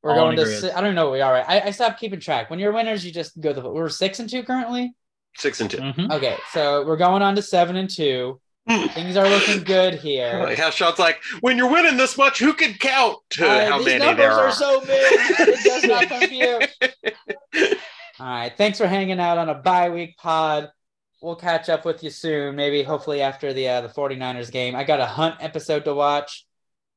We're 0.02 0.12
All 0.12 0.16
going 0.18 0.38
to. 0.38 0.46
Si- 0.46 0.72
I 0.72 0.80
don't 0.80 0.96
know. 0.96 1.08
what 1.10 1.14
We 1.16 1.22
are 1.22 1.34
right. 1.34 1.46
I, 1.46 1.60
I 1.68 1.72
stopped 1.72 2.00
keeping 2.00 2.22
track. 2.22 2.50
When 2.50 2.60
you're 2.60 2.72
winners, 2.72 3.06
you 3.06 3.12
just 3.12 3.42
go 3.42 3.52
the. 3.52 3.60
We're 3.70 3.90
six 3.90 4.22
and 4.22 4.30
two 4.30 4.44
currently. 4.44 4.94
Six 5.36 5.60
and 5.60 5.70
two. 5.70 5.80
Mhm. 5.80 6.12
Okay, 6.14 6.38
so 6.54 6.86
we're 6.86 6.96
going 6.96 7.22
on 7.22 7.36
to 7.36 7.42
seven 7.42 7.76
and 7.76 7.90
two. 7.90 8.40
Hmm. 8.66 8.86
Things 8.88 9.18
are 9.18 9.28
looking 9.28 9.64
good 9.66 9.96
here. 9.96 10.40
Like 10.44 10.58
how 10.58 10.70
Sean's 10.70 10.98
like, 10.98 11.22
when 11.42 11.58
you're 11.58 11.70
winning 11.70 11.98
this 11.98 12.18
much, 12.18 12.40
who 12.40 12.54
can 12.54 12.74
count 12.76 13.18
to 13.32 13.46
Uh, 13.46 13.66
how 13.70 13.78
these 13.80 13.88
many 13.88 14.00
numbers 14.00 14.18
there 14.18 14.32
are 14.32 14.48
are? 14.48 14.52
so 14.54 14.80
big, 14.80 14.90
it 15.12 15.64
does 15.66 15.84
not 15.84 16.08
compute. 16.22 17.78
All 18.22 18.26
right, 18.28 18.54
thanks 18.58 18.78
for 18.78 18.88
hanging 18.88 19.20
out 19.20 19.38
on 19.38 19.50
a 19.50 19.56
bye 19.56 19.90
week 19.90 20.16
pod. 20.16 20.70
We'll 21.24 21.38
catch 21.38 21.70
up 21.70 21.86
with 21.86 22.04
you 22.04 22.10
soon, 22.10 22.58
maybe 22.58 22.84
hopefully 22.84 23.22
after 23.22 23.54
the 23.54 23.70
uh, 23.70 23.80
the 23.80 23.88
49ers 23.88 24.52
game. 24.52 24.76
I 24.76 24.84
got 24.84 25.00
a 25.00 25.06
hunt 25.06 25.36
episode 25.40 25.86
to 25.86 25.94
watch. 25.94 26.46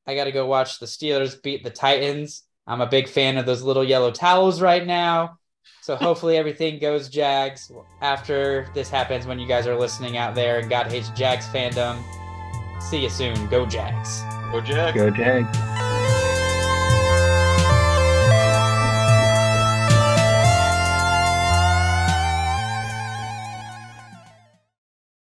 I 0.05 0.15
got 0.15 0.25
to 0.25 0.33
go 0.33 0.45
watch 0.45 0.79
the 0.79 0.85
Steelers 0.85 1.41
beat 1.41 1.63
the 1.63 1.69
Titans. 1.69 2.43
I'm 2.67 2.81
a 2.81 2.87
big 2.87 3.07
fan 3.07 3.37
of 3.37 3.45
those 3.45 3.63
little 3.63 3.85
yellow 3.85 4.11
towels 4.11 4.61
right 4.61 4.85
now. 4.85 5.37
So 5.81 5.95
hopefully 5.95 6.35
everything 6.35 6.77
goes 6.79 7.07
Jags 7.07 7.71
after 8.01 8.67
this 8.73 8.89
happens 8.89 9.25
when 9.25 9.39
you 9.39 9.47
guys 9.47 9.65
are 9.65 9.79
listening 9.79 10.17
out 10.17 10.35
there 10.35 10.59
and 10.59 10.69
God 10.69 10.91
hates 10.91 11.07
Jags 11.11 11.47
fandom. 11.47 12.03
See 12.81 13.03
you 13.03 13.09
soon. 13.09 13.47
Go 13.47 13.65
Jags. 13.65 14.23
Go 14.51 14.59
Jack. 14.59 14.93
Go 14.93 15.09
Jags. 15.09 15.86